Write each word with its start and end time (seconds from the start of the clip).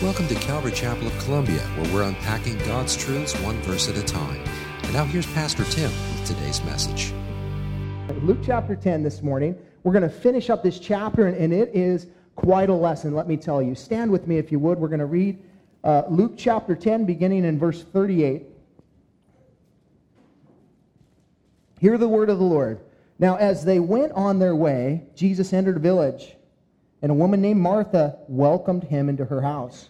Welcome 0.00 0.28
to 0.28 0.36
Calvary 0.36 0.70
Chapel 0.70 1.08
of 1.08 1.18
Columbia, 1.18 1.58
where 1.58 1.92
we're 1.92 2.02
unpacking 2.04 2.56
God's 2.58 2.96
truths 2.96 3.34
one 3.40 3.56
verse 3.62 3.88
at 3.88 3.96
a 3.96 4.02
time. 4.04 4.40
And 4.84 4.92
now 4.92 5.04
here's 5.04 5.26
Pastor 5.26 5.64
Tim 5.64 5.90
with 5.90 6.24
today's 6.24 6.62
message. 6.62 7.12
Luke 8.22 8.38
chapter 8.40 8.76
10 8.76 9.02
this 9.02 9.22
morning. 9.22 9.58
We're 9.82 9.90
going 9.90 10.04
to 10.04 10.08
finish 10.08 10.50
up 10.50 10.62
this 10.62 10.78
chapter, 10.78 11.26
and 11.26 11.52
it 11.52 11.72
is 11.74 12.06
quite 12.36 12.68
a 12.70 12.74
lesson, 12.74 13.12
let 13.12 13.26
me 13.26 13.36
tell 13.36 13.60
you. 13.60 13.74
Stand 13.74 14.12
with 14.12 14.28
me 14.28 14.38
if 14.38 14.52
you 14.52 14.60
would. 14.60 14.78
We're 14.78 14.86
going 14.86 15.00
to 15.00 15.04
read 15.04 15.42
uh, 15.82 16.02
Luke 16.08 16.34
chapter 16.36 16.76
10, 16.76 17.04
beginning 17.04 17.44
in 17.44 17.58
verse 17.58 17.82
38. 17.82 18.44
Hear 21.80 21.98
the 21.98 22.06
word 22.06 22.30
of 22.30 22.38
the 22.38 22.44
Lord. 22.44 22.78
Now, 23.18 23.34
as 23.34 23.64
they 23.64 23.80
went 23.80 24.12
on 24.12 24.38
their 24.38 24.54
way, 24.54 25.08
Jesus 25.16 25.52
entered 25.52 25.78
a 25.78 25.80
village 25.80 26.36
and 27.02 27.10
a 27.10 27.14
woman 27.14 27.40
named 27.40 27.60
Martha 27.60 28.18
welcomed 28.28 28.84
him 28.84 29.08
into 29.08 29.24
her 29.24 29.42
house. 29.42 29.88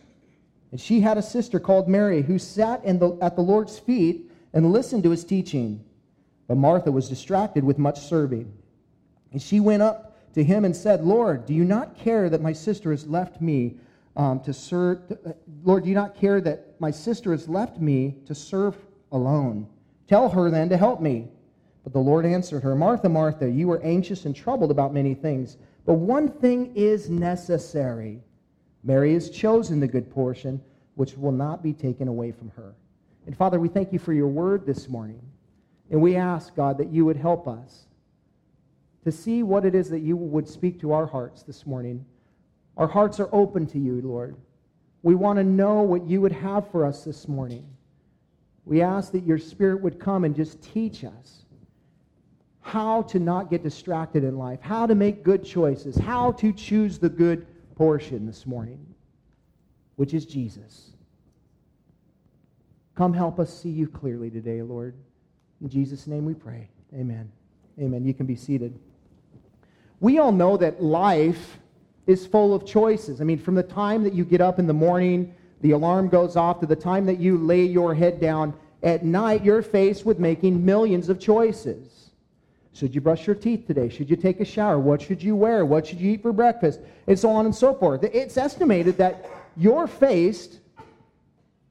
And 0.71 0.81
she 0.81 1.01
had 1.01 1.17
a 1.17 1.23
sister 1.23 1.59
called 1.59 1.89
Mary 1.89 2.23
who 2.23 2.39
sat 2.39 2.83
the, 2.85 3.19
at 3.23 3.37
the 3.37 3.43
Lord's 3.43 3.79
feet 3.79 4.31
and 4.53 4.73
listened 4.73 5.03
to 5.05 5.11
his 5.11 5.25
teaching. 5.25 5.85
But 6.47 6.57
Martha 6.57 6.93
was 6.93 7.09
distracted 7.09 7.65
with 7.65 7.79
much 7.79 8.01
serving. 8.01 8.53
And 9.33 9.41
she 9.41 9.61
went 9.61 9.83
up 9.83 10.33
to 10.35 10.45
him 10.45 10.65
and 10.65 10.77
said, 10.77 11.05
Lord, 11.05 11.47
do 11.47 11.55
you 11.55 11.65
not 11.65 11.99
care 11.99 12.29
that 12.29 12.43
my 12.43 12.53
sister 12.53 12.91
has 12.91 13.07
left 13.07 13.41
me 13.41 13.77
um, 14.17 14.41
to 14.41 14.53
serve? 14.53 15.01
Uh, 15.11 15.33
Lord, 15.63 15.85
do 15.85 15.89
you 15.89 15.95
not 15.95 16.15
care 16.15 16.41
that 16.41 16.79
my 16.81 16.91
sister 16.91 17.33
has 17.33 17.49
left 17.49 17.79
me 17.79 18.17
to 18.27 18.35
serve 18.35 18.77
alone? 19.13 19.67
Tell 20.07 20.29
her 20.29 20.51
then 20.51 20.69
to 20.71 20.77
help 20.77 21.01
me. 21.01 21.29
But 21.85 21.93
the 21.93 21.99
Lord 21.99 22.27
answered 22.27 22.63
her, 22.63 22.75
Martha, 22.75 23.09
Martha, 23.09 23.49
you 23.49 23.71
are 23.71 23.83
anxious 23.83 24.27
and 24.27 24.37
troubled 24.37 24.71
about 24.71 24.93
many 24.93 25.15
things 25.15 25.57
but 25.89 25.95
one 25.95 26.29
thing 26.29 26.77
is 26.77 27.09
necessary. 27.09 28.21
Mary 28.85 29.15
has 29.15 29.31
chosen 29.31 29.81
the 29.81 29.89
good 29.89 30.11
portion, 30.11 30.61
which 30.97 31.17
will 31.17 31.33
not 31.33 31.63
be 31.63 31.73
taken 31.73 32.09
away 32.09 32.31
from 32.31 32.51
her. 32.51 32.75
And 33.25 33.35
Father, 33.35 33.59
we 33.59 33.69
thank 33.69 33.91
you 33.91 33.99
for 33.99 34.13
your 34.13 34.29
word 34.29 34.67
this 34.67 34.87
morning. 34.87 35.23
And 35.91 36.03
we 36.03 36.15
ask, 36.15 36.55
God, 36.55 36.77
that 36.77 36.93
you 36.93 37.07
would 37.07 37.17
help 37.17 37.49
us 37.49 37.87
to 39.03 39.11
see 39.11 39.43
what 39.43 39.65
it 39.65 39.75
is 39.75 39.89
that 39.89 40.01
you 40.01 40.15
would 40.15 40.47
speak 40.47 40.79
to 40.81 40.93
our 40.93 41.07
hearts 41.07 41.43
this 41.43 41.65
morning. 41.65 42.05
Our 42.77 42.87
hearts 42.87 43.19
are 43.19 43.31
open 43.33 43.67
to 43.69 43.79
you, 43.79 44.03
Lord. 44.03 44.37
We 45.03 45.15
want 45.15 45.39
to 45.39 45.45
know 45.45 45.81
what 45.81 46.07
you 46.07 46.21
would 46.21 46.33
have 46.33 46.71
for 46.71 46.85
us 46.85 47.03
this 47.03 47.27
morning. 47.27 47.67
We 48.67 48.83
ask 48.83 49.11
that 49.13 49.25
your 49.25 49.39
spirit 49.39 49.81
would 49.81 49.99
come 49.99 50.25
and 50.25 50.37
just 50.37 50.63
teach 50.63 51.03
us 51.03 51.47
how 52.69 53.01
to 53.01 53.19
not 53.19 53.49
get 53.49 53.63
distracted 53.63 54.23
in 54.23 54.37
life, 54.37 54.61
how 54.61 54.87
to 54.87 54.95
make 54.95 55.23
good 55.23 55.43
choices, 55.43 55.97
how 55.97 56.33
to 56.33 56.53
choose 56.53 56.99
the 56.99 57.09
good 57.09 57.47
portion 57.77 58.27
this 58.27 58.45
morning, 58.45 58.79
which 59.97 60.13
is 60.13 60.27
Jesus. 60.27 60.91
Come 62.95 63.15
help 63.15 63.41
us 63.41 63.59
see 63.59 63.71
you 63.71 63.87
clearly 63.87 64.29
today, 64.29 64.61
Lord. 64.61 64.95
In 65.63 65.71
Jesus' 65.71 66.07
name 66.07 66.27
we 66.27 66.35
pray. 66.35 66.69
Amen. 66.93 67.33
Amen. 67.81 68.05
You 68.05 68.13
can 68.13 68.27
be 68.27 68.37
seated. 68.37 68.79
We 70.01 70.19
all 70.19 70.33
know 70.33 70.59
that 70.59 70.83
life 70.83 71.59
is 72.07 72.27
full 72.27 72.55
of 72.55 72.67
choices. 72.67 73.23
I 73.23 73.25
mean, 73.25 73.39
from 73.39 73.55
the 73.55 73.63
time 73.63 74.05
that 74.05 74.13
you 74.13 74.27
get 74.27 74.43
up 74.43 74.59
in 74.59 74.67
the 74.67 74.75
morning, 74.75 75.35
the 75.63 75.71
alarm 75.71 76.11
goes 76.11 76.37
off, 76.37 76.61
to 76.61 76.67
the 76.67 76.77
time 76.77 77.07
that 77.07 77.19
you 77.19 77.39
lay 77.39 77.65
your 77.65 77.95
head 77.95 78.21
down 78.21 78.53
at 78.83 79.07
night, 79.07 79.43
you're 79.43 79.63
faced 79.63 80.05
with 80.05 80.19
making 80.19 80.63
millions 80.63 81.09
of 81.09 81.19
choices. 81.19 81.98
Should 82.79 82.95
you 82.95 83.01
brush 83.01 83.27
your 83.27 83.35
teeth 83.35 83.67
today? 83.67 83.89
Should 83.89 84.09
you 84.09 84.15
take 84.15 84.39
a 84.39 84.45
shower? 84.45 84.79
What 84.79 85.03
should 85.03 85.21
you 85.21 85.35
wear? 85.35 85.67
What 85.67 85.85
should 85.85 86.01
you 86.01 86.13
eat 86.13 86.23
for 86.23 86.33
breakfast? 86.33 86.79
And 87.09 87.19
so 87.19 87.29
on 87.29 87.45
and 87.45 87.55
so 87.55 87.75
forth. 87.75 88.05
It's 88.05 88.37
estimated 88.37 88.99
that 88.99 89.29
you're 89.57 89.89
faced 89.89 90.61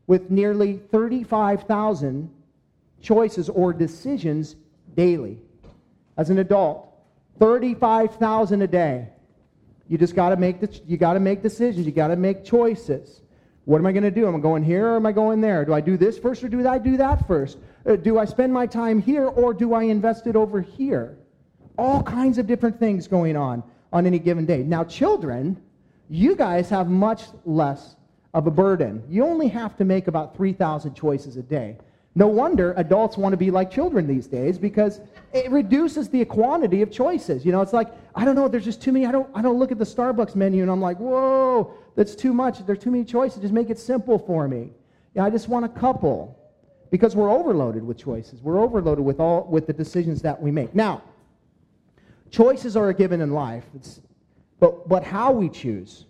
with 0.05 0.29
nearly 0.29 0.81
35,000 0.91 2.29
choices 3.01 3.47
or 3.47 3.71
decisions 3.71 4.57
daily. 4.95 5.39
As 6.17 6.29
an 6.29 6.39
adult, 6.39 6.89
35,000 7.39 8.61
a 8.61 8.67
day. 8.67 9.07
You 9.87 9.97
just 9.97 10.13
got 10.13 10.29
to 10.29 10.35
make 10.35 10.59
the, 10.59 10.81
you 10.85 10.97
got 10.97 11.13
to 11.13 11.21
make 11.21 11.41
decisions. 11.41 11.85
You 11.85 11.93
got 11.93 12.09
to 12.09 12.17
make 12.17 12.43
choices. 12.43 13.21
What 13.67 13.79
am 13.79 13.85
I 13.85 13.91
going 13.91 14.03
to 14.03 14.11
do? 14.11 14.25
Am 14.25 14.33
I 14.33 14.39
going 14.39 14.63
here 14.63 14.93
or 14.93 14.95
am 14.95 15.05
I 15.05 15.11
going 15.11 15.41
there? 15.41 15.65
Do 15.65 15.73
I 15.73 15.81
do 15.81 15.97
this 15.97 16.17
first 16.17 16.41
or 16.41 16.47
do 16.47 16.65
I 16.65 16.77
do 16.77 16.95
that 16.95 17.27
first? 17.27 17.57
Uh, 17.85 17.97
do 17.97 18.17
I 18.17 18.23
spend 18.23 18.53
my 18.53 18.65
time 18.65 19.01
here 19.01 19.25
or 19.25 19.53
do 19.53 19.73
I 19.73 19.83
invest 19.83 20.25
it 20.25 20.37
over 20.37 20.61
here? 20.61 21.17
All 21.77 22.01
kinds 22.01 22.37
of 22.37 22.47
different 22.47 22.79
things 22.79 23.09
going 23.09 23.35
on 23.35 23.61
on 23.91 24.05
any 24.05 24.19
given 24.19 24.45
day. 24.45 24.63
Now, 24.63 24.85
children, 24.85 25.61
you 26.09 26.33
guys 26.33 26.69
have 26.69 26.87
much 26.87 27.23
less 27.43 27.97
of 28.33 28.47
a 28.47 28.51
burden. 28.51 29.03
You 29.09 29.25
only 29.25 29.49
have 29.49 29.75
to 29.79 29.83
make 29.83 30.07
about 30.07 30.37
3,000 30.37 30.93
choices 30.93 31.35
a 31.35 31.43
day. 31.43 31.75
No 32.15 32.27
wonder 32.27 32.73
adults 32.77 33.17
want 33.17 33.33
to 33.33 33.37
be 33.37 33.51
like 33.51 33.69
children 33.69 34.07
these 34.07 34.27
days 34.27 34.57
because 34.57 35.01
it 35.33 35.51
reduces 35.51 36.07
the 36.07 36.23
quantity 36.23 36.81
of 36.83 36.89
choices. 36.89 37.45
You 37.45 37.51
know, 37.51 37.59
it's 37.59 37.73
like, 37.73 37.89
I 38.15 38.23
don't 38.23 38.35
know, 38.35 38.47
there's 38.47 38.63
just 38.63 38.81
too 38.81 38.93
many. 38.93 39.05
I 39.05 39.11
don't, 39.11 39.29
I 39.35 39.41
don't 39.41 39.59
look 39.59 39.73
at 39.73 39.77
the 39.77 39.85
Starbucks 39.85 40.35
menu 40.35 40.61
and 40.61 40.71
I'm 40.71 40.79
like, 40.79 40.97
whoa, 40.99 41.73
that's 41.97 42.15
too 42.15 42.31
much. 42.31 42.63
There's 42.65 42.77
too 42.77 42.91
many 42.91 43.03
choices. 43.03 43.41
Just 43.41 43.53
make 43.53 43.71
it 43.71 43.79
simple 43.79 44.19
for 44.19 44.47
me. 44.47 44.69
Yeah, 45.15 45.25
I 45.25 45.31
just 45.31 45.49
want 45.49 45.65
a 45.65 45.69
couple 45.69 46.39
because 46.91 47.15
we're 47.15 47.31
overloaded 47.31 47.83
with 47.83 47.97
choices. 47.97 48.39
We're 48.39 48.59
overloaded 48.59 49.03
with 49.03 49.19
all 49.19 49.47
with 49.49 49.65
the 49.65 49.73
decisions 49.73 50.21
that 50.21 50.39
we 50.39 50.51
make. 50.51 50.75
Now, 50.75 51.01
choices 52.29 52.77
are 52.77 52.89
a 52.89 52.93
given 52.93 53.19
in 53.19 53.31
life. 53.33 53.65
It's, 53.75 53.99
but 54.59 54.87
but 54.87 55.03
how 55.03 55.31
we 55.31 55.49
choose, 55.49 56.05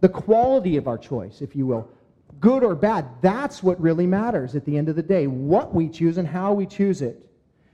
the 0.00 0.08
quality 0.08 0.76
of 0.76 0.86
our 0.86 0.96
choice, 0.96 1.42
if 1.42 1.56
you 1.56 1.66
will, 1.66 1.90
good 2.38 2.62
or 2.62 2.76
bad, 2.76 3.08
that's 3.20 3.64
what 3.64 3.80
really 3.80 4.06
matters 4.06 4.54
at 4.54 4.64
the 4.64 4.78
end 4.78 4.88
of 4.88 4.94
the 4.94 5.02
day. 5.02 5.26
What 5.26 5.74
we 5.74 5.88
choose 5.88 6.18
and 6.18 6.28
how 6.28 6.52
we 6.52 6.66
choose 6.66 7.02
it. 7.02 7.20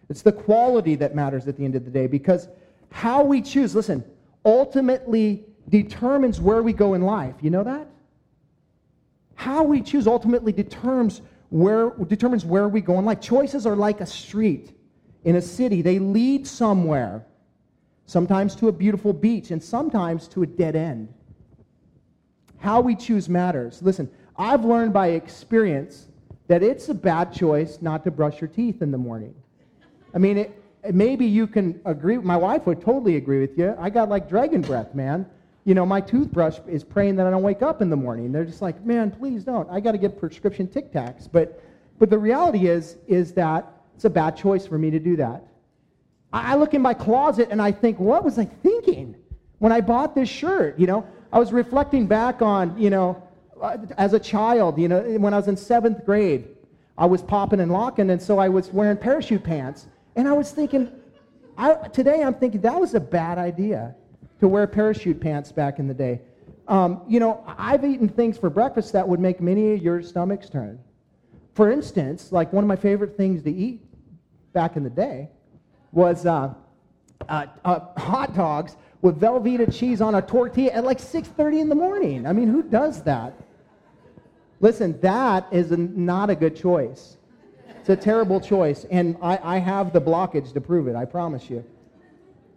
It's 0.08 0.22
the 0.22 0.32
quality 0.32 0.94
that 0.96 1.14
matters 1.14 1.46
at 1.48 1.58
the 1.58 1.66
end 1.66 1.74
of 1.74 1.84
the 1.84 1.90
day 1.90 2.06
because 2.06 2.48
how 2.90 3.22
we 3.22 3.42
choose, 3.42 3.74
listen, 3.74 4.02
ultimately 4.42 5.44
determines 5.68 6.40
where 6.40 6.62
we 6.62 6.72
go 6.72 6.94
in 6.94 7.02
life. 7.02 7.34
You 7.40 7.50
know 7.50 7.64
that? 7.64 7.88
How 9.34 9.62
we 9.62 9.80
choose 9.80 10.06
ultimately 10.06 10.52
determines 10.52 11.22
where, 11.50 11.90
determines 11.90 12.44
where 12.44 12.68
we 12.68 12.80
go 12.80 12.98
in 12.98 13.04
life. 13.04 13.20
Choices 13.20 13.66
are 13.66 13.76
like 13.76 14.00
a 14.00 14.06
street 14.06 14.72
in 15.24 15.36
a 15.36 15.42
city, 15.42 15.82
they 15.82 15.98
lead 15.98 16.46
somewhere, 16.46 17.24
sometimes 18.06 18.56
to 18.56 18.68
a 18.68 18.72
beautiful 18.72 19.12
beach, 19.12 19.52
and 19.52 19.62
sometimes 19.62 20.26
to 20.28 20.42
a 20.42 20.46
dead 20.46 20.74
end. 20.74 21.12
How 22.58 22.80
we 22.80 22.96
choose 22.96 23.28
matters. 23.28 23.80
Listen, 23.82 24.10
I've 24.36 24.64
learned 24.64 24.92
by 24.92 25.08
experience 25.08 26.08
that 26.48 26.62
it's 26.62 26.88
a 26.88 26.94
bad 26.94 27.32
choice 27.32 27.78
not 27.80 28.02
to 28.04 28.10
brush 28.10 28.40
your 28.40 28.48
teeth 28.48 28.82
in 28.82 28.90
the 28.90 28.98
morning. 28.98 29.34
I 30.12 30.18
mean, 30.18 30.38
it, 30.38 30.62
maybe 30.92 31.26
you 31.26 31.46
can 31.46 31.80
agree. 31.84 32.18
My 32.18 32.36
wife 32.36 32.66
would 32.66 32.80
totally 32.80 33.16
agree 33.16 33.40
with 33.40 33.56
you. 33.56 33.76
I 33.78 33.90
got 33.90 34.08
like 34.08 34.28
dragon 34.28 34.60
breath, 34.60 34.94
man 34.94 35.26
you 35.64 35.74
know, 35.74 35.86
my 35.86 36.00
toothbrush 36.00 36.58
is 36.66 36.82
praying 36.82 37.16
that 37.16 37.26
I 37.26 37.30
don't 37.30 37.42
wake 37.42 37.62
up 37.62 37.82
in 37.82 37.90
the 37.90 37.96
morning. 37.96 38.32
They're 38.32 38.44
just 38.44 38.62
like, 38.62 38.84
man, 38.84 39.10
please 39.10 39.44
don't. 39.44 39.68
I 39.70 39.80
got 39.80 39.92
to 39.92 39.98
get 39.98 40.18
prescription 40.18 40.66
Tic 40.66 40.92
Tacs. 40.92 41.28
But, 41.30 41.62
but 41.98 42.10
the 42.10 42.18
reality 42.18 42.66
is, 42.66 42.96
is 43.06 43.32
that 43.34 43.70
it's 43.94 44.04
a 44.04 44.10
bad 44.10 44.36
choice 44.36 44.66
for 44.66 44.78
me 44.78 44.90
to 44.90 44.98
do 44.98 45.16
that. 45.16 45.44
I, 46.32 46.52
I 46.52 46.54
look 46.56 46.74
in 46.74 46.82
my 46.82 46.94
closet 46.94 47.48
and 47.50 47.62
I 47.62 47.70
think, 47.70 48.00
what 48.00 48.24
was 48.24 48.38
I 48.38 48.44
thinking 48.44 49.14
when 49.58 49.70
I 49.70 49.80
bought 49.80 50.14
this 50.16 50.28
shirt? 50.28 50.78
You 50.78 50.88
know, 50.88 51.06
I 51.32 51.38
was 51.38 51.52
reflecting 51.52 52.06
back 52.06 52.42
on, 52.42 52.76
you 52.76 52.90
know, 52.90 53.22
uh, 53.60 53.78
as 53.96 54.12
a 54.14 54.18
child, 54.18 54.78
you 54.78 54.88
know, 54.88 55.00
when 55.18 55.32
I 55.32 55.36
was 55.36 55.46
in 55.46 55.56
seventh 55.56 56.04
grade, 56.04 56.48
I 56.98 57.06
was 57.06 57.22
popping 57.22 57.60
and 57.60 57.70
locking, 57.70 58.10
and 58.10 58.20
so 58.20 58.38
I 58.38 58.48
was 58.48 58.70
wearing 58.70 58.96
parachute 58.96 59.44
pants. 59.44 59.86
And 60.16 60.26
I 60.26 60.32
was 60.32 60.50
thinking, 60.50 60.90
I, 61.56 61.74
today 61.88 62.22
I'm 62.22 62.34
thinking 62.34 62.60
that 62.62 62.78
was 62.78 62.94
a 62.94 63.00
bad 63.00 63.38
idea 63.38 63.94
to 64.42 64.48
wear 64.48 64.66
parachute 64.66 65.20
pants 65.20 65.53
back 65.53 65.78
in 65.78 65.86
the 65.86 65.94
day. 65.94 66.20
Um, 66.66 67.03
you 67.06 67.20
know, 67.20 67.44
I've 67.47 67.84
eaten 67.84 68.08
things 68.08 68.36
for 68.36 68.50
breakfast 68.50 68.92
that 68.92 69.06
would 69.06 69.20
make 69.20 69.41
many 69.41 69.75
of 69.75 69.81
your 69.81 70.02
stomachs 70.02 70.50
turn. 70.50 70.81
For 71.55 71.70
instance, 71.70 72.32
like 72.32 72.52
one 72.52 72.64
of 72.64 72.69
my 72.69 72.75
favorite 72.75 73.16
things 73.16 73.44
to 73.44 73.52
eat 73.52 73.82
back 74.52 74.75
in 74.75 74.82
the 74.82 74.90
day 74.90 75.28
was 75.93 76.26
uh, 76.26 76.55
uh, 77.28 77.46
uh, 77.64 77.81
hot 77.96 78.34
dogs 78.34 78.75
with 79.00 79.20
Velveeta 79.20 79.72
cheese 79.72 80.00
on 80.00 80.16
a 80.16 80.22
tortilla 80.22 80.72
at 80.72 80.82
like 80.82 80.99
6.30 80.99 81.61
in 81.61 81.69
the 81.69 81.76
morning. 81.76 82.26
I 82.26 82.32
mean, 82.32 82.49
who 82.49 82.64
does 82.64 83.05
that? 83.05 83.34
Listen, 84.58 85.00
that 85.02 85.46
is 85.52 85.70
a, 85.70 85.76
not 85.76 86.31
a 86.31 86.34
good 86.34 86.56
choice. 86.56 87.16
It's 87.78 87.90
a 87.90 87.96
terrible 87.96 88.40
choice, 88.40 88.87
and 88.90 89.16
I, 89.22 89.38
I 89.40 89.58
have 89.58 89.93
the 89.93 90.00
blockage 90.00 90.52
to 90.52 90.61
prove 90.61 90.88
it, 90.88 90.96
I 90.96 91.05
promise 91.05 91.49
you. 91.49 91.64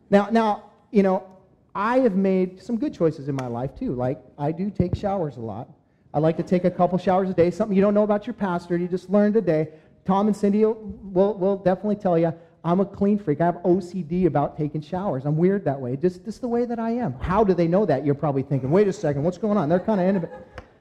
Now, 0.10 0.30
now, 0.32 0.72
you 0.90 1.04
know, 1.04 1.35
I 1.76 2.00
have 2.00 2.16
made 2.16 2.64
some 2.64 2.78
good 2.78 2.94
choices 2.94 3.28
in 3.28 3.36
my 3.36 3.48
life 3.48 3.78
too. 3.78 3.94
Like, 3.94 4.22
I 4.38 4.54
do 4.54 4.70
take 4.70 4.96
showers 4.96 5.36
a 5.36 5.42
lot. 5.42 5.70
I 6.14 6.20
like 6.20 6.38
to 6.38 6.44
take 6.44 6.64
a 6.64 6.72
couple 6.72 6.98
showers 6.98 7.30
a 7.30 7.34
day. 7.34 7.52
Something 7.52 7.76
you 7.76 7.82
don't 7.82 7.94
know 7.94 8.04
about 8.04 8.26
your 8.26 8.34
pastor, 8.34 8.78
you 8.78 8.88
just 8.88 9.10
learned 9.10 9.34
today. 9.34 9.68
Tom 10.06 10.28
and 10.28 10.36
Cindy 10.36 10.64
will, 10.64 11.34
will 11.34 11.58
definitely 11.58 11.98
tell 11.98 12.18
you 12.18 12.34
I'm 12.64 12.80
a 12.80 12.86
clean 12.86 13.20
freak. 13.20 13.42
I 13.42 13.46
have 13.46 13.56
OCD 13.58 14.26
about 14.26 14.58
taking 14.58 14.82
showers. 14.82 15.26
I'm 15.26 15.36
weird 15.36 15.66
that 15.66 15.80
way. 15.80 15.98
Just, 15.98 16.24
just 16.24 16.42
the 16.42 16.48
way 16.48 16.66
that 16.66 16.80
I 16.80 16.92
am. 16.92 17.14
How 17.20 17.44
do 17.44 17.54
they 17.54 17.68
know 17.68 17.86
that? 17.86 18.06
You're 18.06 18.16
probably 18.16 18.42
thinking, 18.42 18.72
wait 18.72 18.88
a 18.88 18.94
second, 18.94 19.24
what's 19.24 19.38
going 19.38 19.58
on? 19.58 19.68
They're 19.68 19.80
kind 19.80 20.00
of 20.00 20.08
into 20.08 20.28
it. 20.28 20.34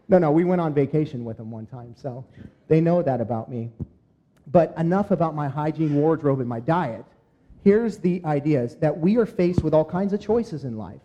No, 0.09 0.19
no, 0.19 0.31
we 0.31 0.45
went 0.45 0.61
on 0.61 0.73
vacation 0.73 1.25
with 1.25 1.39
them 1.39 1.51
one 1.51 1.67
time, 1.67 1.95
so 1.97 2.25
they 2.69 2.81
know 2.81 3.03
that 3.03 3.21
about 3.21 3.51
me. 3.51 3.71
But 4.47 4.75
enough 4.79 5.11
about 5.11 5.35
my 5.35 5.49
hygiene, 5.49 5.95
wardrobe, 5.95 6.41
and 6.41 6.49
my 6.49 6.61
diet. 6.61 7.05
Here's 7.65 7.97
the 7.97 8.23
idea 8.27 8.63
is 8.63 8.77
that 8.77 8.97
we 8.97 9.17
are 9.17 9.25
faced 9.25 9.65
with 9.65 9.73
all 9.73 9.87
kinds 9.87 10.13
of 10.13 10.21
choices 10.21 10.65
in 10.65 10.77
life. 10.77 11.01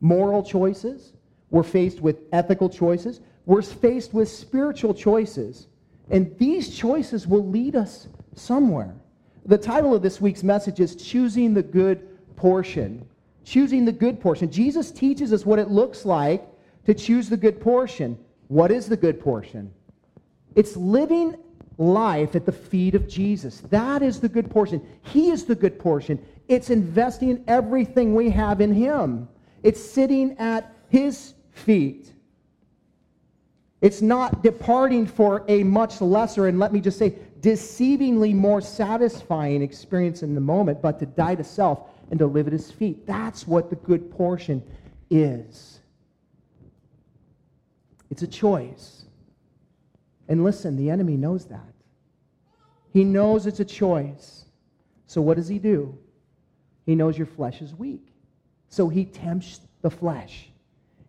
Moral 0.00 0.42
choices, 0.42 1.12
we're 1.50 1.62
faced 1.62 2.00
with 2.00 2.22
ethical 2.32 2.70
choices, 2.70 3.20
we're 3.44 3.60
faced 3.60 4.14
with 4.14 4.30
spiritual 4.30 4.94
choices. 4.94 5.66
And 6.10 6.34
these 6.38 6.74
choices 6.74 7.26
will 7.26 7.46
lead 7.46 7.76
us 7.76 8.08
somewhere. 8.34 8.94
The 9.44 9.58
title 9.58 9.94
of 9.94 10.00
this 10.00 10.18
week's 10.18 10.42
message 10.42 10.80
is 10.80 10.96
Choosing 10.96 11.52
the 11.52 11.62
Good 11.62 12.08
Portion. 12.36 13.06
Choosing 13.44 13.84
the 13.84 13.92
good 13.92 14.20
portion. 14.20 14.50
Jesus 14.50 14.90
teaches 14.90 15.32
us 15.32 15.44
what 15.44 15.58
it 15.58 15.68
looks 15.68 16.06
like 16.06 16.46
to 16.86 16.94
choose 16.94 17.28
the 17.28 17.36
good 17.36 17.60
portion. 17.60 18.18
What 18.48 18.70
is 18.70 18.88
the 18.88 18.96
good 18.96 19.20
portion? 19.20 19.72
It's 20.54 20.76
living 20.76 21.36
life 21.78 22.34
at 22.34 22.44
the 22.44 22.52
feet 22.52 22.94
of 22.94 23.08
Jesus. 23.08 23.60
That 23.70 24.02
is 24.02 24.20
the 24.20 24.28
good 24.28 24.50
portion. 24.50 24.86
He 25.02 25.30
is 25.30 25.44
the 25.44 25.54
good 25.54 25.78
portion. 25.78 26.24
It's 26.48 26.70
investing 26.70 27.44
everything 27.46 28.14
we 28.14 28.30
have 28.30 28.60
in 28.60 28.72
Him, 28.72 29.28
it's 29.62 29.82
sitting 29.82 30.36
at 30.38 30.74
His 30.88 31.34
feet. 31.52 32.12
It's 33.80 34.02
not 34.02 34.42
departing 34.42 35.06
for 35.06 35.44
a 35.46 35.62
much 35.62 36.00
lesser, 36.00 36.48
and 36.48 36.58
let 36.58 36.72
me 36.72 36.80
just 36.80 36.98
say, 36.98 37.14
deceivingly 37.40 38.34
more 38.34 38.60
satisfying 38.60 39.62
experience 39.62 40.24
in 40.24 40.34
the 40.34 40.40
moment, 40.40 40.82
but 40.82 40.98
to 40.98 41.06
die 41.06 41.36
to 41.36 41.44
self 41.44 41.88
and 42.10 42.18
to 42.18 42.26
live 42.26 42.46
at 42.46 42.52
his 42.52 42.70
feet. 42.70 43.06
That's 43.06 43.46
what 43.46 43.70
the 43.70 43.76
good 43.76 44.10
portion 44.10 44.62
is. 45.10 45.80
It's 48.10 48.22
a 48.22 48.26
choice. 48.26 49.04
And 50.28 50.44
listen, 50.44 50.76
the 50.76 50.90
enemy 50.90 51.16
knows 51.16 51.46
that. 51.46 51.72
He 52.92 53.04
knows 53.04 53.46
it's 53.46 53.60
a 53.60 53.64
choice. 53.64 54.44
So 55.06 55.20
what 55.20 55.36
does 55.36 55.48
he 55.48 55.58
do? 55.58 55.96
He 56.86 56.94
knows 56.94 57.16
your 57.16 57.26
flesh 57.26 57.62
is 57.62 57.74
weak. 57.74 58.12
So 58.68 58.88
he 58.88 59.04
tempts 59.04 59.60
the 59.82 59.90
flesh. 59.90 60.50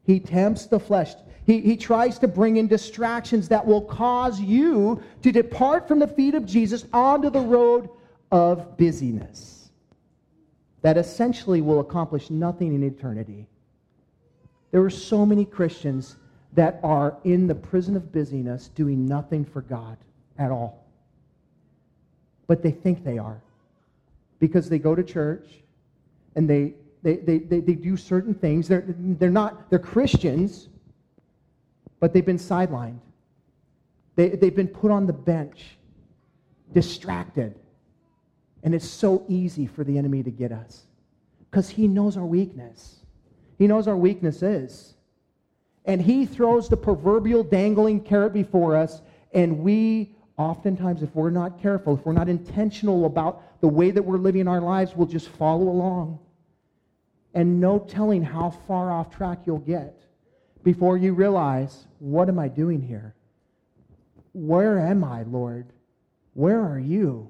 He 0.06 0.20
tempts 0.20 0.66
the 0.66 0.80
flesh. 0.80 1.14
He, 1.46 1.62
he 1.62 1.78
tries 1.78 2.20
to 2.20 2.28
bring 2.28 2.58
in 2.58 2.68
distractions 2.68 3.50
that 3.50 3.66
will 3.66 3.82
cause 3.82 4.40
you 4.40 5.02
to 5.22 5.32
depart 5.32 5.88
from 5.88 6.00
the 6.00 6.08
feet 6.08 6.36
of 6.36 6.46
Jesus 6.46 6.86
onto 6.94 7.30
the 7.30 7.42
road 7.42 7.90
of 8.32 8.78
busyness 8.78 9.70
that 10.82 10.98
essentially 10.98 11.62
will 11.62 11.80
accomplish 11.80 12.30
nothing 12.30 12.74
in 12.74 12.84
eternity. 12.84 13.48
There 14.72 14.84
are 14.84 14.90
so 14.90 15.26
many 15.26 15.46
Christians 15.46 16.16
that 16.54 16.80
are 16.84 17.18
in 17.24 17.48
the 17.48 17.56
prison 17.56 17.96
of 17.96 18.12
busyness 18.12 18.70
doing 18.70 19.06
nothing 19.06 19.46
for 19.46 19.62
God 19.62 19.98
at 20.38 20.52
all. 20.52 20.86
But 22.48 22.64
they 22.64 22.72
think 22.72 23.04
they 23.04 23.18
are 23.18 23.42
because 24.40 24.70
they 24.70 24.80
go 24.80 24.96
to 24.96 25.04
church 25.04 25.48
and 26.36 26.50
they, 26.50 26.74
they, 27.04 27.18
they, 27.18 27.40
they, 27.40 27.60
they 27.60 27.74
do 27.74 27.96
certain 27.96 28.34
things. 28.34 28.68
They're, 28.68 28.84
they're 28.88 29.30
not, 29.30 29.70
they're 29.70 29.80
Christians, 29.80 30.70
but 32.00 32.14
they've 32.14 32.26
been 32.26 32.38
sidelined. 32.38 33.00
They, 34.16 34.30
they've 34.30 34.56
been 34.56 34.68
put 34.68 34.92
on 34.92 35.06
the 35.06 35.14
bench, 35.14 35.78
distracted. 36.74 37.56
And 38.64 38.74
it's 38.76 38.88
so 38.88 39.24
easy 39.30 39.66
for 39.66 39.84
the 39.84 39.98
enemy 39.98 40.24
to 40.24 40.32
get 40.32 40.52
us 40.52 40.84
because 41.50 41.70
he 41.70 41.88
knows 41.88 42.18
our 42.18 42.26
weakness. 42.26 42.98
He 43.58 43.68
knows 43.68 43.88
our 43.88 43.98
weakness 43.98 44.42
is. 44.42 44.96
And 45.86 46.02
he 46.02 46.26
throws 46.26 46.70
the 46.70 46.78
proverbial 46.78 47.44
dangling 47.44 48.02
carrot 48.02 48.34
before 48.34 48.76
us, 48.76 49.02
and 49.34 49.60
we 49.60 50.16
oftentimes, 50.38 51.04
if 51.04 51.14
we're 51.16 51.30
not 51.30 51.62
careful, 51.62 51.96
if 51.98 52.06
we're 52.06 52.14
not 52.14 52.30
intentional 52.30 53.06
about 53.06 53.62
the 53.62 53.68
way 53.68 53.92
that 53.92 54.04
we're 54.04 54.18
living 54.18 54.48
our 54.48 54.62
lives, 54.62 54.96
we'll 54.96 55.08
just 55.08 55.30
follow 55.30 55.70
along. 55.70 56.20
And 57.34 57.60
no 57.60 57.80
telling 57.80 58.24
how 58.24 58.50
far 58.50 58.92
off 58.92 59.16
track 59.16 59.40
you'll 59.46 59.60
get 59.60 60.02
before 60.64 60.98
you 60.98 61.14
realize, 61.14 61.86
what 62.00 62.30
am 62.30 62.40
I 62.40 62.48
doing 62.48 62.82
here? 62.82 63.16
Where 64.34 64.80
am 64.80 65.04
I, 65.04 65.24
Lord? 65.24 65.68
Where 66.34 66.62
are 66.62 66.80
you? 66.80 67.30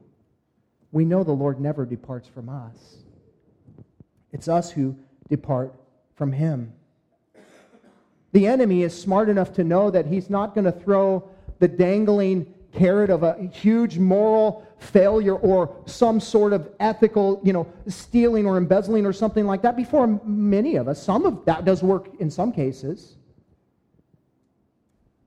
We 0.92 1.06
know 1.06 1.24
the 1.24 1.32
Lord 1.32 1.60
never 1.60 1.86
departs 1.86 2.28
from 2.28 2.50
us. 2.50 2.98
It's 4.32 4.48
us 4.48 4.72
who 4.72 4.96
depart 5.30 5.74
from 6.16 6.32
him. 6.32 6.74
The 8.32 8.48
enemy 8.48 8.84
is 8.84 9.00
smart 9.00 9.30
enough 9.30 9.54
to 9.54 9.64
know 9.64 9.90
that 9.90 10.06
he's 10.06 10.30
not 10.30 10.54
going 10.54 10.66
to 10.66 10.72
throw 10.72 11.28
the 11.60 11.68
dangling 11.68 12.54
carrot 12.74 13.10
of 13.10 13.24
a 13.24 13.50
huge 13.52 13.98
moral 13.98 14.66
failure 14.78 15.36
or 15.36 15.76
some 15.86 16.20
sort 16.20 16.54
of 16.54 16.70
ethical, 16.80 17.42
you 17.44 17.52
know, 17.52 17.68
stealing 17.88 18.46
or 18.46 18.58
embezzling 18.58 19.06
or 19.06 19.14
something 19.14 19.46
like 19.46 19.62
that 19.64 19.76
before 19.76 20.08
many 20.24 20.76
of 20.76 20.88
us. 20.88 21.02
Some 21.02 21.26
of 21.26 21.44
that 21.46 21.66
does 21.66 21.82
work 21.82 22.10
in 22.20 22.30
some 22.30 22.52
cases. 22.52 23.16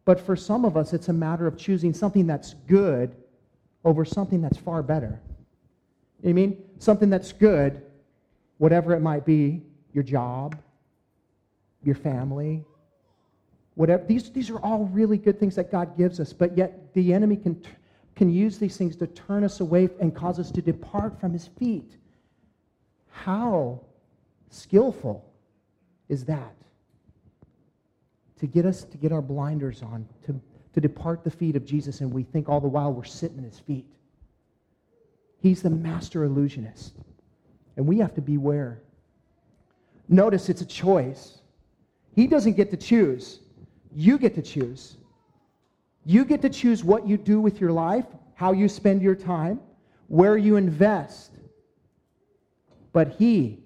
But 0.05 0.21
for 0.21 0.37
some 0.37 0.65
of 0.65 0.77
us, 0.77 0.93
it's 0.93 1.09
a 1.09 1.13
matter 1.13 1.47
of 1.47 1.57
choosing 1.57 1.93
something 1.93 2.27
that's 2.27 2.55
good 2.67 3.15
over 3.85 4.05
something 4.05 4.41
that's 4.41 4.59
far 4.59 4.83
better. 4.83 5.21
You 6.23 6.29
know 6.29 6.31
I 6.31 6.33
mean? 6.33 6.65
Something 6.79 7.11
that's 7.11 7.33
good, 7.33 7.83
whatever 8.59 8.95
it 8.95 9.01
might 9.01 9.25
be 9.25 9.63
your 9.93 10.05
job, 10.05 10.57
your 11.85 11.95
family, 11.95 12.65
whatever. 13.75 14.05
These, 14.05 14.31
these 14.31 14.51
are 14.51 14.59
all 14.59 14.85
really 14.87 15.19
good 15.19 15.39
things 15.39 15.57
that 15.57 15.71
God 15.71 15.97
gives 15.97 16.21
us, 16.21 16.33
but 16.33 16.57
yet 16.57 16.93
the 16.95 17.13
enemy 17.13 17.37
can, 17.37 17.63
can 18.17 18.33
use 18.33 18.59
these 18.59 18.77
things 18.77 18.97
to 18.97 19.07
turn 19.07 19.45
us 19.45 19.61
away 19.61 19.89
and 20.01 20.15
cause 20.15 20.39
us 20.39 20.51
to 20.53 20.63
depart 20.63 21.21
from 21.21 21.33
his 21.33 21.47
feet. 21.59 21.97
How 23.11 23.81
skillful 24.51 25.25
is 26.09 26.25
that? 26.27 26.55
to 28.43 28.49
get 28.49 28.67
us 28.67 28.83
to 28.83 28.99
get 28.99 29.13
our 29.13 29.23
blinders 29.23 29.85
on, 29.85 30.05
to, 30.27 30.35
to 30.75 30.81
depart 30.81 31.23
the 31.23 31.31
feet 31.31 31.55
of 31.55 31.65
Jesus, 31.65 32.01
and 32.01 32.13
we 32.13 32.25
think 32.25 32.49
all 32.49 32.61
the 32.61 32.67
while 32.67 32.93
we're 32.93 33.05
sitting 33.05 33.39
at 33.39 33.45
his 33.45 33.61
feet. 33.61 33.87
He's 35.39 35.63
the 35.63 35.71
master 35.71 36.25
illusionist, 36.25 36.93
and 37.77 37.87
we 37.87 37.99
have 37.99 38.13
to 38.17 38.21
beware. 38.21 38.83
Notice 40.09 40.49
it's 40.49 40.61
a 40.61 40.67
choice. 40.67 41.39
He 42.17 42.27
doesn't 42.27 42.55
get 42.55 42.73
to 42.73 42.77
choose, 42.77 43.39
you 43.95 44.19
get 44.19 44.35
to 44.35 44.43
choose. 44.43 44.97
You 46.05 46.25
get 46.25 46.43
to 46.43 46.51
choose 46.51 46.83
what 46.83 47.07
you 47.07 47.17
do 47.17 47.41
with 47.41 47.61
your 47.61 47.73
life, 47.73 48.07
how 48.35 48.53
you 48.53 48.69
spend 48.69 49.03
your 49.03 49.15
time, 49.15 49.61
where 50.09 50.37
you 50.37 50.57
invest. 50.57 51.33
But 52.93 53.15
he, 53.19 53.61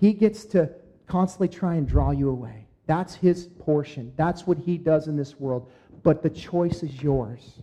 he 0.00 0.12
gets 0.12 0.44
to 0.46 0.70
constantly 1.06 1.48
try 1.48 1.74
and 1.74 1.86
draw 1.86 2.10
you 2.10 2.30
away. 2.30 2.66
That's 2.86 3.14
his 3.14 3.46
portion. 3.58 4.12
That's 4.16 4.46
what 4.46 4.58
he 4.58 4.78
does 4.78 5.08
in 5.08 5.16
this 5.16 5.38
world. 5.40 5.70
But 6.02 6.22
the 6.22 6.30
choice 6.30 6.82
is 6.82 7.02
yours. 7.02 7.60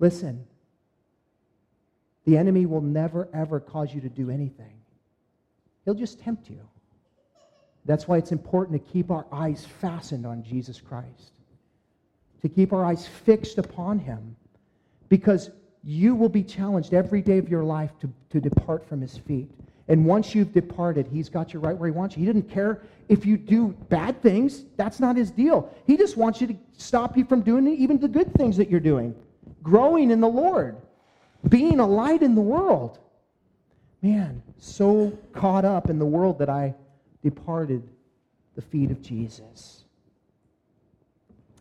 Listen, 0.00 0.46
the 2.24 2.36
enemy 2.36 2.66
will 2.66 2.80
never, 2.80 3.28
ever 3.32 3.60
cause 3.60 3.94
you 3.94 4.00
to 4.00 4.08
do 4.08 4.30
anything, 4.30 4.80
he'll 5.84 5.94
just 5.94 6.20
tempt 6.20 6.50
you. 6.50 6.60
That's 7.88 8.06
why 8.06 8.18
it's 8.18 8.32
important 8.32 8.84
to 8.84 8.92
keep 8.92 9.10
our 9.10 9.24
eyes 9.32 9.66
fastened 9.80 10.26
on 10.26 10.44
Jesus 10.44 10.78
Christ, 10.78 11.32
to 12.42 12.48
keep 12.48 12.74
our 12.74 12.84
eyes 12.84 13.06
fixed 13.24 13.56
upon 13.56 13.98
him, 13.98 14.36
because 15.08 15.50
you 15.82 16.14
will 16.14 16.28
be 16.28 16.42
challenged 16.42 16.92
every 16.92 17.22
day 17.22 17.38
of 17.38 17.48
your 17.48 17.64
life 17.64 17.90
to, 18.00 18.12
to 18.28 18.40
depart 18.40 18.86
from 18.86 19.00
his 19.00 19.16
feet. 19.16 19.50
And 19.88 20.04
once 20.04 20.34
you've 20.34 20.52
departed, 20.52 21.08
he's 21.10 21.30
got 21.30 21.54
you 21.54 21.60
right 21.60 21.74
where 21.74 21.88
he 21.88 21.96
wants 21.96 22.14
you. 22.14 22.20
He 22.20 22.26
didn't 22.26 22.50
care 22.50 22.82
if 23.08 23.24
you 23.24 23.38
do 23.38 23.68
bad 23.88 24.20
things. 24.20 24.64
That's 24.76 25.00
not 25.00 25.16
his 25.16 25.30
deal. 25.30 25.74
He 25.86 25.96
just 25.96 26.18
wants 26.18 26.42
you 26.42 26.46
to 26.48 26.56
stop 26.76 27.16
you 27.16 27.24
from 27.24 27.40
doing 27.40 27.66
even 27.68 27.98
the 27.98 28.06
good 28.06 28.34
things 28.34 28.58
that 28.58 28.68
you're 28.68 28.80
doing. 28.80 29.14
Growing 29.62 30.10
in 30.10 30.20
the 30.20 30.28
Lord. 30.28 30.76
Being 31.48 31.80
a 31.80 31.86
light 31.86 32.20
in 32.20 32.34
the 32.34 32.42
world. 32.42 32.98
Man, 34.02 34.42
so 34.58 35.16
caught 35.32 35.64
up 35.64 35.88
in 35.88 35.98
the 35.98 36.04
world 36.04 36.38
that 36.40 36.50
I 36.50 36.74
departed 37.22 37.88
the 38.54 38.62
feet 38.62 38.90
of 38.90 39.02
Jesus. 39.02 39.84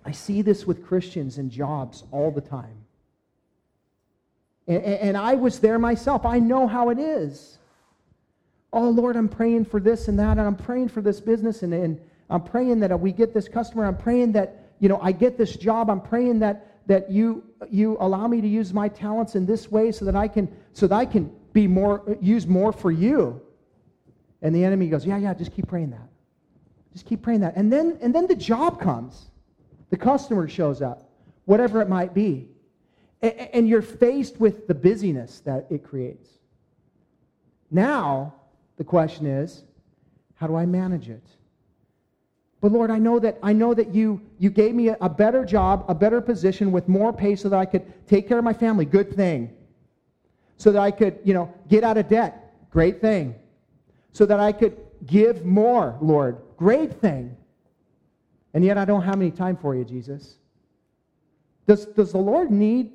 I 0.05 0.11
see 0.11 0.41
this 0.41 0.65
with 0.65 0.85
Christians 0.85 1.37
in 1.37 1.49
jobs 1.49 2.03
all 2.11 2.31
the 2.31 2.41
time. 2.41 2.77
And, 4.67 4.83
and, 4.83 5.17
I 5.17 5.35
was 5.35 5.59
there 5.59 5.79
myself. 5.79 6.25
I 6.25 6.39
know 6.39 6.67
how 6.67 6.89
it 6.89 6.99
is 6.99 7.57
oh, 8.73 8.89
Lord, 8.89 9.15
I'm 9.15 9.29
praying 9.29 9.65
for 9.65 9.79
this 9.79 10.07
and 10.07 10.19
that, 10.19 10.37
and 10.37 10.41
I'm 10.41 10.55
praying 10.55 10.89
for 10.89 11.01
this 11.01 11.19
business, 11.19 11.63
and, 11.63 11.73
and 11.73 11.99
I'm 12.29 12.43
praying 12.43 12.79
that 12.81 12.97
we 12.99 13.11
get 13.11 13.33
this 13.33 13.47
customer. 13.47 13.85
I'm 13.85 13.97
praying 13.97 14.33
that, 14.33 14.73
you 14.79 14.89
know, 14.89 14.99
I 15.01 15.11
get 15.11 15.37
this 15.37 15.55
job. 15.55 15.89
I'm 15.89 16.01
praying 16.01 16.39
that, 16.39 16.87
that 16.87 17.09
you, 17.09 17.43
you 17.69 17.97
allow 17.99 18.27
me 18.27 18.41
to 18.41 18.47
use 18.47 18.73
my 18.73 18.87
talents 18.87 19.35
in 19.35 19.45
this 19.45 19.71
way 19.71 19.91
so 19.91 20.05
that 20.05 20.15
I 20.15 20.27
can, 20.27 20.47
so 20.73 20.87
that 20.87 20.95
I 20.95 21.05
can 21.05 21.31
be 21.53 21.67
more, 21.67 22.17
use 22.21 22.45
more 22.45 22.71
for 22.71 22.91
you. 22.91 23.41
And 24.41 24.53
the 24.53 24.63
enemy 24.63 24.88
goes, 24.88 25.06
yeah, 25.06 25.17
yeah, 25.17 25.34
just 25.34 25.51
keep 25.51 25.67
praying 25.67 25.91
that. 25.91 26.08
Just 26.94 27.06
keep 27.06 27.22
praying 27.22 27.41
that. 27.41 27.56
And 27.56 27.72
then, 27.72 27.98
and 28.01 28.13
then 28.13 28.27
the 28.27 28.36
job 28.36 28.79
comes. 28.79 29.27
The 29.89 29.98
customer 29.98 30.48
shows 30.48 30.82
up, 30.82 31.10
whatever 31.46 31.82
it 31.82 31.89
might 31.89 32.13
be. 32.13 32.48
And, 33.22 33.67
you're 33.67 33.82
faced 33.82 34.39
with 34.39 34.67
the 34.67 34.75
busyness 34.75 35.39
that 35.39 35.65
it 35.72 35.84
creates. 35.84 36.29
Now, 37.72 38.36
the 38.77 38.84
question 38.84 39.25
is, 39.25 39.63
how 40.36 40.46
do 40.46 40.56
I 40.56 40.67
manage 40.67 41.10
it? 41.10 41.24
But 42.62 42.72
Lord, 42.72 42.91
I 42.91 43.00
know 43.00 43.20
that 43.20 43.38
I 43.41 43.53
know 43.53 43.74
that 43.74 43.94
you 43.94 44.22
you 44.39 44.50
gave 44.50 44.74
me 44.75 44.89
a, 44.89 44.98
a, 45.01 45.10
better 45.10 45.46
job, 45.46 45.86
a 45.88 45.96
better 45.96 46.22
position 46.22 46.72
with 46.72 46.88
more 46.88 47.13
pay 47.13 47.36
so 47.36 47.50
that 47.50 47.58
I 47.58 47.65
could 47.65 48.08
take 48.08 48.27
care 48.27 48.38
of 48.38 48.44
my 48.44 48.53
family. 48.53 48.86
Good 48.86 49.15
thing. 49.15 49.53
So 50.58 50.72
that 50.72 50.82
I 50.82 50.91
could, 50.91 51.20
you 51.24 51.34
know, 51.34 51.53
get 51.67 51.84
out 51.84 51.98
of 51.98 52.08
debt. 52.08 52.53
Great 52.72 53.00
thing. 53.00 53.36
So 54.13 54.25
that 54.25 54.39
I 54.39 54.51
could 54.51 54.77
give 55.05 55.45
more, 55.45 55.97
Lord. 56.01 56.37
Great 56.57 56.99
thing. 56.99 57.35
And 58.53 58.65
yet 58.65 58.77
I 58.77 58.85
don't 58.85 59.03
have 59.03 59.15
any 59.15 59.31
time 59.31 59.57
for 59.57 59.75
you, 59.75 59.85
Jesus. 59.85 60.35
Does, 61.67 61.85
does 61.85 62.11
the 62.11 62.17
Lord 62.17 62.49
need 62.49 62.91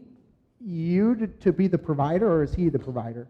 you 0.64 1.14
to, 1.16 1.26
to 1.26 1.52
be 1.52 1.69
the 1.69 1.78
provider, 1.78 2.31
or 2.31 2.42
is 2.42 2.54
he 2.54 2.69
the 2.69 2.78
provider? 2.78 3.28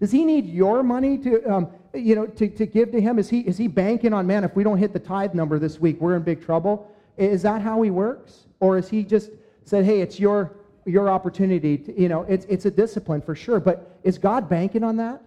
Does 0.00 0.12
he 0.12 0.24
need 0.24 0.46
your 0.46 0.82
money 0.82 1.16
to, 1.18 1.42
um, 1.50 1.68
you 1.94 2.14
know, 2.14 2.26
to, 2.26 2.48
to 2.48 2.66
give 2.66 2.92
to 2.92 3.00
him? 3.00 3.18
Is 3.18 3.30
he, 3.30 3.40
is 3.40 3.56
he 3.56 3.68
banking 3.68 4.12
on, 4.12 4.26
man, 4.26 4.44
if 4.44 4.54
we 4.54 4.62
don't 4.64 4.78
hit 4.78 4.92
the 4.92 4.98
tithe 4.98 5.34
number 5.34 5.58
this 5.58 5.80
week, 5.80 6.00
we're 6.00 6.16
in 6.16 6.22
big 6.22 6.44
trouble? 6.44 6.90
Is 7.16 7.42
that 7.42 7.62
how 7.62 7.80
he 7.82 7.90
works? 7.90 8.46
Or 8.60 8.76
is 8.76 8.88
he 8.88 9.04
just 9.04 9.30
said, 9.64 9.84
hey, 9.84 10.00
it's 10.00 10.18
your, 10.18 10.56
your 10.84 11.08
opportunity? 11.08 11.78
To, 11.78 12.00
you 12.00 12.08
know, 12.08 12.22
it's, 12.28 12.44
it's 12.46 12.66
a 12.66 12.70
discipline 12.70 13.22
for 13.22 13.34
sure. 13.34 13.60
But 13.60 13.98
is 14.02 14.18
God 14.18 14.48
banking 14.48 14.84
on 14.84 14.96
that? 14.96 15.22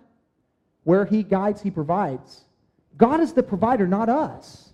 Where 0.87 1.03
he 1.03 1.21
guides, 1.21 1.61
he 1.61 1.69
provides. 1.69 2.45
God 2.95 3.19
is 3.19 3.33
the 3.33 3.43
provider, 3.43 3.85
not 3.85 4.07
us. 4.07 4.69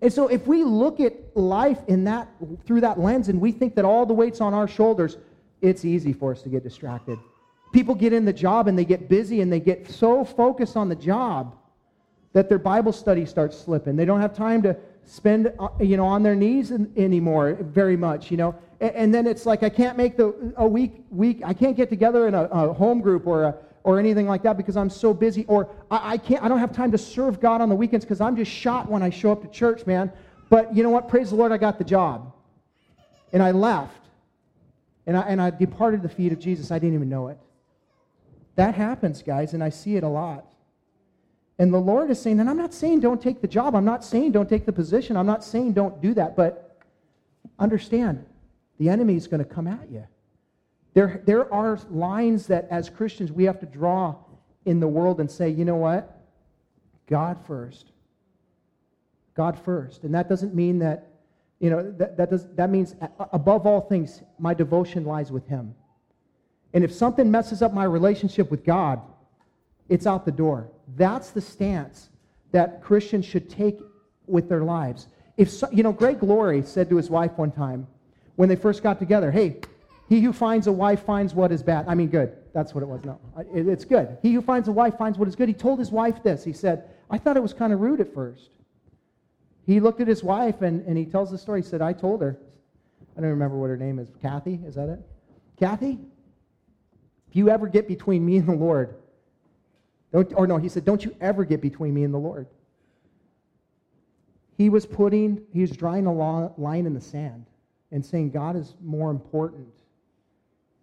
And 0.00 0.10
so 0.10 0.28
if 0.28 0.46
we 0.46 0.64
look 0.64 0.98
at 0.98 1.12
life 1.36 1.78
in 1.88 2.04
that, 2.04 2.28
through 2.64 2.80
that 2.80 2.98
lens 2.98 3.28
and 3.28 3.38
we 3.38 3.52
think 3.52 3.74
that 3.74 3.84
all 3.84 4.06
the 4.06 4.14
weight's 4.14 4.40
on 4.40 4.54
our 4.54 4.66
shoulders, 4.66 5.18
it's 5.60 5.84
easy 5.84 6.14
for 6.14 6.32
us 6.32 6.40
to 6.40 6.48
get 6.48 6.62
distracted. 6.62 7.18
People 7.70 7.94
get 7.94 8.14
in 8.14 8.24
the 8.24 8.32
job 8.32 8.66
and 8.66 8.78
they 8.78 8.86
get 8.86 9.10
busy 9.10 9.42
and 9.42 9.52
they 9.52 9.60
get 9.60 9.90
so 9.90 10.24
focused 10.24 10.74
on 10.74 10.88
the 10.88 10.94
job 10.96 11.54
that 12.32 12.48
their 12.48 12.58
Bible 12.58 12.92
study 12.92 13.26
starts 13.26 13.58
slipping. 13.58 13.94
They 13.94 14.06
don't 14.06 14.22
have 14.22 14.34
time 14.34 14.62
to 14.62 14.74
spend, 15.04 15.52
uh, 15.58 15.68
you 15.80 15.98
know, 15.98 16.06
on 16.06 16.22
their 16.22 16.34
knees 16.34 16.72
anymore 16.96 17.58
very 17.60 17.98
much, 17.98 18.30
you 18.30 18.38
know. 18.38 18.54
And, 18.80 19.12
then 19.12 19.26
it's 19.26 19.44
like 19.44 19.62
I 19.62 19.68
can't 19.68 19.98
make 19.98 20.16
the 20.16 20.54
a 20.56 20.66
week 20.66 21.04
week. 21.10 21.42
I 21.44 21.52
can't 21.52 21.76
get 21.76 21.90
together 21.90 22.26
in 22.26 22.34
a, 22.34 22.44
a 22.44 22.72
home 22.72 23.02
group 23.02 23.26
or 23.26 23.44
a, 23.44 23.54
or 23.86 24.00
anything 24.00 24.26
like 24.26 24.42
that 24.42 24.56
because 24.56 24.76
I'm 24.76 24.90
so 24.90 25.14
busy. 25.14 25.44
Or 25.46 25.70
I, 25.92 26.14
I 26.14 26.18
can't. 26.18 26.42
I 26.42 26.48
don't 26.48 26.58
have 26.58 26.72
time 26.72 26.90
to 26.90 26.98
serve 26.98 27.40
God 27.40 27.60
on 27.60 27.68
the 27.68 27.76
weekends 27.76 28.04
because 28.04 28.20
I'm 28.20 28.36
just 28.36 28.50
shot 28.50 28.90
when 28.90 29.00
I 29.00 29.10
show 29.10 29.30
up 29.30 29.42
to 29.42 29.48
church, 29.48 29.86
man. 29.86 30.10
But 30.50 30.74
you 30.74 30.82
know 30.82 30.90
what? 30.90 31.08
Praise 31.08 31.30
the 31.30 31.36
Lord, 31.36 31.52
I 31.52 31.56
got 31.56 31.78
the 31.78 31.84
job, 31.84 32.32
and 33.32 33.40
I 33.40 33.52
left, 33.52 34.08
and 35.06 35.16
I 35.16 35.20
and 35.22 35.40
I 35.40 35.50
departed 35.50 36.02
the 36.02 36.08
feet 36.08 36.32
of 36.32 36.40
Jesus. 36.40 36.72
I 36.72 36.80
didn't 36.80 36.96
even 36.96 37.08
know 37.08 37.28
it. 37.28 37.38
That 38.56 38.74
happens, 38.74 39.22
guys, 39.22 39.54
and 39.54 39.62
I 39.62 39.68
see 39.68 39.94
it 39.94 40.02
a 40.02 40.08
lot. 40.08 40.44
And 41.56 41.72
the 41.72 41.78
Lord 41.78 42.10
is 42.10 42.20
saying, 42.20 42.40
and 42.40 42.50
I'm 42.50 42.56
not 42.56 42.74
saying 42.74 43.00
don't 43.00 43.22
take 43.22 43.40
the 43.40 43.46
job. 43.46 43.76
I'm 43.76 43.84
not 43.84 44.04
saying 44.04 44.32
don't 44.32 44.48
take 44.48 44.66
the 44.66 44.72
position. 44.72 45.16
I'm 45.16 45.26
not 45.26 45.44
saying 45.44 45.74
don't 45.74 46.02
do 46.02 46.12
that. 46.14 46.34
But 46.34 46.76
understand, 47.58 48.26
the 48.78 48.88
enemy 48.88 49.14
is 49.14 49.28
going 49.28 49.44
to 49.44 49.48
come 49.48 49.68
at 49.68 49.88
you. 49.90 50.06
There, 50.96 51.20
there 51.26 51.52
are 51.52 51.78
lines 51.90 52.46
that 52.46 52.68
as 52.70 52.88
Christians 52.88 53.30
we 53.30 53.44
have 53.44 53.60
to 53.60 53.66
draw 53.66 54.14
in 54.64 54.80
the 54.80 54.88
world 54.88 55.20
and 55.20 55.30
say, 55.30 55.50
you 55.50 55.66
know 55.66 55.76
what? 55.76 56.22
God 57.06 57.36
first. 57.46 57.92
God 59.34 59.58
first. 59.58 60.04
And 60.04 60.14
that 60.14 60.26
doesn't 60.26 60.54
mean 60.54 60.78
that, 60.78 61.08
you 61.60 61.68
know, 61.68 61.92
that, 61.98 62.16
that, 62.16 62.30
does, 62.30 62.46
that 62.54 62.70
means 62.70 62.94
above 63.30 63.66
all 63.66 63.82
things, 63.82 64.22
my 64.38 64.54
devotion 64.54 65.04
lies 65.04 65.30
with 65.30 65.46
Him. 65.46 65.74
And 66.72 66.82
if 66.82 66.94
something 66.94 67.30
messes 67.30 67.60
up 67.60 67.74
my 67.74 67.84
relationship 67.84 68.50
with 68.50 68.64
God, 68.64 69.02
it's 69.90 70.06
out 70.06 70.24
the 70.24 70.32
door. 70.32 70.70
That's 70.96 71.28
the 71.28 71.42
stance 71.42 72.08
that 72.52 72.82
Christians 72.82 73.26
should 73.26 73.50
take 73.50 73.80
with 74.26 74.48
their 74.48 74.64
lives. 74.64 75.08
If 75.36 75.50
so, 75.50 75.68
you 75.70 75.82
know, 75.82 75.92
Greg 75.92 76.22
Laurie 76.22 76.62
said 76.62 76.88
to 76.88 76.96
his 76.96 77.10
wife 77.10 77.32
one 77.36 77.52
time 77.52 77.86
when 78.36 78.48
they 78.48 78.56
first 78.56 78.82
got 78.82 78.98
together, 78.98 79.30
"Hey, 79.30 79.60
he 80.08 80.20
who 80.20 80.32
finds 80.32 80.66
a 80.66 80.72
wife 80.72 81.04
finds 81.04 81.34
what 81.34 81.52
is 81.52 81.62
bad." 81.62 81.86
I 81.88 81.94
mean, 81.94 82.08
good. 82.08 82.36
That's 82.52 82.74
what 82.74 82.82
it 82.82 82.86
was. 82.86 83.04
No, 83.04 83.18
it's 83.54 83.84
good. 83.84 84.18
He 84.22 84.32
who 84.32 84.42
finds 84.42 84.68
a 84.68 84.72
wife 84.72 84.96
finds 84.96 85.18
what 85.18 85.28
is 85.28 85.36
good. 85.36 85.48
He 85.48 85.54
told 85.54 85.78
his 85.78 85.90
wife 85.90 86.22
this. 86.22 86.44
He 86.44 86.52
said, 86.52 86.84
"I 87.10 87.18
thought 87.18 87.36
it 87.36 87.42
was 87.42 87.52
kind 87.52 87.72
of 87.72 87.80
rude 87.80 88.00
at 88.00 88.12
first. 88.14 88.50
He 89.66 89.80
looked 89.80 90.00
at 90.00 90.08
his 90.08 90.22
wife 90.22 90.62
and, 90.62 90.86
and 90.86 90.96
he 90.96 91.04
tells 91.04 91.30
the 91.30 91.38
story. 91.38 91.62
He 91.62 91.66
said, 91.66 91.82
"I 91.82 91.92
told 91.92 92.22
her. 92.22 92.38
I 93.16 93.20
don't 93.20 93.30
remember 93.30 93.56
what 93.56 93.70
her 93.70 93.76
name 93.76 93.98
is. 93.98 94.10
Kathy, 94.20 94.60
is 94.66 94.74
that 94.74 94.88
it? 94.90 95.00
Kathy, 95.58 95.98
If 97.28 97.36
you 97.36 97.48
ever 97.48 97.66
get 97.66 97.88
between 97.88 98.24
me 98.24 98.36
and 98.36 98.46
the 98.46 98.54
Lord, 98.54 98.96
don't, 100.12 100.32
or 100.34 100.46
no, 100.46 100.58
he 100.58 100.68
said, 100.68 100.84
don't 100.84 101.04
you 101.04 101.14
ever 101.20 101.44
get 101.44 101.60
between 101.60 101.94
me 101.94 102.04
and 102.04 102.12
the 102.12 102.18
Lord. 102.18 102.46
He 104.56 104.70
was 104.70 104.86
putting, 104.86 105.42
he 105.52 105.60
was 105.60 105.70
drawing 105.70 106.06
a 106.06 106.12
line 106.12 106.86
in 106.86 106.94
the 106.94 107.00
sand 107.00 107.46
and 107.90 108.04
saying, 108.04 108.30
God 108.30 108.56
is 108.56 108.74
more 108.82 109.10
important. 109.10 109.68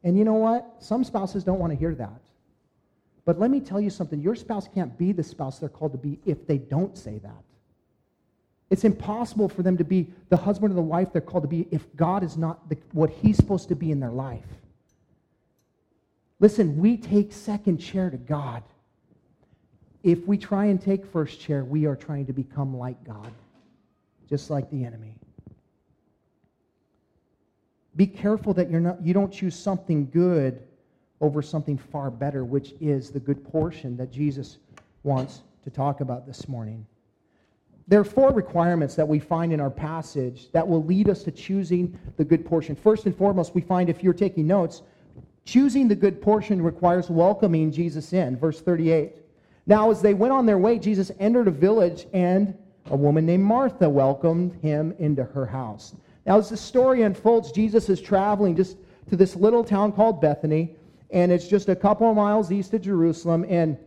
And 0.03 0.17
you 0.17 0.25
know 0.25 0.33
what? 0.33 0.75
Some 0.79 1.03
spouses 1.03 1.43
don't 1.43 1.59
want 1.59 1.71
to 1.71 1.79
hear 1.79 1.95
that. 1.95 2.19
But 3.25 3.39
let 3.39 3.49
me 3.51 3.61
tell 3.61 3.79
you 3.79 3.89
something 3.89 4.21
your 4.21 4.35
spouse 4.35 4.67
can't 4.73 4.97
be 4.97 5.11
the 5.11 5.23
spouse 5.23 5.59
they're 5.59 5.69
called 5.69 5.93
to 5.93 5.97
be 5.97 6.19
if 6.25 6.45
they 6.45 6.57
don't 6.57 6.97
say 6.97 7.19
that. 7.19 7.43
It's 8.69 8.83
impossible 8.83 9.49
for 9.49 9.61
them 9.61 9.77
to 9.77 9.83
be 9.83 10.07
the 10.29 10.37
husband 10.37 10.71
or 10.71 10.75
the 10.75 10.81
wife 10.81 11.13
they're 11.13 11.21
called 11.21 11.43
to 11.43 11.47
be 11.47 11.67
if 11.71 11.83
God 11.95 12.23
is 12.23 12.37
not 12.37 12.67
the, 12.69 12.77
what 12.91 13.11
He's 13.11 13.37
supposed 13.37 13.69
to 13.69 13.75
be 13.75 13.91
in 13.91 13.99
their 13.99 14.11
life. 14.11 14.47
Listen, 16.39 16.77
we 16.77 16.97
take 16.97 17.31
second 17.31 17.77
chair 17.77 18.09
to 18.09 18.17
God. 18.17 18.63
If 20.01 20.25
we 20.25 20.37
try 20.37 20.65
and 20.65 20.81
take 20.81 21.05
first 21.05 21.39
chair, 21.39 21.63
we 21.63 21.85
are 21.85 21.95
trying 21.95 22.25
to 22.25 22.33
become 22.33 22.75
like 22.75 23.01
God, 23.05 23.31
just 24.27 24.49
like 24.49 24.69
the 24.69 24.83
enemy. 24.83 25.15
Be 27.95 28.07
careful 28.07 28.53
that 28.55 28.69
you're 28.69 28.79
not, 28.79 29.05
you 29.05 29.13
don't 29.13 29.31
choose 29.31 29.55
something 29.55 30.09
good 30.09 30.63
over 31.21 31.41
something 31.41 31.77
far 31.77 32.09
better, 32.11 32.43
which 32.43 32.73
is 32.81 33.11
the 33.11 33.19
good 33.19 33.43
portion 33.43 33.95
that 33.97 34.11
Jesus 34.11 34.57
wants 35.03 35.41
to 35.63 35.69
talk 35.69 36.01
about 36.01 36.25
this 36.25 36.47
morning. 36.47 36.85
There 37.87 37.99
are 37.99 38.05
four 38.05 38.31
requirements 38.31 38.95
that 38.95 39.07
we 39.07 39.19
find 39.19 39.51
in 39.53 39.59
our 39.59 39.69
passage 39.69 40.51
that 40.53 40.67
will 40.67 40.83
lead 40.83 41.09
us 41.09 41.23
to 41.23 41.31
choosing 41.31 41.97
the 42.17 42.23
good 42.23 42.45
portion. 42.45 42.75
First 42.75 43.05
and 43.05 43.15
foremost, 43.15 43.53
we 43.53 43.61
find 43.61 43.89
if 43.89 44.03
you're 44.03 44.13
taking 44.13 44.47
notes, 44.47 44.81
Choosing 45.45 45.89
the 45.89 45.95
good 45.95 46.21
portion 46.21 46.61
requires 46.61 47.09
welcoming 47.09 47.71
Jesus 47.71 48.13
in. 48.13 48.37
Verse 48.37 48.61
38. 48.61 49.13
Now, 49.65 49.91
as 49.91 50.01
they 50.01 50.13
went 50.13 50.33
on 50.33 50.45
their 50.45 50.57
way, 50.57 50.79
Jesus 50.79 51.11
entered 51.19 51.47
a 51.47 51.51
village, 51.51 52.05
and 52.13 52.57
a 52.87 52.95
woman 52.95 53.25
named 53.25 53.43
Martha 53.43 53.89
welcomed 53.89 54.53
him 54.61 54.93
into 54.99 55.23
her 55.23 55.45
house. 55.45 55.95
Now, 56.25 56.37
as 56.37 56.49
the 56.49 56.57
story 56.57 57.01
unfolds, 57.01 57.51
Jesus 57.51 57.89
is 57.89 57.99
traveling 58.01 58.55
just 58.55 58.77
to 59.09 59.15
this 59.17 59.35
little 59.35 59.63
town 59.63 59.91
called 59.91 60.21
Bethany, 60.21 60.75
and 61.11 61.31
it's 61.31 61.47
just 61.47 61.69
a 61.69 61.75
couple 61.75 62.09
of 62.09 62.15
miles 62.15 62.51
east 62.51 62.73
of 62.73 62.81
Jerusalem, 62.81 63.45
and 63.49 63.77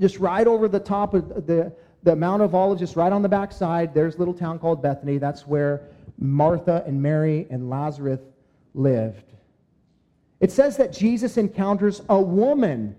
just 0.00 0.18
right 0.18 0.46
over 0.46 0.66
the 0.66 0.80
top 0.80 1.14
of 1.14 1.46
the, 1.46 1.72
the 2.02 2.16
Mount 2.16 2.42
of 2.42 2.54
Olives, 2.54 2.80
just 2.80 2.96
right 2.96 3.12
on 3.12 3.22
the 3.22 3.28
backside, 3.28 3.94
there's 3.94 4.16
a 4.16 4.18
little 4.18 4.34
town 4.34 4.58
called 4.58 4.82
Bethany. 4.82 5.18
That's 5.18 5.46
where 5.46 5.82
Martha 6.18 6.82
and 6.86 7.00
Mary 7.00 7.46
and 7.50 7.68
Lazarus 7.68 8.20
lived. 8.74 9.32
It 10.40 10.50
says 10.50 10.76
that 10.78 10.92
Jesus 10.92 11.36
encounters 11.36 12.02
a 12.08 12.20
woman 12.20 12.96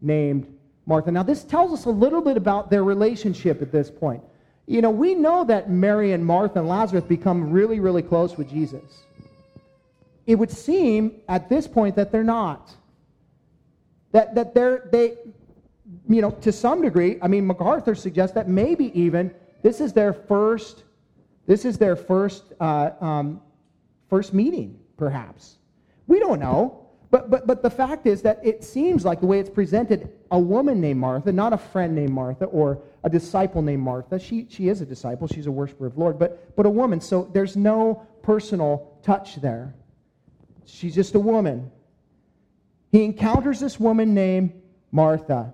named 0.00 0.46
Martha. 0.86 1.10
Now, 1.10 1.22
this 1.22 1.44
tells 1.44 1.72
us 1.72 1.84
a 1.84 1.90
little 1.90 2.20
bit 2.20 2.36
about 2.36 2.70
their 2.70 2.84
relationship 2.84 3.60
at 3.60 3.72
this 3.72 3.90
point. 3.90 4.22
You 4.66 4.82
know, 4.82 4.90
we 4.90 5.14
know 5.14 5.44
that 5.44 5.70
Mary 5.70 6.12
and 6.12 6.24
Martha 6.24 6.60
and 6.60 6.68
Lazarus 6.68 7.04
become 7.04 7.50
really, 7.50 7.80
really 7.80 8.02
close 8.02 8.36
with 8.36 8.48
Jesus. 8.48 9.04
It 10.26 10.36
would 10.36 10.50
seem 10.50 11.20
at 11.28 11.48
this 11.48 11.66
point 11.66 11.96
that 11.96 12.12
they're 12.12 12.22
not. 12.22 12.70
That, 14.12 14.34
that 14.34 14.54
they're, 14.54 14.88
they, 14.92 15.16
you 16.08 16.20
know, 16.20 16.30
to 16.30 16.52
some 16.52 16.82
degree, 16.82 17.18
I 17.22 17.28
mean, 17.28 17.46
MacArthur 17.46 17.94
suggests 17.94 18.34
that 18.34 18.48
maybe 18.48 18.96
even 18.98 19.34
this 19.62 19.80
is 19.80 19.92
their 19.92 20.12
first, 20.12 20.84
this 21.46 21.64
is 21.64 21.78
their 21.78 21.96
first, 21.96 22.52
uh, 22.60 22.90
um, 23.00 23.40
first 24.08 24.32
meeting, 24.32 24.78
perhaps. 24.96 25.56
We 26.06 26.18
don't 26.18 26.40
know. 26.40 26.89
But, 27.10 27.28
but, 27.28 27.46
but 27.46 27.62
the 27.62 27.70
fact 27.70 28.06
is 28.06 28.22
that 28.22 28.38
it 28.44 28.62
seems 28.62 29.04
like 29.04 29.20
the 29.20 29.26
way 29.26 29.40
it's 29.40 29.50
presented, 29.50 30.12
a 30.30 30.38
woman 30.38 30.80
named 30.80 31.00
Martha, 31.00 31.32
not 31.32 31.52
a 31.52 31.58
friend 31.58 31.94
named 31.94 32.10
Martha 32.10 32.44
or 32.44 32.82
a 33.02 33.10
disciple 33.10 33.62
named 33.62 33.82
Martha. 33.82 34.18
She, 34.18 34.46
she 34.48 34.68
is 34.68 34.80
a 34.80 34.86
disciple, 34.86 35.26
she's 35.26 35.46
a 35.46 35.50
worshiper 35.50 35.86
of 35.86 35.98
Lord, 35.98 36.18
but, 36.18 36.54
but 36.56 36.66
a 36.66 36.70
woman. 36.70 37.00
So 37.00 37.28
there's 37.32 37.56
no 37.56 38.06
personal 38.22 38.96
touch 39.02 39.36
there. 39.36 39.74
She's 40.66 40.94
just 40.94 41.16
a 41.16 41.20
woman. 41.20 41.72
He 42.92 43.02
encounters 43.02 43.58
this 43.58 43.80
woman 43.80 44.14
named 44.14 44.52
Martha. 44.92 45.52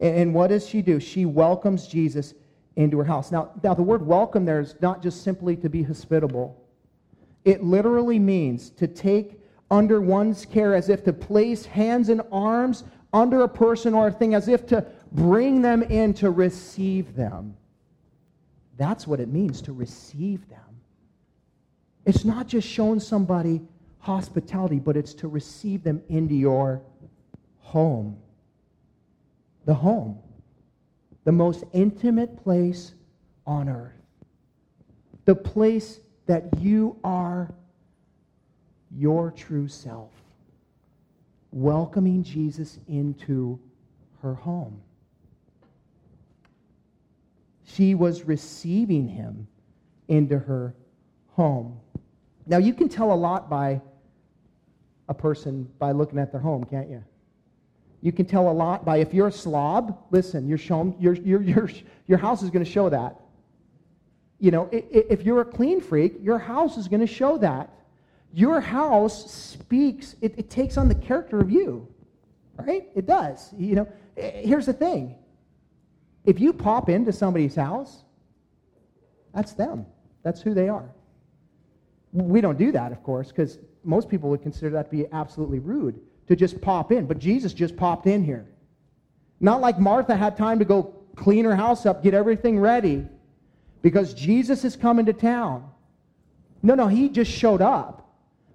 And 0.00 0.34
what 0.34 0.48
does 0.48 0.68
she 0.68 0.82
do? 0.82 1.00
She 1.00 1.24
welcomes 1.24 1.86
Jesus 1.86 2.34
into 2.76 2.98
her 2.98 3.04
house. 3.04 3.32
Now, 3.32 3.50
now 3.62 3.72
the 3.72 3.82
word 3.82 4.06
welcome 4.06 4.44
there 4.44 4.60
is 4.60 4.74
not 4.80 5.02
just 5.02 5.24
simply 5.24 5.56
to 5.56 5.68
be 5.68 5.82
hospitable. 5.82 6.62
It 7.48 7.64
literally 7.64 8.18
means 8.18 8.68
to 8.72 8.86
take 8.86 9.40
under 9.70 10.02
one's 10.02 10.44
care 10.44 10.74
as 10.74 10.90
if 10.90 11.02
to 11.04 11.14
place 11.14 11.64
hands 11.64 12.10
and 12.10 12.20
arms 12.30 12.84
under 13.10 13.40
a 13.40 13.48
person 13.48 13.94
or 13.94 14.08
a 14.08 14.12
thing, 14.12 14.34
as 14.34 14.48
if 14.48 14.66
to 14.66 14.84
bring 15.12 15.62
them 15.62 15.82
in 15.82 16.12
to 16.12 16.30
receive 16.30 17.16
them. 17.16 17.56
That's 18.76 19.06
what 19.06 19.18
it 19.18 19.30
means 19.30 19.62
to 19.62 19.72
receive 19.72 20.46
them. 20.50 20.60
It's 22.04 22.22
not 22.22 22.48
just 22.48 22.68
showing 22.68 23.00
somebody 23.00 23.62
hospitality, 24.00 24.78
but 24.78 24.94
it's 24.94 25.14
to 25.14 25.26
receive 25.26 25.82
them 25.82 26.02
into 26.10 26.34
your 26.34 26.82
home. 27.60 28.18
The 29.64 29.72
home, 29.72 30.18
the 31.24 31.32
most 31.32 31.64
intimate 31.72 32.44
place 32.44 32.92
on 33.46 33.70
earth, 33.70 34.02
the 35.24 35.34
place 35.34 36.00
that 36.28 36.44
you 36.60 36.96
are 37.02 37.52
your 38.94 39.30
true 39.30 39.66
self, 39.66 40.10
welcoming 41.50 42.22
Jesus 42.22 42.78
into 42.86 43.58
her 44.22 44.34
home. 44.34 44.78
She 47.64 47.94
was 47.94 48.24
receiving 48.24 49.08
him 49.08 49.48
into 50.08 50.38
her 50.38 50.74
home. 51.32 51.80
Now, 52.46 52.58
you 52.58 52.74
can 52.74 52.88
tell 52.88 53.12
a 53.12 53.16
lot 53.16 53.48
by 53.48 53.80
a 55.08 55.14
person 55.14 55.66
by 55.78 55.92
looking 55.92 56.18
at 56.18 56.30
their 56.30 56.40
home, 56.40 56.64
can't 56.64 56.90
you? 56.90 57.02
You 58.02 58.12
can 58.12 58.26
tell 58.26 58.50
a 58.50 58.52
lot 58.52 58.84
by 58.84 58.98
if 58.98 59.14
you're 59.14 59.28
a 59.28 59.32
slob, 59.32 59.98
listen, 60.10 60.46
your, 60.46 60.58
your, 60.98 61.14
your, 61.42 61.70
your 62.06 62.18
house 62.18 62.42
is 62.42 62.50
going 62.50 62.64
to 62.64 62.70
show 62.70 62.90
that. 62.90 63.18
You 64.40 64.52
know, 64.52 64.68
if 64.72 65.24
you're 65.24 65.40
a 65.40 65.44
clean 65.44 65.80
freak, 65.80 66.14
your 66.22 66.38
house 66.38 66.76
is 66.76 66.86
going 66.86 67.00
to 67.00 67.06
show 67.06 67.38
that. 67.38 67.70
Your 68.32 68.60
house 68.60 69.30
speaks, 69.32 70.14
it, 70.20 70.34
it 70.36 70.50
takes 70.50 70.76
on 70.76 70.88
the 70.88 70.94
character 70.94 71.40
of 71.40 71.50
you, 71.50 71.88
right? 72.56 72.88
It 72.94 73.06
does. 73.06 73.52
You 73.58 73.74
know, 73.74 73.92
here's 74.16 74.66
the 74.66 74.72
thing 74.72 75.16
if 76.24 76.38
you 76.38 76.52
pop 76.52 76.88
into 76.88 77.12
somebody's 77.12 77.54
house, 77.54 78.04
that's 79.34 79.54
them, 79.54 79.86
that's 80.22 80.40
who 80.40 80.54
they 80.54 80.68
are. 80.68 80.90
We 82.12 82.40
don't 82.40 82.58
do 82.58 82.70
that, 82.72 82.92
of 82.92 83.02
course, 83.02 83.28
because 83.28 83.58
most 83.82 84.08
people 84.08 84.30
would 84.30 84.42
consider 84.42 84.70
that 84.70 84.90
to 84.90 84.90
be 84.90 85.06
absolutely 85.12 85.58
rude 85.58 86.00
to 86.28 86.36
just 86.36 86.60
pop 86.60 86.92
in. 86.92 87.06
But 87.06 87.18
Jesus 87.18 87.52
just 87.52 87.76
popped 87.76 88.06
in 88.06 88.22
here. 88.22 88.46
Not 89.40 89.60
like 89.60 89.78
Martha 89.78 90.16
had 90.16 90.36
time 90.36 90.58
to 90.58 90.64
go 90.64 90.94
clean 91.16 91.44
her 91.44 91.56
house 91.56 91.86
up, 91.86 92.02
get 92.02 92.14
everything 92.14 92.58
ready, 92.58 93.06
because 93.82 94.14
Jesus 94.14 94.64
is 94.64 94.76
coming 94.76 95.06
to 95.06 95.12
town. 95.12 95.70
No, 96.62 96.74
no, 96.74 96.88
he 96.88 97.08
just 97.08 97.30
showed 97.30 97.62
up. 97.62 98.10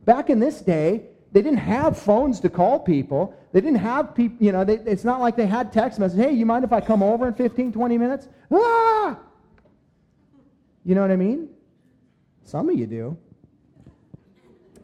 Back 0.06 0.30
in 0.30 0.40
this 0.40 0.62
day, 0.62 1.04
they 1.32 1.42
didn't 1.42 1.60
have 1.60 1.98
phones 1.98 2.40
to 2.42 2.50
call 2.50 2.80
people. 2.80 3.34
They 3.54 3.62
didn't 3.62 3.80
have 3.80 4.14
people, 4.14 4.38
you 4.46 4.52
know, 4.52 4.64
they, 4.64 4.76
it's 4.76 5.04
not 5.04 5.22
like 5.22 5.36
they 5.36 5.48
had 5.48 5.72
text 5.72 6.00
messages. 6.00 6.26
Hey, 6.26 6.34
you 6.34 6.46
mind 6.46 6.64
if 6.64 6.74
I 6.74 6.82
come 6.82 7.02
over 7.02 7.28
in 7.28 7.34
15, 7.34 7.72
20 7.72 7.98
minutes? 7.98 8.28
Ah! 8.52 9.18
You 10.86 10.96
know 10.96 11.02
what 11.02 11.12
I 11.12 11.16
mean? 11.16 11.50
Some 12.44 12.70
of 12.70 12.78
you 12.78 12.86
do. 12.86 13.18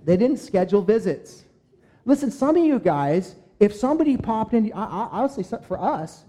They 0.05 0.17
didn't 0.17 0.37
schedule 0.37 0.81
visits. 0.81 1.43
Listen, 2.05 2.31
some 2.31 2.55
of 2.55 2.63
you 2.63 2.79
guys, 2.79 3.35
if 3.59 3.75
somebody 3.75 4.17
popped 4.17 4.53
in, 4.53 4.71
I, 4.73 5.21
will 5.21 5.29
say 5.29 5.43
for 5.67 5.79
us, 5.79 6.23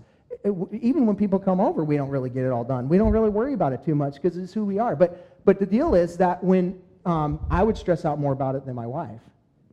it, 0.44 0.54
even 0.80 1.06
when 1.06 1.16
people 1.16 1.38
come 1.38 1.60
over, 1.60 1.84
we 1.84 1.96
don't 1.96 2.08
really 2.08 2.30
get 2.30 2.44
it 2.44 2.50
all 2.50 2.64
done. 2.64 2.88
We 2.88 2.98
don't 2.98 3.12
really 3.12 3.28
worry 3.28 3.54
about 3.54 3.72
it 3.72 3.84
too 3.84 3.94
much 3.94 4.14
because 4.14 4.36
it's 4.36 4.52
who 4.52 4.64
we 4.64 4.78
are. 4.78 4.96
But, 4.96 5.44
but 5.44 5.58
the 5.58 5.66
deal 5.66 5.94
is 5.94 6.16
that 6.16 6.42
when 6.42 6.80
um, 7.04 7.44
I 7.50 7.62
would 7.62 7.76
stress 7.76 8.04
out 8.04 8.18
more 8.18 8.32
about 8.32 8.54
it 8.54 8.64
than 8.64 8.74
my 8.74 8.86
wife, 8.86 9.20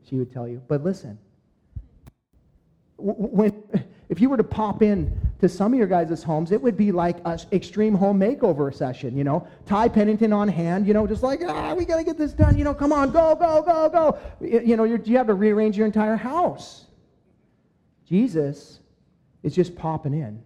she 0.08 0.15
would 0.15 0.32
tell 0.32 0.47
you. 0.47 0.62
But 0.67 0.84
listen, 0.84 1.17
when, 2.97 3.53
if 4.10 4.19
you 4.19 4.30
were 4.30 4.38
to 4.38 4.43
pop 4.43 4.82
in 4.82 5.17
to 5.39 5.47
some 5.47 5.73
of 5.73 5.80
your 5.80 5.88
guys' 5.88 6.23
homes, 6.23 6.51
it 6.51 6.62
would 6.62 6.75
be 6.75 6.91
like 6.91 7.17
an 7.25 7.39
extreme 7.51 7.93
home 7.93 8.19
makeover 8.19 8.73
session, 8.73 9.15
you 9.15 9.23
know. 9.23 9.47
Ty 9.65 9.89
Pennington 9.89 10.34
on 10.34 10.47
hand, 10.47 10.88
you 10.88 10.93
know, 10.93 11.06
just 11.06 11.23
like, 11.23 11.41
ah, 11.45 11.73
we 11.73 11.86
got 11.86 11.97
to 11.97 12.03
get 12.03 12.17
this 12.17 12.34
done, 12.34 12.58
you 12.58 12.63
know, 12.63 12.73
come 12.73 12.91
on, 12.91 13.12
go, 13.12 13.36
go, 13.36 13.62
go, 13.62 13.89
go. 13.89 14.19
You 14.41 14.75
know, 14.75 14.84
you 14.84 15.17
have 15.17 15.27
to 15.27 15.34
rearrange 15.34 15.77
your 15.77 15.86
entire 15.86 16.15
house. 16.15 16.86
Jesus 18.08 18.80
is 19.43 19.53
just 19.53 19.75
popping 19.75 20.13
in. 20.13 20.41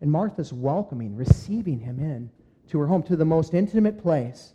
And 0.00 0.10
Martha's 0.10 0.52
welcoming, 0.52 1.16
receiving 1.16 1.80
him 1.80 1.98
in 1.98 2.30
to 2.68 2.78
her 2.78 2.86
home, 2.86 3.02
to 3.04 3.16
the 3.16 3.24
most 3.24 3.54
intimate 3.54 4.00
place 4.00 4.54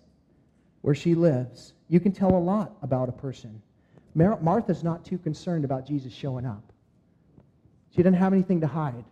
where 0.81 0.95
she 0.95 1.15
lives. 1.15 1.73
You 1.89 1.99
can 1.99 2.11
tell 2.11 2.35
a 2.35 2.39
lot 2.39 2.75
about 2.81 3.09
a 3.09 3.11
person. 3.11 3.61
Martha's 4.15 4.83
not 4.83 5.03
too 5.03 5.17
concerned 5.17 5.65
about 5.65 5.87
Jesus 5.87 6.13
showing 6.13 6.45
up. 6.45 6.71
She 7.95 8.03
doesn't 8.03 8.19
have 8.19 8.33
anything 8.33 8.61
to 8.61 8.67
hide. 8.67 9.03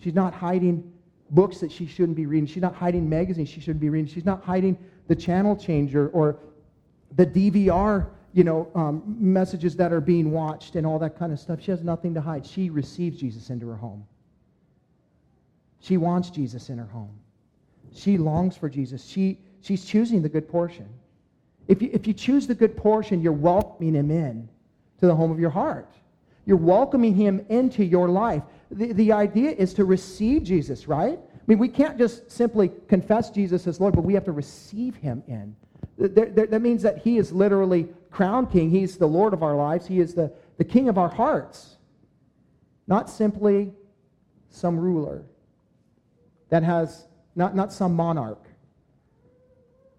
She's 0.00 0.14
not 0.14 0.34
hiding 0.34 0.92
books 1.30 1.58
that 1.58 1.70
she 1.72 1.86
shouldn't 1.86 2.16
be 2.16 2.26
reading. 2.26 2.46
She's 2.46 2.62
not 2.62 2.74
hiding 2.74 3.08
magazines 3.08 3.48
she 3.48 3.60
shouldn't 3.60 3.80
be 3.80 3.88
reading. 3.88 4.06
She's 4.06 4.24
not 4.24 4.42
hiding 4.42 4.76
the 5.08 5.16
channel 5.16 5.56
changer 5.56 6.08
or 6.08 6.38
the 7.16 7.26
DVR, 7.26 8.08
you 8.32 8.44
know, 8.44 8.68
um, 8.74 9.02
messages 9.18 9.76
that 9.76 9.92
are 9.92 10.00
being 10.00 10.30
watched 10.30 10.76
and 10.76 10.86
all 10.86 10.98
that 10.98 11.18
kind 11.18 11.32
of 11.32 11.40
stuff. 11.40 11.60
She 11.60 11.70
has 11.70 11.82
nothing 11.82 12.14
to 12.14 12.20
hide. 12.20 12.46
She 12.46 12.70
receives 12.70 13.18
Jesus 13.18 13.50
into 13.50 13.66
her 13.68 13.76
home. 13.76 14.06
She 15.82 15.96
wants 15.96 16.30
Jesus 16.30 16.70
in 16.70 16.78
her 16.78 16.86
home. 16.86 17.18
She 17.92 18.16
longs 18.16 18.56
for 18.56 18.70
Jesus. 18.70 19.04
She, 19.04 19.38
she's 19.60 19.84
choosing 19.84 20.22
the 20.22 20.28
good 20.28 20.48
portion. 20.48 20.88
If 21.66 21.82
you, 21.82 21.90
if 21.92 22.06
you 22.06 22.14
choose 22.14 22.46
the 22.46 22.54
good 22.54 22.76
portion, 22.76 23.20
you're 23.20 23.32
welcoming 23.32 23.94
him 23.94 24.10
in 24.12 24.48
to 25.00 25.06
the 25.06 25.14
home 25.14 25.32
of 25.32 25.40
your 25.40 25.50
heart. 25.50 25.92
You're 26.46 26.56
welcoming 26.56 27.16
him 27.16 27.44
into 27.48 27.84
your 27.84 28.08
life. 28.08 28.44
The, 28.70 28.92
the 28.92 29.10
idea 29.10 29.50
is 29.50 29.74
to 29.74 29.84
receive 29.84 30.44
Jesus, 30.44 30.86
right? 30.86 31.18
I 31.18 31.42
mean, 31.48 31.58
we 31.58 31.68
can't 31.68 31.98
just 31.98 32.30
simply 32.30 32.70
confess 32.86 33.30
Jesus 33.30 33.66
as 33.66 33.80
Lord, 33.80 33.96
but 33.96 34.04
we 34.04 34.14
have 34.14 34.24
to 34.26 34.32
receive 34.32 34.94
him 34.94 35.24
in. 35.26 35.56
That, 35.98 36.50
that 36.50 36.62
means 36.62 36.82
that 36.82 36.98
he 36.98 37.18
is 37.18 37.32
literally 37.32 37.88
crown 38.12 38.46
king. 38.46 38.70
He's 38.70 38.96
the 38.96 39.06
Lord 39.06 39.32
of 39.32 39.42
our 39.42 39.56
lives. 39.56 39.84
He 39.84 39.98
is 39.98 40.14
the, 40.14 40.32
the 40.58 40.64
king 40.64 40.88
of 40.88 40.96
our 40.96 41.08
hearts, 41.08 41.76
not 42.86 43.10
simply 43.10 43.72
some 44.50 44.78
ruler 44.78 45.24
that 46.52 46.62
has, 46.62 47.06
not, 47.34 47.56
not 47.56 47.72
some 47.72 47.94
monarch 47.94 48.46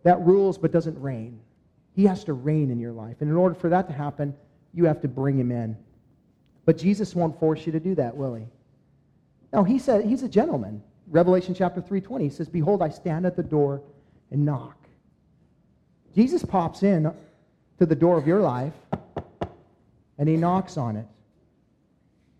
that 0.03 0.21
rules 0.21 0.55
but 0.55 0.71
doesn't 0.71 1.01
reign. 1.01 1.39
He 1.95 2.05
has 2.05 2.23
to 2.25 2.33
reign 2.33 2.69
in 2.69 2.79
your 2.79 2.91
life. 2.91 3.21
And 3.21 3.29
in 3.31 3.35
order 3.35 3.55
for 3.55 3.69
that 3.69 3.87
to 3.87 3.93
happen, 3.93 4.35
you 4.71 4.85
have 4.85 5.01
to 5.01 5.07
bring 5.07 5.39
him 5.39 5.51
in. 5.51 5.75
But 6.65 6.77
Jesus 6.77 7.15
won't 7.15 7.39
force 7.39 7.65
you 7.65 7.71
to 7.71 7.79
do 7.79 7.95
that, 7.95 8.15
will 8.15 8.35
he? 8.35 8.45
No, 9.51 9.63
he 9.63 9.79
said 9.79 10.05
he's 10.05 10.21
a 10.21 10.29
gentleman. 10.29 10.83
Revelation 11.07 11.55
chapter 11.55 11.81
3:20 11.81 12.21
he 12.25 12.29
says, 12.29 12.47
"Behold, 12.47 12.83
I 12.83 12.89
stand 12.89 13.25
at 13.25 13.35
the 13.35 13.41
door 13.41 13.81
and 14.29 14.45
knock." 14.45 14.77
Jesus 16.13 16.45
pops 16.45 16.83
in 16.83 17.11
to 17.79 17.85
the 17.87 17.95
door 17.95 18.15
of 18.15 18.27
your 18.27 18.41
life 18.41 18.79
and 20.19 20.29
he 20.29 20.37
knocks 20.37 20.77
on 20.77 20.97
it. 20.97 21.07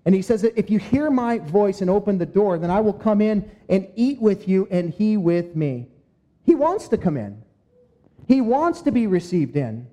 And 0.06 0.14
he 0.14 0.22
says 0.22 0.42
that 0.42 0.58
if 0.58 0.70
you 0.70 0.80
hear 0.80 1.10
my 1.10 1.40
voice 1.40 1.82
and 1.82 1.90
open 1.90 2.18
the 2.18 2.26
door, 2.26 2.58
then 2.58 2.70
I 2.70 2.82
will 2.82 2.94
come 2.94 3.22
in 3.22 3.50
and 3.70 3.88
eat 3.96 4.22
with 4.22 4.48
you 4.48 4.68
and 4.70 4.94
he 4.94 5.16
with 5.16 5.56
me. 5.56 5.88
He 6.46 6.56
wants 6.56 6.90
to 6.90 6.98
come 6.98 7.16
in. 7.16 7.42
He 8.28 8.42
wants 8.42 8.82
to 8.82 8.92
be 8.92 9.08
received 9.08 9.56
in. 9.56 9.88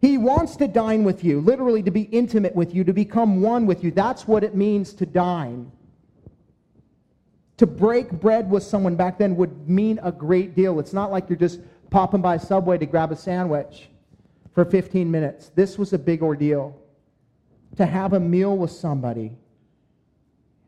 He 0.00 0.16
wants 0.16 0.56
to 0.56 0.66
dine 0.66 1.04
with 1.04 1.22
you, 1.22 1.40
literally 1.40 1.82
to 1.82 1.90
be 1.90 2.02
intimate 2.02 2.54
with 2.54 2.74
you, 2.74 2.84
to 2.84 2.92
become 2.94 3.42
one 3.42 3.66
with 3.66 3.84
you. 3.84 3.90
That's 3.90 4.26
what 4.26 4.42
it 4.42 4.54
means 4.54 4.94
to 4.94 5.04
dine. 5.04 5.70
To 7.58 7.66
break 7.66 8.10
bread 8.10 8.50
with 8.50 8.62
someone 8.62 8.96
back 8.96 9.18
then 9.18 9.36
would 9.36 9.68
mean 9.68 10.00
a 10.02 10.10
great 10.10 10.56
deal. 10.56 10.80
It's 10.80 10.94
not 10.94 11.10
like 11.10 11.28
you're 11.28 11.36
just 11.38 11.60
popping 11.90 12.22
by 12.22 12.38
Subway 12.38 12.78
to 12.78 12.86
grab 12.86 13.12
a 13.12 13.16
sandwich 13.16 13.90
for 14.54 14.64
15 14.64 15.10
minutes. 15.10 15.50
This 15.54 15.76
was 15.76 15.92
a 15.92 15.98
big 15.98 16.22
ordeal. 16.22 16.74
To 17.76 17.84
have 17.84 18.14
a 18.14 18.20
meal 18.20 18.56
with 18.56 18.70
somebody. 18.70 19.36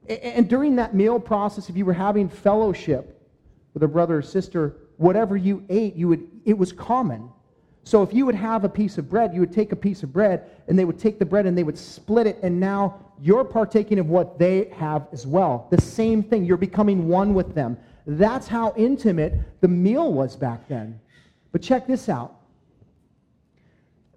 And 0.08 0.48
during 0.48 0.76
that 0.76 0.94
meal 0.94 1.20
process, 1.20 1.68
if 1.68 1.76
you 1.76 1.84
were 1.84 1.92
having 1.92 2.28
fellowship 2.28 3.20
with 3.74 3.82
a 3.82 3.88
brother 3.88 4.18
or 4.18 4.22
sister, 4.22 4.76
whatever 4.96 5.36
you 5.36 5.64
ate, 5.68 5.94
you 5.94 6.08
would, 6.08 6.28
it 6.44 6.58
was 6.58 6.72
common. 6.72 7.28
So 7.84 8.02
if 8.02 8.12
you 8.12 8.26
would 8.26 8.34
have 8.34 8.64
a 8.64 8.68
piece 8.68 8.98
of 8.98 9.08
bread, 9.08 9.34
you 9.34 9.40
would 9.40 9.52
take 9.52 9.72
a 9.72 9.76
piece 9.76 10.02
of 10.02 10.12
bread 10.12 10.50
and 10.68 10.78
they 10.78 10.84
would 10.84 10.98
take 10.98 11.18
the 11.18 11.24
bread 11.24 11.46
and 11.46 11.56
they 11.56 11.62
would 11.62 11.78
split 11.78 12.26
it, 12.26 12.38
and 12.42 12.58
now 12.58 13.00
you're 13.20 13.44
partaking 13.44 13.98
of 13.98 14.08
what 14.08 14.38
they 14.38 14.68
have 14.76 15.06
as 15.12 15.26
well. 15.26 15.68
The 15.70 15.80
same 15.80 16.22
thing. 16.22 16.44
You're 16.44 16.56
becoming 16.56 17.08
one 17.08 17.34
with 17.34 17.54
them. 17.54 17.76
That's 18.06 18.48
how 18.48 18.74
intimate 18.76 19.34
the 19.60 19.68
meal 19.68 20.12
was 20.12 20.36
back 20.36 20.68
then. 20.68 21.00
But 21.52 21.62
check 21.62 21.86
this 21.86 22.08
out. 22.08 22.34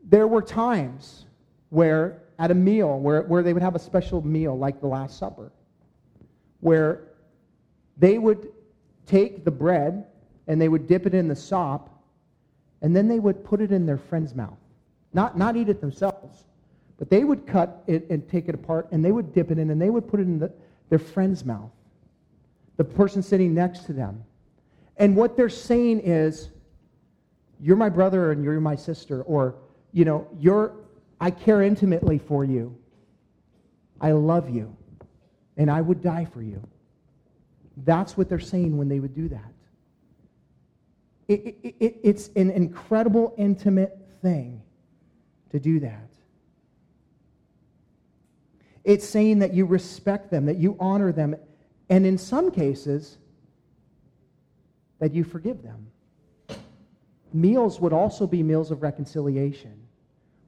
There 0.03 0.27
were 0.27 0.41
times 0.41 1.25
where, 1.69 2.23
at 2.39 2.51
a 2.51 2.55
meal, 2.55 2.99
where, 2.99 3.23
where 3.23 3.43
they 3.43 3.53
would 3.53 3.61
have 3.61 3.75
a 3.75 3.79
special 3.79 4.25
meal 4.25 4.57
like 4.57 4.79
the 4.81 4.87
Last 4.87 5.17
Supper, 5.19 5.51
where 6.59 7.01
they 7.97 8.17
would 8.17 8.49
take 9.05 9.45
the 9.45 9.51
bread 9.51 10.05
and 10.47 10.61
they 10.61 10.69
would 10.69 10.87
dip 10.87 11.05
it 11.05 11.13
in 11.13 11.27
the 11.27 11.35
sop, 11.35 11.89
and 12.81 12.95
then 12.95 13.07
they 13.07 13.19
would 13.19 13.43
put 13.43 13.61
it 13.61 13.71
in 13.71 13.85
their 13.85 13.97
friend's 13.97 14.35
mouth. 14.35 14.57
Not, 15.13 15.37
not 15.37 15.55
eat 15.55 15.69
it 15.69 15.81
themselves, 15.81 16.43
but 16.97 17.09
they 17.09 17.23
would 17.23 17.47
cut 17.47 17.83
it 17.87 18.09
and 18.09 18.27
take 18.29 18.47
it 18.47 18.55
apart, 18.55 18.87
and 18.91 19.03
they 19.03 19.11
would 19.11 19.33
dip 19.33 19.49
it 19.49 19.57
in, 19.57 19.69
and 19.69 19.81
they 19.81 19.89
would 19.89 20.07
put 20.07 20.19
it 20.19 20.23
in 20.23 20.39
the, 20.39 20.51
their 20.89 20.99
friend's 20.99 21.45
mouth, 21.45 21.71
the 22.77 22.83
person 22.83 23.23
sitting 23.23 23.53
next 23.53 23.85
to 23.85 23.93
them. 23.93 24.23
And 24.97 25.15
what 25.15 25.35
they're 25.35 25.49
saying 25.49 26.01
is, 26.01 26.49
you're 27.59 27.77
my 27.77 27.89
brother 27.89 28.31
and 28.31 28.43
you're 28.43 28.59
my 28.59 28.75
sister, 28.75 29.23
or, 29.23 29.55
you 29.93 30.05
know, 30.05 30.27
you're, 30.37 30.73
I 31.19 31.31
care 31.31 31.63
intimately 31.63 32.17
for 32.19 32.43
you. 32.43 32.77
I 33.99 34.11
love 34.11 34.49
you, 34.49 34.75
and 35.57 35.69
I 35.69 35.81
would 35.81 36.01
die 36.01 36.25
for 36.25 36.41
you. 36.41 36.61
That's 37.77 38.17
what 38.17 38.29
they're 38.29 38.39
saying 38.39 38.77
when 38.77 38.87
they 38.87 38.99
would 38.99 39.13
do 39.13 39.29
that. 39.29 39.53
It, 41.27 41.57
it, 41.63 41.75
it, 41.79 41.97
it's 42.03 42.29
an 42.35 42.51
incredible, 42.51 43.33
intimate 43.37 43.97
thing 44.21 44.61
to 45.51 45.59
do 45.59 45.79
that. 45.79 46.09
It's 48.83 49.07
saying 49.07 49.39
that 49.39 49.53
you 49.53 49.65
respect 49.65 50.29
them, 50.29 50.45
that 50.45 50.57
you 50.57 50.77
honor 50.79 51.11
them, 51.11 51.35
and 51.89 52.05
in 52.05 52.17
some 52.17 52.51
cases, 52.51 53.17
that 54.99 55.13
you 55.13 55.23
forgive 55.23 55.63
them. 55.63 55.87
Meals 57.33 57.79
would 57.79 57.93
also 57.93 58.27
be 58.27 58.43
meals 58.43 58.71
of 58.71 58.83
reconciliation, 58.83 59.73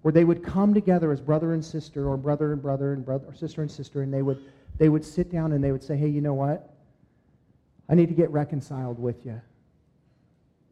where 0.04 0.12
they 0.12 0.24
would 0.24 0.44
come 0.44 0.74
together 0.74 1.12
as 1.12 1.20
brother 1.20 1.54
and 1.54 1.66
sister, 1.66 2.08
or 2.08 2.16
brother 2.16 2.54
and 2.54 2.62
brother, 2.62 2.94
and 2.94 3.04
brother, 3.04 3.26
or 3.28 3.34
sister 3.34 3.62
and 3.62 3.72
sister, 3.72 4.04
and 4.04 4.14
they 4.14 4.22
would, 4.22 4.40
they 4.78 4.90
would 4.90 5.04
sit 5.04 5.32
down 5.32 5.52
and 5.52 5.64
they 5.64 5.72
would 5.72 5.84
say, 5.84 5.98
hey, 5.98 6.08
you 6.08 6.22
know 6.22 6.34
what? 6.34 6.74
I 7.90 7.96
need 7.96 8.10
to 8.10 8.16
get 8.16 8.30
reconciled 8.32 9.00
with 9.00 9.26
you. 9.26 9.42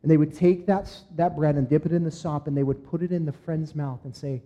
And 0.02 0.12
they 0.12 0.18
would 0.18 0.36
take 0.36 0.68
that, 0.68 0.96
that 1.16 1.36
bread 1.36 1.56
and 1.56 1.68
dip 1.68 1.86
it 1.86 1.92
in 1.92 2.04
the 2.04 2.12
sop, 2.12 2.48
and 2.48 2.56
they 2.56 2.64
would 2.64 2.86
put 2.88 3.02
it 3.02 3.12
in 3.12 3.26
the 3.26 3.32
friend's 3.32 3.74
mouth 3.74 4.00
and 4.04 4.16
say, 4.16 4.44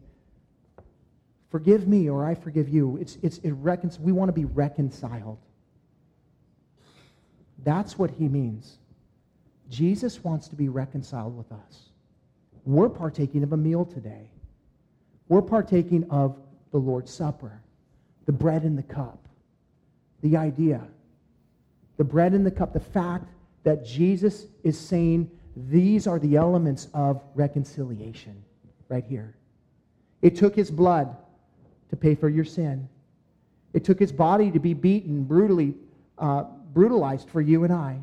Forgive 1.50 1.88
me, 1.88 2.10
or 2.10 2.26
I 2.26 2.36
forgive 2.36 2.70
you. 2.70 2.98
It's, 3.02 3.18
it's, 3.24 3.40
it 3.40 3.52
recon- 3.54 3.92
we 4.00 4.12
want 4.12 4.30
to 4.30 4.34
be 4.34 4.46
reconciled. 4.46 5.40
That's 7.64 7.98
what 7.98 8.12
he 8.12 8.28
means. 8.28 8.78
Jesus 9.70 10.24
wants 10.24 10.48
to 10.50 10.56
be 10.56 10.70
reconciled 10.70 11.36
with 11.36 11.52
us. 11.52 11.90
We're 12.66 12.90
partaking 12.90 13.44
of 13.44 13.54
a 13.54 13.58
meal 13.58 13.84
today. 13.84 14.30
We're 15.28 15.42
partaking 15.42 16.10
of 16.10 16.38
the 16.72 16.78
Lord's 16.78 17.12
Supper, 17.12 17.62
the 18.26 18.32
bread 18.32 18.64
and 18.64 18.78
the 18.78 18.84
cup. 18.84 19.29
The 20.22 20.38
idea 20.38 20.82
the 21.98 22.04
bread 22.06 22.32
and 22.32 22.46
the 22.46 22.52
cup, 22.52 22.72
the 22.72 22.80
fact 22.80 23.26
that 23.64 23.86
Jesus 23.86 24.46
is 24.64 24.80
saying 24.80 25.30
these 25.68 26.08
are 26.08 26.18
the 26.18 26.38
elements 26.38 26.88
of 26.94 27.22
reconciliation 27.36 28.42
right 28.88 29.04
here. 29.04 29.36
It 30.22 30.38
took 30.38 30.56
his 30.56 30.72
blood 30.72 31.14
to 31.90 31.98
pay 31.98 32.16
for 32.16 32.30
your 32.30 32.46
sin. 32.46 32.88
It 33.74 33.84
took 33.84 34.00
his 34.00 34.14
body 34.14 34.50
to 34.50 34.60
be 34.60 34.74
beaten, 34.74 35.26
brutally 35.26 35.76
uh, 36.18 36.44
brutalized 36.74 37.30
for 37.30 37.42
you 37.42 37.66
and 37.66 37.74
I. 37.74 38.00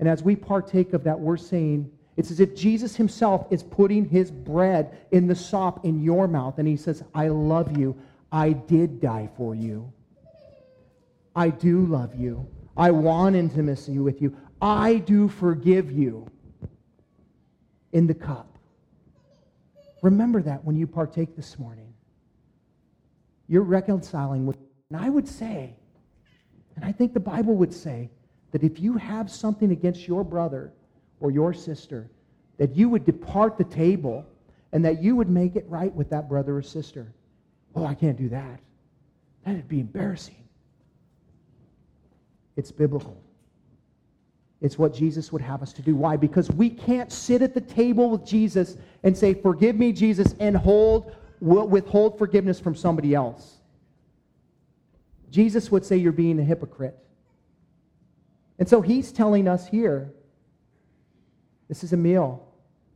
And 0.00 0.08
as 0.08 0.22
we 0.22 0.34
partake 0.34 0.94
of 0.94 1.04
that, 1.04 1.18
we're 1.18 1.36
saying 1.36 1.88
it's 2.16 2.32
as 2.32 2.40
if 2.40 2.56
Jesus 2.56 2.96
himself 2.96 3.46
is 3.50 3.62
putting 3.62 4.08
his 4.08 4.30
bread 4.30 4.98
in 5.12 5.28
the 5.28 5.36
sop 5.36 5.84
in 5.84 6.02
your 6.02 6.26
mouth, 6.26 6.58
and 6.58 6.66
he 6.66 6.76
says, 6.76 7.04
I 7.14 7.28
love 7.28 7.78
you. 7.78 7.96
I 8.32 8.52
did 8.52 9.00
die 9.00 9.28
for 9.36 9.54
you. 9.54 9.92
I 11.38 11.50
do 11.50 11.86
love 11.86 12.16
you. 12.16 12.48
I 12.76 12.90
want 12.90 13.36
intimacy 13.36 14.00
with 14.00 14.20
you. 14.20 14.36
I 14.60 14.96
do 14.96 15.28
forgive 15.28 15.92
you 15.92 16.26
in 17.92 18.08
the 18.08 18.14
cup. 18.14 18.58
Remember 20.02 20.42
that 20.42 20.64
when 20.64 20.74
you 20.74 20.88
partake 20.88 21.36
this 21.36 21.56
morning. 21.56 21.94
You're 23.46 23.62
reconciling 23.62 24.46
with, 24.46 24.56
and 24.90 25.00
I 25.00 25.08
would 25.10 25.28
say, 25.28 25.76
and 26.74 26.84
I 26.84 26.90
think 26.90 27.14
the 27.14 27.20
Bible 27.20 27.54
would 27.54 27.72
say, 27.72 28.10
that 28.50 28.64
if 28.64 28.80
you 28.80 28.94
have 28.94 29.30
something 29.30 29.70
against 29.70 30.08
your 30.08 30.24
brother 30.24 30.72
or 31.20 31.30
your 31.30 31.54
sister, 31.54 32.10
that 32.56 32.74
you 32.74 32.88
would 32.88 33.04
depart 33.04 33.56
the 33.56 33.64
table 33.64 34.26
and 34.72 34.84
that 34.84 35.00
you 35.00 35.14
would 35.14 35.30
make 35.30 35.54
it 35.54 35.66
right 35.68 35.94
with 35.94 36.10
that 36.10 36.28
brother 36.28 36.56
or 36.56 36.62
sister. 36.62 37.12
Oh, 37.76 37.86
I 37.86 37.94
can't 37.94 38.18
do 38.18 38.28
that. 38.30 38.58
That'd 39.44 39.68
be 39.68 39.78
embarrassing. 39.78 40.47
It's 42.58 42.72
biblical. 42.72 43.16
It's 44.60 44.76
what 44.76 44.92
Jesus 44.92 45.30
would 45.30 45.40
have 45.40 45.62
us 45.62 45.72
to 45.74 45.82
do. 45.82 45.94
Why? 45.94 46.16
Because 46.16 46.50
we 46.50 46.68
can't 46.68 47.12
sit 47.12 47.40
at 47.40 47.54
the 47.54 47.60
table 47.60 48.10
with 48.10 48.26
Jesus 48.26 48.76
and 49.04 49.16
say, 49.16 49.32
Forgive 49.32 49.76
me, 49.76 49.92
Jesus, 49.92 50.34
and 50.40 50.56
hold, 50.56 51.14
withhold 51.40 52.18
forgiveness 52.18 52.58
from 52.58 52.74
somebody 52.74 53.14
else. 53.14 53.58
Jesus 55.30 55.70
would 55.70 55.86
say 55.86 55.98
you're 55.98 56.10
being 56.10 56.40
a 56.40 56.42
hypocrite. 56.42 56.98
And 58.58 58.68
so 58.68 58.80
he's 58.80 59.12
telling 59.12 59.46
us 59.46 59.68
here 59.68 60.12
this 61.68 61.84
is 61.84 61.92
a 61.92 61.96
meal. 61.96 62.44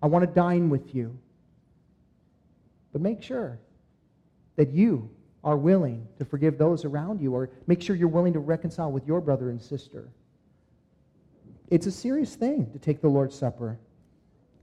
I 0.03 0.09
want 0.09 0.29
to 0.29 0.35
dine 0.35 0.71
with 0.71 0.93
you. 0.93 1.17
But 2.93 3.01
make 3.01 3.23
sure 3.23 3.61
that 4.57 4.73
you 4.73 5.09
are 5.45 5.57
willing 5.57 6.07
to 6.19 6.25
forgive 6.25 6.57
those 6.57 6.85
around 6.85 7.21
you, 7.21 7.35
or 7.35 7.51
make 7.67 7.83
sure 7.83 7.97
you're 7.97 8.09
willing 8.09 8.33
to 8.33 8.39
reconcile 8.39 8.93
with 8.93 9.07
your 9.07 9.21
brother 9.21 9.51
and 9.51 9.61
sister. 9.61 10.09
It's 11.69 11.87
a 11.87 11.91
serious 11.91 12.35
thing 12.35 12.71
to 12.73 12.79
take 12.79 13.01
the 13.01 13.09
Lord's 13.09 13.37
Supper, 13.37 13.79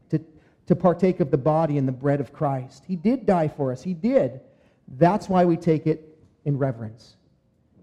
to, 0.09 0.21
to 0.67 0.75
partake 0.75 1.19
of 1.19 1.31
the 1.31 1.37
body 1.37 1.77
and 1.77 1.87
the 1.87 1.91
bread 1.91 2.21
of 2.21 2.31
Christ. 2.31 2.83
He 2.87 2.95
did 2.95 3.25
die 3.25 3.47
for 3.47 3.71
us, 3.71 3.83
He 3.83 3.93
did. 3.93 4.39
That's 4.97 5.27
why 5.27 5.45
we 5.45 5.57
take 5.57 5.85
it 5.85 6.17
in 6.45 6.57
reverence 6.57 7.15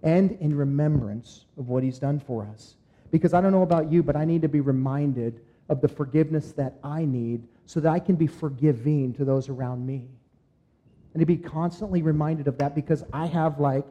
and 0.03 0.33
in 0.41 0.57
remembrance 0.57 1.45
of 1.59 1.69
what 1.69 1.83
He's 1.83 1.99
done 1.99 2.19
for 2.19 2.49
us. 2.53 2.77
Because 3.11 3.35
I 3.35 3.41
don't 3.41 3.53
know 3.53 3.63
about 3.63 3.93
you, 3.93 4.03
but 4.03 4.17
I 4.17 4.25
need 4.25 4.43
to 4.43 4.49
be 4.49 4.61
reminded 4.61 5.41
of 5.69 5.81
the 5.81 5.89
forgiveness 5.89 6.53
that 6.53 6.75
I 6.83 7.05
need 7.05 7.47
so 7.67 7.81
that 7.81 7.93
I 7.93 7.99
can 7.99 8.17
be 8.17 8.27
forgiving 8.27 9.13
to 9.15 9.25
those 9.25 9.49
around 9.49 9.85
me 9.85 10.09
and 11.17 11.21
to 11.21 11.25
be 11.25 11.39
constantly 11.39 12.03
reminded 12.03 12.47
of 12.47 12.59
that 12.59 12.75
because 12.75 13.03
I 13.11 13.25
have 13.25 13.59
like 13.59 13.87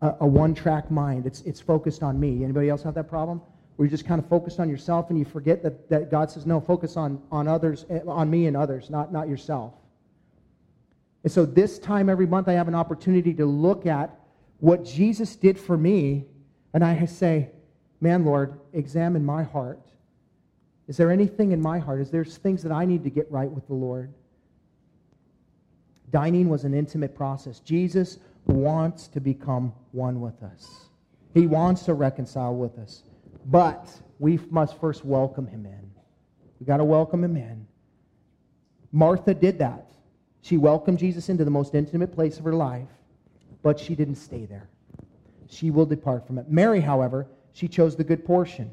a, 0.00 0.14
a 0.20 0.26
one 0.26 0.54
track 0.54 0.90
mind. 0.90 1.26
It's, 1.26 1.42
it's 1.42 1.60
focused 1.60 2.02
on 2.02 2.18
me. 2.18 2.42
Anybody 2.42 2.70
else 2.70 2.82
have 2.84 2.94
that 2.94 3.10
problem? 3.10 3.42
Where 3.76 3.84
you're 3.84 3.90
just 3.90 4.06
kind 4.06 4.18
of 4.18 4.26
focused 4.26 4.58
on 4.58 4.70
yourself 4.70 5.10
and 5.10 5.18
you 5.18 5.26
forget 5.26 5.62
that, 5.64 5.90
that 5.90 6.10
God 6.10 6.30
says, 6.30 6.46
no, 6.46 6.62
focus 6.62 6.96
on, 6.96 7.20
on 7.30 7.46
others, 7.46 7.84
eh, 7.90 8.00
on 8.08 8.30
me 8.30 8.46
and 8.46 8.56
others, 8.56 8.88
not, 8.88 9.12
not 9.12 9.28
yourself. 9.28 9.74
And 11.24 11.30
so 11.30 11.44
this 11.44 11.78
time 11.78 12.08
every 12.08 12.26
month 12.26 12.48
I 12.48 12.54
have 12.54 12.68
an 12.68 12.74
opportunity 12.74 13.34
to 13.34 13.44
look 13.44 13.84
at 13.84 14.18
what 14.60 14.82
Jesus 14.82 15.36
did 15.36 15.60
for 15.60 15.76
me 15.76 16.24
and 16.72 16.82
I 16.82 17.04
say, 17.04 17.50
man, 18.00 18.24
Lord, 18.24 18.58
examine 18.72 19.26
my 19.26 19.42
heart. 19.42 19.82
Is 20.88 20.96
there 20.96 21.10
anything 21.10 21.52
in 21.52 21.60
my 21.60 21.78
heart? 21.78 22.00
Is 22.00 22.10
there 22.10 22.24
things 22.24 22.62
that 22.62 22.72
I 22.72 22.86
need 22.86 23.04
to 23.04 23.10
get 23.10 23.30
right 23.30 23.50
with 23.50 23.66
the 23.66 23.74
Lord? 23.74 24.14
Dining 26.12 26.48
was 26.48 26.64
an 26.64 26.74
intimate 26.74 27.16
process. 27.16 27.58
Jesus 27.60 28.18
wants 28.46 29.08
to 29.08 29.20
become 29.20 29.72
one 29.92 30.20
with 30.20 30.42
us, 30.42 30.88
He 31.34 31.46
wants 31.46 31.82
to 31.84 31.94
reconcile 31.94 32.54
with 32.54 32.78
us. 32.78 33.02
But 33.46 33.90
we 34.20 34.38
must 34.50 34.78
first 34.78 35.04
welcome 35.04 35.48
Him 35.48 35.66
in. 35.66 35.90
We've 36.60 36.66
got 36.68 36.76
to 36.76 36.84
welcome 36.84 37.24
Him 37.24 37.36
in. 37.36 37.66
Martha 38.92 39.34
did 39.34 39.58
that. 39.58 39.90
She 40.42 40.56
welcomed 40.56 40.98
Jesus 40.98 41.28
into 41.28 41.44
the 41.44 41.50
most 41.50 41.74
intimate 41.74 42.12
place 42.12 42.38
of 42.38 42.44
her 42.44 42.52
life, 42.52 42.88
but 43.62 43.80
she 43.80 43.94
didn't 43.94 44.16
stay 44.16 44.44
there. 44.44 44.68
She 45.48 45.70
will 45.70 45.86
depart 45.86 46.26
from 46.26 46.38
it. 46.38 46.50
Mary, 46.50 46.80
however, 46.80 47.26
she 47.52 47.68
chose 47.68 47.96
the 47.96 48.04
good 48.04 48.24
portion. 48.24 48.70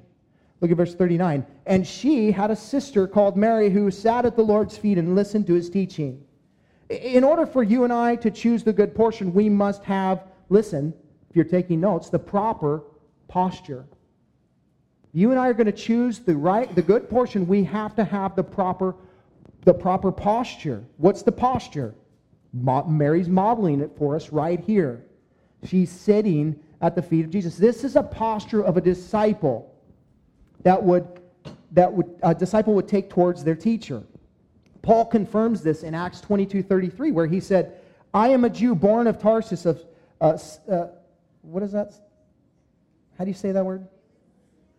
Look 0.61 0.71
at 0.71 0.77
verse 0.77 0.95
39. 0.95 1.45
And 1.65 1.85
she 1.87 2.31
had 2.31 2.51
a 2.51 2.55
sister 2.55 3.07
called 3.07 3.37
Mary 3.37 3.69
who 3.69 3.91
sat 3.91 4.25
at 4.25 4.35
the 4.35 4.41
Lord's 4.41 4.77
feet 4.77 4.97
and 4.97 5.15
listened 5.15 5.47
to 5.47 5.53
his 5.53 5.69
teaching. 5.69 6.23
In 6.89 7.23
order 7.23 7.45
for 7.45 7.61
you 7.61 7.83
and 7.83 7.93
I 7.93 8.15
to 8.17 8.31
choose 8.31 8.63
the 8.63 8.73
good 8.73 8.95
portion, 8.95 9.33
we 9.33 9.47
must 9.47 9.83
have, 9.83 10.23
listen, 10.49 10.93
if 11.29 11.35
you're 11.35 11.45
taking 11.45 11.79
notes, 11.79 12.09
the 12.09 12.19
proper 12.19 12.83
posture. 13.27 13.85
You 15.13 15.31
and 15.31 15.39
I 15.39 15.47
are 15.47 15.53
going 15.53 15.67
to 15.67 15.71
choose 15.71 16.19
the 16.19 16.35
right, 16.35 16.73
the 16.73 16.81
good 16.81 17.09
portion. 17.09 17.47
We 17.47 17.63
have 17.65 17.95
to 17.95 18.03
have 18.03 18.35
the 18.35 18.43
proper, 18.43 18.95
the 19.65 19.73
proper 19.73 20.11
posture. 20.11 20.83
What's 20.97 21.21
the 21.21 21.31
posture? 21.31 21.93
Mary's 22.53 23.29
modeling 23.29 23.81
it 23.81 23.91
for 23.95 24.15
us 24.15 24.31
right 24.31 24.59
here. 24.59 25.05
She's 25.63 25.91
sitting 25.91 26.59
at 26.81 26.95
the 26.95 27.01
feet 27.01 27.25
of 27.25 27.31
Jesus. 27.31 27.57
This 27.57 27.83
is 27.83 27.95
a 27.95 28.03
posture 28.03 28.63
of 28.63 28.77
a 28.77 28.81
disciple 28.81 29.75
that 30.63 30.81
would 30.81 31.07
that 31.71 31.91
would 31.91 32.15
a 32.23 32.33
disciple 32.33 32.73
would 32.73 32.87
take 32.87 33.09
towards 33.09 33.43
their 33.43 33.55
teacher. 33.55 34.03
Paul 34.81 35.05
confirms 35.05 35.61
this 35.61 35.83
in 35.83 35.93
Acts 35.93 36.21
22 36.21 36.63
33, 36.63 37.11
where 37.11 37.27
he 37.27 37.39
said, 37.39 37.79
I 38.13 38.29
am 38.29 38.43
a 38.43 38.49
Jew 38.49 38.75
born 38.75 39.07
of 39.07 39.19
Tarsus 39.19 39.65
of, 39.65 39.83
uh, 40.21 40.37
uh, 40.71 40.87
what 41.41 41.63
is 41.63 41.71
that? 41.73 41.93
How 43.17 43.25
do 43.25 43.29
you 43.29 43.35
say 43.35 43.51
that 43.51 43.65
word? 43.65 43.87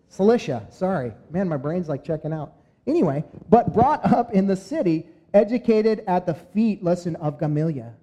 Cilicia. 0.08 0.66
Sorry. 0.70 1.12
Man, 1.30 1.48
my 1.48 1.56
brain's 1.56 1.88
like 1.88 2.04
checking 2.04 2.32
out. 2.32 2.54
Anyway, 2.86 3.24
but 3.48 3.72
brought 3.72 4.04
up 4.04 4.32
in 4.32 4.46
the 4.46 4.56
city, 4.56 5.06
educated 5.32 6.02
at 6.06 6.26
the 6.26 6.34
feet, 6.34 6.82
listen, 6.82 7.14
of 7.16 7.38
Gamaliel, 7.38 7.94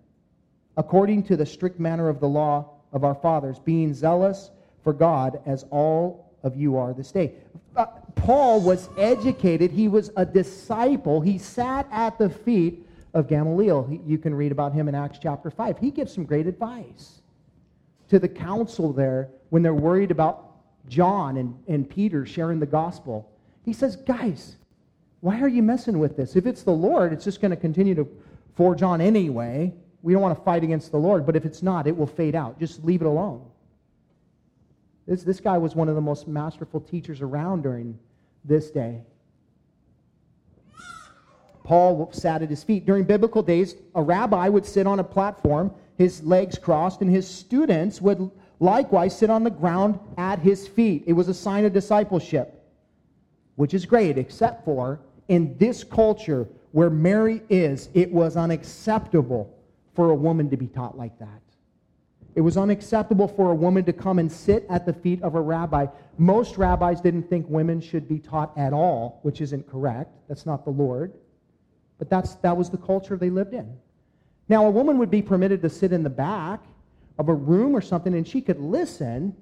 according 0.77 1.23
to 1.23 1.36
the 1.36 1.45
strict 1.45 1.79
manner 1.79 2.07
of 2.07 2.19
the 2.19 2.27
law 2.27 2.69
of 2.93 3.03
our 3.03 3.15
fathers, 3.15 3.60
being 3.60 3.93
zealous 3.93 4.51
for 4.83 4.93
God 4.93 5.41
as 5.45 5.65
all 5.71 6.31
of 6.43 6.55
you 6.55 6.77
are 6.77 6.93
this 6.93 7.12
day. 7.12 7.33
Uh, 7.75 7.88
Paul 8.17 8.62
was 8.62 8.89
educated, 8.97 9.71
he 9.71 9.88
was 9.88 10.12
a 10.15 10.25
disciple, 10.25 11.21
he 11.21 11.38
sat 11.38 11.88
at 11.91 12.17
the 12.17 12.30
feet 12.30 12.88
of 13.13 13.27
Gamaliel. 13.27 13.99
You 14.06 14.17
can 14.17 14.36
read 14.36 14.51
about 14.51 14.73
him 14.73 14.88
in 14.88 14.95
Acts 14.95 15.19
chapter 15.21 15.49
5. 15.49 15.80
He 15.80 15.91
gives 15.91 16.13
some 16.13 16.25
great 16.25 16.45
advice 16.45 17.21
to 18.10 18.19
the 18.19 18.27
council 18.27 18.93
there 18.93 19.30
when 19.49 19.63
they're 19.63 19.73
worried 19.73 20.12
about 20.12 20.51
John 20.88 21.38
and, 21.38 21.58
and 21.67 21.89
Peter 21.89 22.25
sharing 22.25 22.60
the 22.60 22.65
gospel. 22.65 23.30
He 23.63 23.73
says, 23.73 23.95
Guys, 23.95 24.58
why 25.21 25.41
are 25.41 25.47
you 25.47 25.63
messing 25.63 25.99
with 25.99 26.15
this? 26.15 26.36
If 26.36 26.45
it's 26.45 26.63
the 26.63 26.71
Lord, 26.71 27.12
it's 27.12 27.23
just 27.23 27.41
going 27.41 27.51
to 27.51 27.58
continue 27.58 27.95
to 27.95 28.08
forge 28.56 28.84
on 28.84 29.01
anyway. 29.01 29.73
We 30.01 30.13
don't 30.13 30.21
want 30.21 30.38
to 30.38 30.43
fight 30.43 30.63
against 30.63 30.91
the 30.91 30.97
Lord, 30.97 31.25
but 31.25 31.36
if 31.36 31.43
it's 31.43 31.63
not, 31.63 31.88
it 31.88 31.97
will 31.97 32.08
fade 32.08 32.36
out. 32.36 32.60
Just 32.60 32.84
leave 32.86 33.01
it 33.01 33.08
alone. 33.08 33.43
This, 35.08 35.23
this 35.23 35.39
guy 35.39 35.58
was 35.58 35.75
one 35.75 35.89
of 35.89 35.95
the 35.95 36.01
most 36.01 36.27
masterful 36.27 36.82
teachers 36.82 37.21
around 37.21 37.63
during 37.63 37.97
this 38.45 38.71
day. 38.71 39.02
Paul 41.63 42.10
sat 42.13 42.41
at 42.41 42.50
his 42.50 42.63
feet. 42.63 42.86
During 42.86 43.04
biblical 43.04 43.43
days, 43.43 43.76
a 43.93 44.02
rabbi 44.02 44.47
would 44.47 44.65
sit 44.65 44.88
on 44.88 45.00
a 45.00 45.04
platform, 45.04 45.73
his 45.97 46.23
legs 46.23 46.58
crossed, 46.58 47.02
and 47.02 47.10
his 47.10 47.28
students 47.28 48.02
would 48.02 48.32
likewise 48.60 49.17
sit 49.17 49.30
on 49.30 49.43
the 49.43 49.50
ground 49.50 50.00
at 50.17 50.39
his 50.39 50.65
feet. 50.67 51.04
It 51.06 51.13
was 51.13 51.28
a 51.28 51.34
sign 51.34 51.65
of 51.65 51.73
discipleship, 51.73 52.63
which 53.56 53.73
is 53.73 53.86
great, 53.86 54.17
except 54.17 54.63
for 54.63 55.02
in 55.28 55.58
this 55.58 55.84
culture 55.84 56.47
where 56.71 56.89
Mary 56.89 57.41
is, 57.50 57.89
it 57.93 58.12
was 58.12 58.38
unacceptable 58.38 59.54
for 59.93 60.12
a 60.12 60.15
woman 60.15 60.50
to 60.50 60.58
be 60.58 60.67
taught 60.67 60.97
like 60.97 61.17
that. 61.19 61.41
It 62.38 62.41
was 62.41 62.56
unacceptable 62.56 63.28
for 63.28 63.50
a 63.50 63.56
woman 63.56 63.84
to 63.86 63.93
come 63.93 64.19
and 64.19 64.32
sit 64.32 64.67
at 64.69 64.86
the 64.86 64.93
feet 64.93 65.23
of 65.23 65.34
a 65.34 65.41
rabbi. 65.41 65.88
Most 66.19 66.60
rabbis 66.60 67.02
didn't 67.02 67.23
think 67.23 67.47
women 67.50 67.82
should 67.82 68.08
be 68.08 68.19
taught 68.19 68.56
at 68.56 68.73
all, 68.73 69.19
which 69.23 69.41
isn't 69.41 69.67
correct. 69.67 70.12
That's 70.28 70.45
not 70.45 70.63
the 70.63 70.69
Lord. 70.69 71.13
But 71.97 72.12
that's, 72.12 72.36
that 72.36 72.56
was 72.56 72.69
the 72.69 72.78
culture 72.78 73.17
they 73.17 73.32
lived 73.32 73.56
in. 73.56 73.76
Now, 74.50 74.67
a 74.67 74.69
woman 74.69 75.00
would 75.00 75.10
be 75.10 75.23
permitted 75.23 75.63
to 75.63 75.69
sit 75.71 75.91
in 75.91 76.04
the 76.04 76.12
back 76.12 76.63
of 77.17 77.28
a 77.28 77.34
room 77.34 77.76
or 77.76 77.82
something 77.82 78.13
and 78.13 78.28
she 78.28 78.39
could 78.39 78.60
listen, 78.60 79.36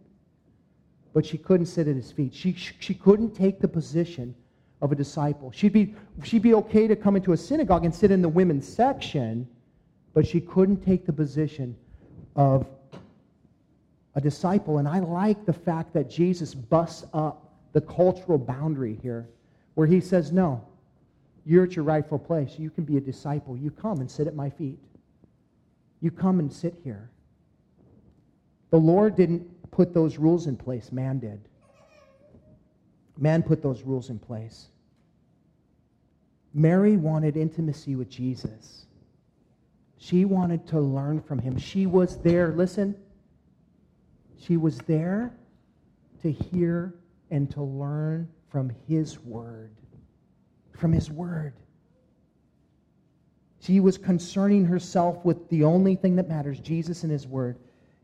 but 1.12 1.26
she 1.26 1.38
couldn't 1.38 1.66
sit 1.66 1.90
at 1.90 1.98
his 1.98 2.14
feet. 2.14 2.34
She, 2.34 2.54
she 2.54 2.94
couldn't 2.94 3.36
take 3.36 3.60
the 3.60 3.68
position 3.68 4.34
of 4.82 4.94
a 4.94 4.96
disciple. 4.96 5.52
She'd 5.52 5.74
be, 5.74 5.96
she'd 6.24 6.44
be 6.44 6.54
okay 6.54 6.88
to 6.88 6.96
come 6.96 7.18
into 7.18 7.34
a 7.34 7.38
synagogue 7.38 7.84
and 7.84 7.94
sit 7.94 8.10
in 8.10 8.22
the 8.22 8.30
women's 8.30 8.66
section, 8.66 9.50
but 10.14 10.26
she 10.26 10.40
couldn't 10.40 10.78
take 10.86 11.06
the 11.06 11.12
position 11.12 11.76
of 12.38 12.66
a 14.16 14.22
disciple. 14.22 14.78
And 14.78 14.88
I 14.88 15.00
like 15.00 15.46
the 15.46 15.54
fact 15.54 15.94
that 15.94 16.10
Jesus 16.10 16.56
busts 16.56 17.06
up 17.14 17.54
the 17.74 17.82
cultural 17.82 18.38
boundary 18.38 18.98
here, 19.02 19.28
where 19.76 19.88
he 19.88 20.00
says, 20.00 20.32
No, 20.32 20.66
you're 21.46 21.66
at 21.66 21.76
your 21.76 21.86
rightful 21.86 22.18
place. 22.18 22.58
You 22.58 22.70
can 22.70 22.86
be 22.86 22.98
a 22.98 23.02
disciple. 23.02 23.56
You 23.58 23.70
come 23.70 24.00
and 24.00 24.10
sit 24.10 24.28
at 24.28 24.36
my 24.36 24.50
feet. 24.50 24.80
You 26.02 26.12
come 26.12 26.40
and 26.40 26.52
sit 26.52 26.76
here. 26.84 27.10
The 28.72 28.78
Lord 28.78 29.16
didn't 29.16 29.72
put 29.72 29.94
those 29.94 30.18
rules 30.18 30.48
in 30.48 30.56
place, 30.56 30.92
man 30.92 31.20
did. 31.20 31.40
Man 33.18 33.44
put 33.44 33.62
those 33.62 33.84
rules 33.84 34.10
in 34.10 34.20
place. 34.20 34.68
Mary 36.54 36.96
wanted 36.96 37.38
intimacy 37.38 37.96
with 37.96 38.10
Jesus. 38.10 38.86
She 39.98 40.26
wanted 40.26 40.68
to 40.68 40.80
learn 40.80 41.22
from 41.22 41.40
him. 41.40 41.58
She 41.58 41.86
was 41.86 42.18
there, 42.22 42.54
listen, 42.54 42.96
she 44.46 44.58
was 44.58 44.78
there 44.80 45.34
to 46.22 46.32
hear 46.32 46.94
and 47.32 47.50
to 47.52 47.62
learn 47.62 48.28
from 48.50 48.72
his 48.88 49.20
word. 49.20 49.72
From 50.74 50.92
his 50.92 51.10
word. 51.10 51.54
She 53.60 53.80
was 53.80 53.98
concerning 53.98 54.66
herself 54.66 55.24
with 55.26 55.50
the 55.50 55.64
only 55.64 55.96
thing 55.96 56.16
that 56.18 56.30
matters 56.30 56.60
Jesus 56.60 57.04
and 57.04 57.12
his 57.12 57.26
word. 57.26 57.58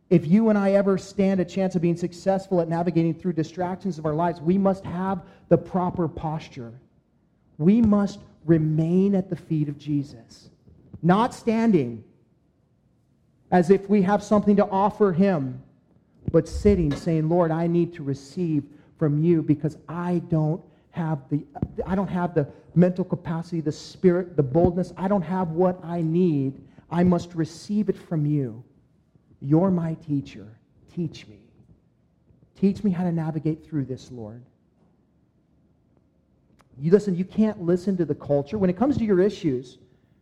If 0.10 0.28
you 0.28 0.50
and 0.50 0.58
I 0.58 0.72
ever 0.72 0.98
stand 0.98 1.40
a 1.40 1.46
chance 1.46 1.76
of 1.76 1.82
being 1.82 1.96
successful 1.96 2.60
at 2.60 2.68
navigating 2.68 3.14
through 3.14 3.34
distractions 3.34 3.98
of 3.98 4.06
our 4.06 4.16
lives, 4.16 4.42
we 4.42 4.58
must 4.58 4.84
have 4.84 5.24
the 5.50 5.58
proper 5.58 6.08
posture. 6.08 6.74
We 7.58 7.82
must 7.82 8.20
remain 8.46 9.14
at 9.16 9.30
the 9.30 9.36
feet 9.36 9.70
of 9.70 9.78
Jesus, 9.78 10.50
not 11.04 11.34
standing 11.34 12.04
as 13.52 13.70
if 13.70 13.90
we 13.90 14.02
have 14.02 14.24
something 14.24 14.56
to 14.56 14.68
offer 14.68 15.14
him, 15.14 15.62
but 16.32 16.48
sitting 16.48 16.96
saying, 16.96 17.30
Lord, 17.30 17.52
I 17.52 17.68
need 17.68 17.94
to 17.96 18.04
receive 18.04 18.64
from 18.98 19.24
you 19.24 19.42
because 19.42 19.78
I 19.88 20.22
don't 20.30 20.62
have 20.92 21.20
the 21.30 21.46
I 21.88 21.96
don't 21.96 22.10
have 22.10 22.36
the 22.36 22.48
mental 22.76 23.04
capacity, 23.04 23.62
the 23.62 23.72
spirit, 23.72 24.36
the 24.36 24.44
boldness. 24.44 24.94
I 24.98 25.08
don't 25.08 25.22
have 25.22 25.50
what 25.50 25.84
I 25.84 26.02
need. 26.02 26.62
I 26.90 27.04
must 27.04 27.34
receive 27.34 27.90
it 27.90 27.98
from 27.98 28.26
you. 28.26 28.64
You're 29.42 29.72
my 29.72 29.96
teacher. 29.96 30.48
Teach 30.94 31.28
me. 31.28 31.40
Teach 32.60 32.84
me 32.84 32.92
how 32.92 33.04
to 33.04 33.12
navigate 33.12 33.66
through 33.66 33.86
this, 33.86 34.12
Lord. 34.12 34.44
You 36.78 36.92
listen, 36.92 37.16
you 37.16 37.26
can't 37.26 37.62
listen 37.62 37.98
to 37.98 38.06
the 38.06 38.16
culture. 38.16 38.58
When 38.58 38.70
it 38.70 38.78
comes 38.78 38.98
to 38.98 39.04
your 39.04 39.20
issues, 39.20 39.78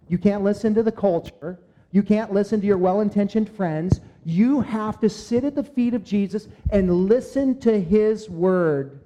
you 0.07 0.17
can't 0.17 0.43
listen 0.43 0.73
to 0.75 0.83
the 0.83 0.91
culture. 0.91 1.59
You 1.91 2.03
can't 2.03 2.31
listen 2.31 2.61
to 2.61 2.67
your 2.67 2.77
well 2.77 3.01
intentioned 3.01 3.49
friends. 3.49 3.99
You 4.25 4.61
have 4.61 4.99
to 4.99 5.09
sit 5.09 5.43
at 5.43 5.55
the 5.55 5.63
feet 5.63 5.93
of 5.93 6.03
Jesus 6.03 6.47
and 6.71 7.07
listen 7.07 7.59
to 7.61 7.79
his 7.79 8.29
word. 8.29 8.99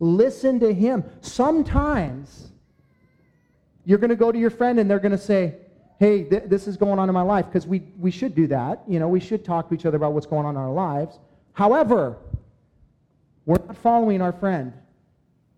Listen 0.00 0.60
to 0.60 0.72
him. 0.74 1.04
Sometimes 1.20 2.50
you're 3.84 3.98
going 3.98 4.10
to 4.10 4.16
go 4.16 4.32
to 4.32 4.38
your 4.38 4.50
friend 4.50 4.78
and 4.78 4.90
they're 4.90 4.98
going 4.98 5.12
to 5.12 5.18
say, 5.18 5.54
hey, 5.98 6.24
th- 6.24 6.44
this 6.46 6.66
is 6.66 6.76
going 6.76 6.98
on 6.98 7.08
in 7.08 7.14
my 7.14 7.22
life, 7.22 7.46
because 7.46 7.66
we, 7.66 7.80
we 7.98 8.10
should 8.10 8.34
do 8.34 8.46
that. 8.48 8.82
You 8.86 8.98
know, 8.98 9.08
we 9.08 9.20
should 9.20 9.44
talk 9.44 9.68
to 9.68 9.74
each 9.74 9.86
other 9.86 9.96
about 9.96 10.12
what's 10.12 10.26
going 10.26 10.44
on 10.44 10.54
in 10.54 10.60
our 10.60 10.72
lives. 10.72 11.18
However, 11.52 12.18
we're 13.46 13.64
not 13.64 13.76
following 13.78 14.20
our 14.20 14.32
friend. 14.32 14.72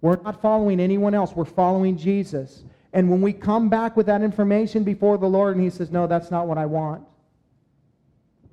We're 0.00 0.20
not 0.22 0.40
following 0.40 0.78
anyone 0.78 1.14
else. 1.14 1.32
We're 1.34 1.44
following 1.44 1.96
Jesus. 1.96 2.62
And 2.92 3.10
when 3.10 3.20
we 3.20 3.32
come 3.32 3.68
back 3.68 3.96
with 3.96 4.06
that 4.06 4.22
information 4.22 4.84
before 4.84 5.18
the 5.18 5.26
Lord 5.26 5.56
and 5.56 5.64
He 5.64 5.70
says, 5.70 5.90
No, 5.90 6.06
that's 6.06 6.30
not 6.30 6.46
what 6.46 6.56
I 6.56 6.66
want, 6.66 7.02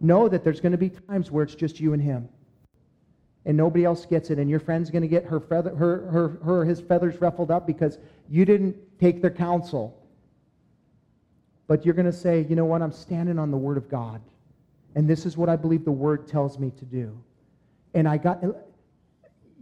know 0.06 0.28
that 0.30 0.44
there's 0.44 0.62
going 0.62 0.72
to 0.72 0.78
be 0.78 0.90
times 0.90 1.32
where 1.32 1.44
it's 1.44 1.56
just 1.56 1.80
you 1.80 1.94
and 1.94 2.02
Him. 2.02 2.30
And 3.46 3.56
nobody 3.56 3.86
else 3.86 4.06
gets 4.06 4.30
it. 4.30 4.40
And 4.40 4.50
your 4.50 4.60
friend's 4.60 4.90
going 4.90 5.04
to 5.04 5.08
get 5.08 5.26
her, 5.26 5.40
feather, 5.40 5.76
her, 5.76 6.10
her, 6.10 6.40
her, 6.44 6.66
his 6.66 6.82
feathers 6.82 7.22
ruffled 7.22 7.52
up 7.52 7.68
because 7.68 8.00
you 8.28 8.44
didn't 8.44 8.76
take 9.00 9.22
their 9.22 9.32
counsel. 9.32 10.02
But 11.68 11.86
you're 11.86 11.94
going 11.94 12.08
to 12.08 12.14
say, 12.14 12.46
you 12.50 12.56
know 12.56 12.66
what? 12.66 12.82
I'm 12.82 12.92
standing 12.92 13.38
on 13.38 13.52
the 13.52 13.58
Word 13.58 13.78
of 13.78 13.90
God. 13.90 14.22
And 14.96 15.08
this 15.08 15.26
is 15.26 15.38
what 15.38 15.50
I 15.50 15.56
believe 15.56 15.86
the 15.86 15.92
Word 15.92 16.28
tells 16.28 16.58
me 16.58 16.72
to 16.80 16.86
do. 16.86 17.22
And 17.94 18.08
I 18.08 18.18
got, 18.18 18.44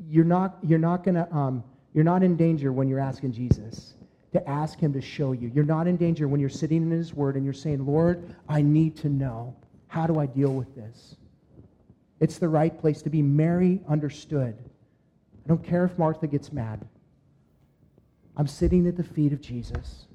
you're 0.07 0.25
not, 0.25 0.57
you're 0.63 0.79
not 0.79 1.03
going 1.03 1.15
to, 1.15 1.33
um, 1.35 1.63
you're 1.93 2.03
not 2.03 2.23
in 2.23 2.35
danger 2.35 2.71
when 2.71 2.87
you're 2.87 2.99
asking 2.99 3.33
Jesus 3.33 3.95
to 4.31 4.49
ask 4.49 4.79
Him 4.79 4.93
to 4.93 5.01
show 5.01 5.31
you. 5.31 5.51
You're 5.53 5.63
not 5.63 5.87
in 5.87 5.97
danger 5.97 6.27
when 6.27 6.39
you're 6.39 6.49
sitting 6.49 6.83
in 6.83 6.91
His 6.91 7.13
Word 7.13 7.35
and 7.35 7.45
you're 7.45 7.53
saying, 7.53 7.85
Lord, 7.85 8.35
I 8.49 8.61
need 8.61 8.95
to 8.97 9.09
know. 9.09 9.55
How 9.93 10.07
do 10.07 10.19
I 10.19 10.25
deal 10.25 10.51
with 10.51 10.73
this? 10.73 11.17
It's 12.19 12.39
the 12.39 12.49
right 12.49 12.75
place 12.75 13.03
to 13.03 13.11
be. 13.11 13.21
Mary 13.21 13.79
understood. 13.87 14.57
I 15.45 15.47
don't 15.47 15.63
care 15.63 15.85
if 15.85 15.99
Martha 15.99 16.25
gets 16.25 16.51
mad. 16.51 16.83
I'm 18.35 18.47
sitting 18.47 18.87
at 18.87 18.97
the 18.97 19.03
feet 19.03 19.33
of 19.33 19.39
Jesus. 19.39 20.07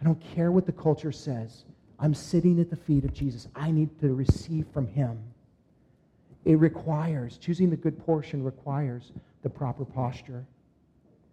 I 0.00 0.04
don't 0.04 0.18
care 0.34 0.50
what 0.50 0.64
the 0.64 0.72
culture 0.72 1.12
says. 1.12 1.64
I'm 1.98 2.14
sitting 2.14 2.58
at 2.58 2.70
the 2.70 2.76
feet 2.76 3.04
of 3.04 3.12
Jesus. 3.12 3.48
I 3.54 3.70
need 3.70 4.00
to 4.00 4.14
receive 4.14 4.66
from 4.72 4.86
him. 4.86 5.18
It 6.46 6.54
requires, 6.54 7.36
choosing 7.36 7.68
the 7.68 7.76
good 7.76 7.98
portion 7.98 8.42
requires 8.42 9.12
the 9.42 9.50
proper 9.50 9.84
posture. 9.84 10.46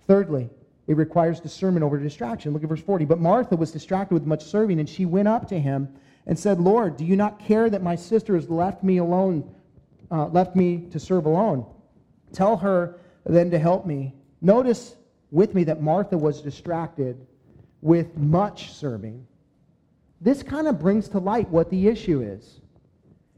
Thirdly, 0.05 0.49
it 0.87 0.97
requires 0.97 1.39
discernment 1.39 1.85
over 1.85 1.97
distraction. 1.97 2.51
Look 2.51 2.63
at 2.63 2.67
verse 2.67 2.81
40. 2.81 3.05
But 3.05 3.21
Martha 3.21 3.55
was 3.55 3.71
distracted 3.71 4.15
with 4.15 4.25
much 4.25 4.43
serving, 4.43 4.81
and 4.81 4.89
she 4.89 5.05
went 5.05 5.29
up 5.29 5.47
to 5.47 5.57
him 5.57 5.87
and 6.27 6.37
said, 6.37 6.59
Lord, 6.59 6.97
do 6.97 7.05
you 7.05 7.15
not 7.15 7.39
care 7.39 7.69
that 7.69 7.81
my 7.81 7.95
sister 7.95 8.35
has 8.35 8.49
left 8.49 8.83
me 8.83 8.97
alone, 8.97 9.49
uh, 10.11 10.27
left 10.27 10.55
me 10.55 10.85
to 10.91 10.99
serve 10.99 11.25
alone? 11.25 11.65
Tell 12.33 12.57
her 12.57 12.99
then 13.25 13.49
to 13.51 13.57
help 13.57 13.85
me. 13.85 14.13
Notice 14.41 14.97
with 15.31 15.55
me 15.55 15.63
that 15.63 15.81
Martha 15.81 16.17
was 16.17 16.41
distracted 16.41 17.25
with 17.81 18.15
much 18.17 18.71
serving. 18.73 19.25
This 20.19 20.43
kind 20.43 20.67
of 20.67 20.79
brings 20.79 21.07
to 21.09 21.19
light 21.19 21.49
what 21.49 21.69
the 21.69 21.87
issue 21.87 22.21
is. 22.21 22.59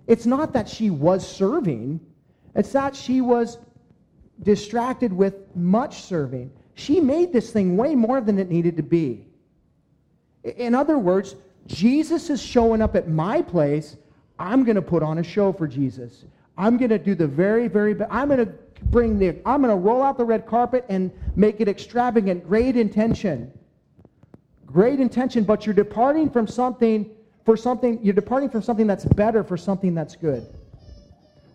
It's 0.07 0.25
not 0.25 0.53
that 0.53 0.67
she 0.67 0.89
was 0.89 1.27
serving, 1.27 1.99
It's 2.55 2.71
that 2.71 2.95
she 2.95 3.21
was 3.21 3.59
distracted 4.41 5.13
with 5.13 5.35
much 5.55 6.01
serving. 6.01 6.51
She 6.73 6.99
made 6.99 7.31
this 7.31 7.51
thing 7.51 7.77
way 7.77 7.93
more 7.93 8.19
than 8.21 8.39
it 8.39 8.49
needed 8.49 8.77
to 8.77 8.83
be. 8.83 9.27
In 10.43 10.73
other 10.73 10.97
words, 10.97 11.35
Jesus 11.69 12.31
is 12.31 12.41
showing 12.41 12.81
up 12.81 12.95
at 12.95 13.07
my 13.07 13.41
place. 13.41 13.95
I'm 14.39 14.63
going 14.63 14.75
to 14.75 14.81
put 14.81 15.03
on 15.03 15.19
a 15.19 15.23
show 15.23 15.53
for 15.53 15.67
Jesus. 15.67 16.25
I'm 16.57 16.77
going 16.77 16.89
to 16.89 16.97
do 16.97 17.13
the 17.13 17.27
very, 17.27 17.67
very 17.67 17.93
best. 17.93 18.11
I'm 18.11 18.27
going 18.27 18.45
to 18.45 18.51
bring 18.85 19.19
the, 19.19 19.37
I'm 19.45 19.61
going 19.61 19.69
to 19.69 19.75
roll 19.75 20.01
out 20.01 20.17
the 20.17 20.25
red 20.25 20.47
carpet 20.47 20.83
and 20.89 21.11
make 21.35 21.61
it 21.61 21.67
extravagant. 21.67 22.47
Great 22.47 22.75
intention. 22.75 23.51
Great 24.65 24.99
intention, 24.99 25.43
but 25.43 25.65
you're 25.65 25.75
departing 25.75 26.29
from 26.29 26.47
something 26.47 27.09
for 27.45 27.55
something, 27.55 27.99
you're 28.03 28.13
departing 28.13 28.49
from 28.49 28.61
something 28.61 28.87
that's 28.87 29.05
better 29.05 29.43
for 29.43 29.57
something 29.57 29.95
that's 29.95 30.15
good. 30.15 30.45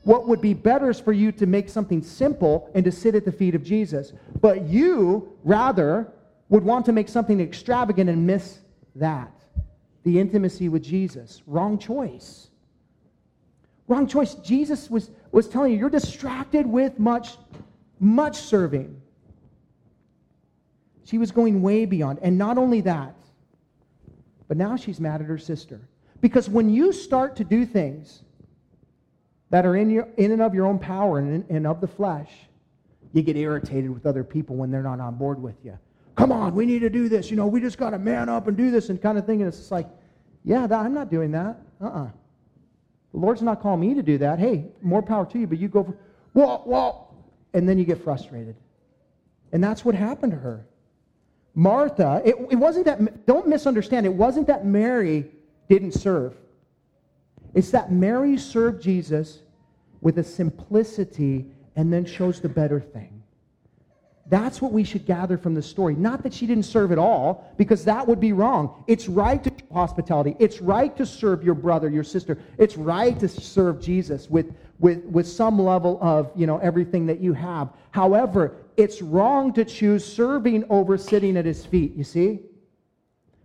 What 0.04 0.28
would 0.28 0.40
be 0.40 0.54
better 0.54 0.90
is 0.90 1.00
for 1.00 1.12
you 1.12 1.32
to 1.32 1.46
make 1.46 1.68
something 1.68 2.02
simple 2.02 2.70
and 2.74 2.84
to 2.84 2.92
sit 2.92 3.14
at 3.14 3.24
the 3.24 3.32
feet 3.32 3.54
of 3.54 3.62
Jesus. 3.62 4.12
But 4.40 4.62
you, 4.62 5.32
rather, 5.44 6.12
would 6.48 6.64
want 6.64 6.86
to 6.86 6.92
make 6.92 7.08
something 7.08 7.40
extravagant 7.40 8.10
and 8.10 8.26
miss 8.26 8.58
that 8.96 9.33
the 10.04 10.20
intimacy 10.20 10.68
with 10.68 10.82
Jesus. 10.82 11.42
Wrong 11.46 11.78
choice. 11.78 12.48
Wrong 13.88 14.06
choice. 14.06 14.34
Jesus 14.34 14.90
was, 14.90 15.10
was 15.32 15.48
telling 15.48 15.72
you, 15.72 15.78
you're 15.78 15.90
distracted 15.90 16.66
with 16.66 16.98
much, 16.98 17.36
much 18.00 18.36
serving. 18.36 19.00
She 21.04 21.18
was 21.18 21.30
going 21.30 21.60
way 21.60 21.84
beyond. 21.84 22.18
And 22.22 22.38
not 22.38 22.56
only 22.56 22.80
that, 22.82 23.14
but 24.46 24.56
now 24.56 24.76
she's 24.76 25.00
mad 25.00 25.20
at 25.20 25.26
her 25.26 25.38
sister. 25.38 25.80
Because 26.20 26.48
when 26.48 26.70
you 26.70 26.92
start 26.92 27.36
to 27.36 27.44
do 27.44 27.66
things 27.66 28.22
that 29.50 29.66
are 29.66 29.76
in, 29.76 29.90
your, 29.90 30.08
in 30.16 30.32
and 30.32 30.40
of 30.40 30.54
your 30.54 30.66
own 30.66 30.78
power 30.78 31.18
and, 31.18 31.44
and 31.50 31.66
of 31.66 31.80
the 31.80 31.86
flesh, 31.86 32.30
you 33.12 33.22
get 33.22 33.36
irritated 33.36 33.90
with 33.90 34.06
other 34.06 34.24
people 34.24 34.56
when 34.56 34.70
they're 34.70 34.82
not 34.82 35.00
on 35.00 35.16
board 35.16 35.40
with 35.40 35.56
you. 35.64 35.78
Come 36.16 36.30
on, 36.30 36.54
we 36.54 36.64
need 36.66 36.80
to 36.80 36.90
do 36.90 37.08
this. 37.08 37.30
You 37.30 37.36
know, 37.36 37.46
we 37.46 37.60
just 37.60 37.78
got 37.78 37.90
to 37.90 37.98
man 37.98 38.28
up 38.28 38.46
and 38.46 38.56
do 38.56 38.70
this 38.70 38.88
and 38.88 39.00
kind 39.00 39.18
of 39.18 39.26
thing. 39.26 39.42
And 39.42 39.48
it's 39.48 39.70
like, 39.70 39.88
yeah, 40.44 40.66
that, 40.66 40.78
I'm 40.78 40.94
not 40.94 41.10
doing 41.10 41.32
that. 41.32 41.56
Uh-uh. 41.80 42.08
The 43.12 43.18
Lord's 43.18 43.42
not 43.42 43.60
calling 43.60 43.80
me 43.80 43.94
to 43.94 44.02
do 44.02 44.18
that. 44.18 44.38
Hey, 44.38 44.66
more 44.82 45.02
power 45.02 45.26
to 45.26 45.38
you, 45.38 45.46
but 45.46 45.58
you 45.58 45.68
go 45.68 45.84
for, 45.84 45.96
whoa, 46.32 46.58
whoa. 46.58 47.08
And 47.52 47.68
then 47.68 47.78
you 47.78 47.84
get 47.84 48.02
frustrated. 48.02 48.56
And 49.52 49.62
that's 49.62 49.84
what 49.84 49.94
happened 49.94 50.32
to 50.32 50.38
her. 50.38 50.66
Martha, 51.54 52.20
it, 52.24 52.34
it 52.50 52.56
wasn't 52.56 52.86
that, 52.86 53.26
don't 53.26 53.46
misunderstand, 53.46 54.06
it 54.06 54.12
wasn't 54.12 54.48
that 54.48 54.66
Mary 54.66 55.30
didn't 55.68 55.92
serve. 55.92 56.34
It's 57.54 57.70
that 57.70 57.92
Mary 57.92 58.36
served 58.36 58.82
Jesus 58.82 59.40
with 60.00 60.18
a 60.18 60.24
simplicity 60.24 61.46
and 61.76 61.92
then 61.92 62.04
chose 62.04 62.40
the 62.40 62.48
better 62.48 62.80
thing. 62.80 63.13
That's 64.26 64.62
what 64.62 64.72
we 64.72 64.84
should 64.84 65.04
gather 65.04 65.36
from 65.36 65.54
the 65.54 65.60
story. 65.60 65.94
Not 65.94 66.22
that 66.22 66.32
she 66.32 66.46
didn't 66.46 66.64
serve 66.64 66.92
at 66.92 66.98
all, 66.98 67.52
because 67.58 67.84
that 67.84 68.08
would 68.08 68.20
be 68.20 68.32
wrong. 68.32 68.82
It's 68.86 69.06
right 69.06 69.42
to 69.44 69.52
hospitality. 69.70 70.34
It's 70.38 70.62
right 70.62 70.96
to 70.96 71.04
serve 71.04 71.44
your 71.44 71.54
brother, 71.54 71.90
your 71.90 72.04
sister. 72.04 72.38
It's 72.56 72.76
right 72.76 73.18
to 73.20 73.28
serve 73.28 73.82
Jesus 73.82 74.30
with, 74.30 74.54
with, 74.78 75.04
with 75.04 75.28
some 75.28 75.60
level 75.60 75.98
of, 76.00 76.30
you 76.34 76.46
know, 76.46 76.56
everything 76.58 77.04
that 77.06 77.20
you 77.20 77.34
have. 77.34 77.68
However, 77.90 78.56
it's 78.78 79.02
wrong 79.02 79.52
to 79.52 79.64
choose 79.64 80.04
serving 80.04 80.64
over 80.70 80.96
sitting 80.96 81.36
at 81.36 81.44
his 81.44 81.66
feet, 81.66 81.94
you 81.94 82.04
see? 82.04 82.40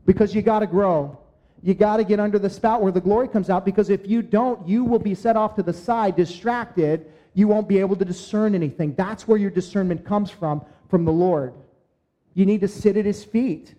Because 0.05 0.33
you 0.33 0.41
got 0.41 0.59
to 0.59 0.67
grow. 0.67 1.19
You 1.61 1.73
got 1.73 1.97
to 1.97 2.05
get 2.05 2.21
under 2.21 2.39
the 2.39 2.49
spout 2.49 2.81
where 2.81 2.93
the 2.93 3.01
glory 3.01 3.27
comes 3.27 3.49
out, 3.49 3.65
because 3.65 3.89
if 3.89 4.07
you 4.07 4.21
don't, 4.21 4.65
you 4.65 4.85
will 4.85 4.99
be 4.99 5.13
set 5.13 5.35
off 5.35 5.55
to 5.55 5.63
the 5.63 5.73
side, 5.73 6.15
distracted, 6.15 7.11
you 7.39 7.47
won't 7.47 7.69
be 7.69 7.79
able 7.79 7.95
to 7.95 8.03
discern 8.03 8.53
anything. 8.53 8.93
That's 8.95 9.25
where 9.25 9.37
your 9.37 9.49
discernment 9.49 10.03
comes 10.03 10.29
from, 10.29 10.61
from 10.89 11.05
the 11.05 11.11
Lord. 11.11 11.53
You 12.33 12.45
need 12.45 12.59
to 12.59 12.67
sit 12.67 12.97
at 12.97 13.05
his 13.05 13.23
feet. 13.23 13.75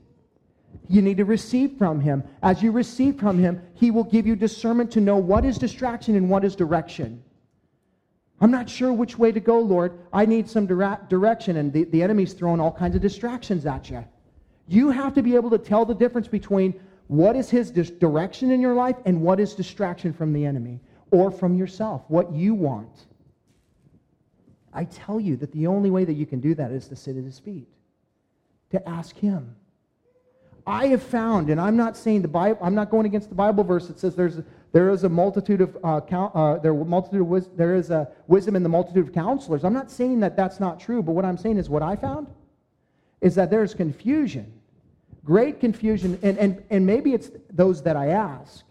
You 0.88 1.02
need 1.02 1.18
to 1.18 1.26
receive 1.26 1.76
from 1.76 2.00
him. 2.00 2.24
As 2.42 2.62
you 2.62 2.72
receive 2.72 3.20
from 3.20 3.38
him, 3.38 3.60
he 3.74 3.90
will 3.90 4.04
give 4.04 4.26
you 4.26 4.34
discernment 4.34 4.90
to 4.92 5.00
know 5.02 5.18
what 5.18 5.44
is 5.44 5.58
distraction 5.58 6.16
and 6.16 6.30
what 6.30 6.42
is 6.42 6.56
direction. 6.56 7.22
I'm 8.40 8.50
not 8.50 8.70
sure 8.70 8.94
which 8.94 9.18
way 9.18 9.30
to 9.30 9.40
go, 9.40 9.60
Lord. 9.60 9.92
I 10.10 10.24
need 10.24 10.48
some 10.48 10.66
dire- 10.66 11.06
direction, 11.10 11.58
and 11.58 11.70
the, 11.70 11.84
the 11.84 12.02
enemy's 12.02 12.32
throwing 12.32 12.60
all 12.60 12.72
kinds 12.72 12.96
of 12.96 13.02
distractions 13.02 13.66
at 13.66 13.90
you. 13.90 14.02
You 14.68 14.88
have 14.88 15.12
to 15.14 15.22
be 15.22 15.34
able 15.34 15.50
to 15.50 15.58
tell 15.58 15.84
the 15.84 15.94
difference 15.94 16.28
between 16.28 16.80
what 17.08 17.36
is 17.36 17.50
his 17.50 17.70
dis- 17.70 17.90
direction 17.90 18.52
in 18.52 18.62
your 18.62 18.74
life 18.74 18.96
and 19.04 19.20
what 19.20 19.38
is 19.38 19.52
distraction 19.52 20.14
from 20.14 20.32
the 20.32 20.46
enemy 20.46 20.80
or 21.10 21.30
from 21.30 21.56
yourself, 21.56 22.04
what 22.08 22.32
you 22.32 22.54
want. 22.54 23.06
I 24.72 24.84
tell 24.84 25.18
you 25.18 25.36
that 25.36 25.52
the 25.52 25.66
only 25.66 25.90
way 25.90 26.04
that 26.04 26.14
you 26.14 26.26
can 26.26 26.40
do 26.40 26.54
that 26.54 26.70
is 26.70 26.88
to 26.88 26.96
sit 26.96 27.16
at 27.16 27.24
his 27.24 27.38
feet, 27.38 27.68
to 28.70 28.88
ask 28.88 29.16
him. 29.16 29.56
I 30.66 30.88
have 30.88 31.02
found, 31.02 31.50
and 31.50 31.60
I'm 31.60 31.76
not 31.76 31.96
saying 31.96 32.22
the 32.22 32.28
Bible, 32.28 32.58
I'm 32.62 32.74
not 32.74 32.90
going 32.90 33.06
against 33.06 33.28
the 33.28 33.34
Bible 33.34 33.64
verse 33.64 33.88
that 33.88 33.98
says 33.98 34.14
there's 34.14 34.40
there 34.72 34.90
is 34.90 35.02
a 35.02 35.08
multitude 35.08 35.60
of 35.60 35.76
uh, 35.82 36.00
count, 36.00 36.34
uh, 36.34 36.58
there, 36.58 36.72
multitude 36.72 37.22
of 37.22 37.26
wis- 37.26 37.48
there 37.56 37.74
is 37.74 37.90
a 37.90 38.08
wisdom 38.28 38.54
in 38.54 38.62
the 38.62 38.68
multitude 38.68 39.08
of 39.08 39.12
counselors. 39.12 39.64
I'm 39.64 39.72
not 39.72 39.90
saying 39.90 40.20
that 40.20 40.36
that's 40.36 40.60
not 40.60 40.78
true, 40.78 41.02
but 41.02 41.12
what 41.12 41.24
I'm 41.24 41.36
saying 41.36 41.56
is 41.58 41.68
what 41.68 41.82
I 41.82 41.96
found 41.96 42.28
is 43.20 43.34
that 43.34 43.50
there's 43.50 43.74
confusion, 43.74 44.52
great 45.24 45.60
confusion, 45.60 46.18
and, 46.22 46.38
and, 46.38 46.62
and 46.70 46.86
maybe 46.86 47.14
it's 47.14 47.30
those 47.52 47.82
that 47.82 47.96
I 47.96 48.08
ask. 48.08 48.64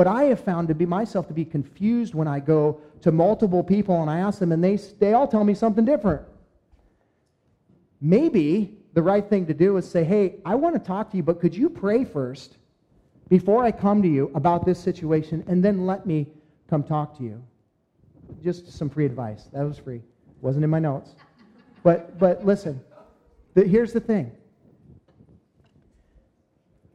But 0.00 0.06
I 0.06 0.22
have 0.32 0.40
found 0.40 0.68
to 0.68 0.74
be 0.74 0.86
myself 0.86 1.28
to 1.28 1.34
be 1.34 1.44
confused 1.44 2.14
when 2.14 2.26
I 2.26 2.40
go 2.40 2.80
to 3.02 3.12
multiple 3.12 3.62
people 3.62 4.00
and 4.00 4.10
I 4.10 4.20
ask 4.20 4.38
them, 4.38 4.50
and 4.50 4.64
they, 4.64 4.76
they 4.98 5.12
all 5.12 5.28
tell 5.28 5.44
me 5.44 5.52
something 5.52 5.84
different. 5.84 6.22
Maybe 8.00 8.78
the 8.94 9.02
right 9.02 9.28
thing 9.28 9.44
to 9.44 9.52
do 9.52 9.76
is 9.76 9.86
say, 9.86 10.02
hey, 10.02 10.36
I 10.42 10.54
want 10.54 10.74
to 10.74 10.78
talk 10.78 11.10
to 11.10 11.18
you, 11.18 11.22
but 11.22 11.38
could 11.38 11.54
you 11.54 11.68
pray 11.68 12.06
first 12.06 12.56
before 13.28 13.62
I 13.62 13.72
come 13.72 14.00
to 14.00 14.08
you 14.08 14.30
about 14.34 14.64
this 14.64 14.80
situation, 14.80 15.44
and 15.46 15.62
then 15.62 15.84
let 15.84 16.06
me 16.06 16.28
come 16.70 16.82
talk 16.82 17.18
to 17.18 17.22
you? 17.22 17.44
Just 18.42 18.72
some 18.72 18.88
free 18.88 19.04
advice. 19.04 19.50
That 19.52 19.64
was 19.64 19.76
free. 19.76 20.00
Wasn't 20.40 20.64
in 20.64 20.70
my 20.70 20.78
notes. 20.78 21.10
But, 21.82 22.18
but 22.18 22.42
listen, 22.46 22.80
the, 23.52 23.64
here's 23.64 23.92
the 23.92 24.00
thing 24.00 24.32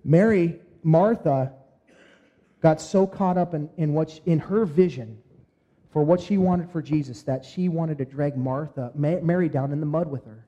Mary, 0.04 0.60
Martha, 0.82 1.54
got 2.62 2.82
so 2.82 3.06
caught 3.06 3.38
up 3.38 3.54
in, 3.54 3.70
in, 3.78 3.94
what 3.94 4.20
in 4.26 4.40
her 4.40 4.66
vision 4.66 5.18
for 5.92 6.04
what 6.04 6.20
she 6.20 6.38
wanted 6.38 6.70
for 6.70 6.82
Jesus 6.82 7.24
that 7.24 7.46
she 7.46 7.70
wanted 7.70 7.98
to 8.00 8.06
drag 8.06 8.36
Martha, 8.36 8.92
Mary 8.96 9.48
down 9.48 9.72
in 9.72 9.80
the 9.80 9.86
mud 9.86 10.10
with 10.12 10.26
her. 10.26 10.46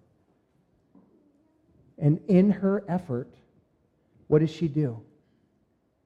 And 1.98 2.20
in 2.28 2.52
her 2.52 2.84
effort, 2.88 3.30
what 4.28 4.40
does 4.40 4.52
she 4.52 4.68
do? 4.68 5.00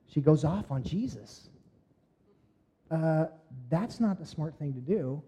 She 0.08 0.22
goes 0.22 0.44
off 0.44 0.70
on 0.70 0.84
Jesus. 0.84 1.50
Uh, 2.90 3.26
that's 3.70 4.00
not 4.00 4.20
the 4.20 4.26
smart 4.26 4.58
thing 4.60 4.74
to 4.74 4.80
do. 4.80 5.24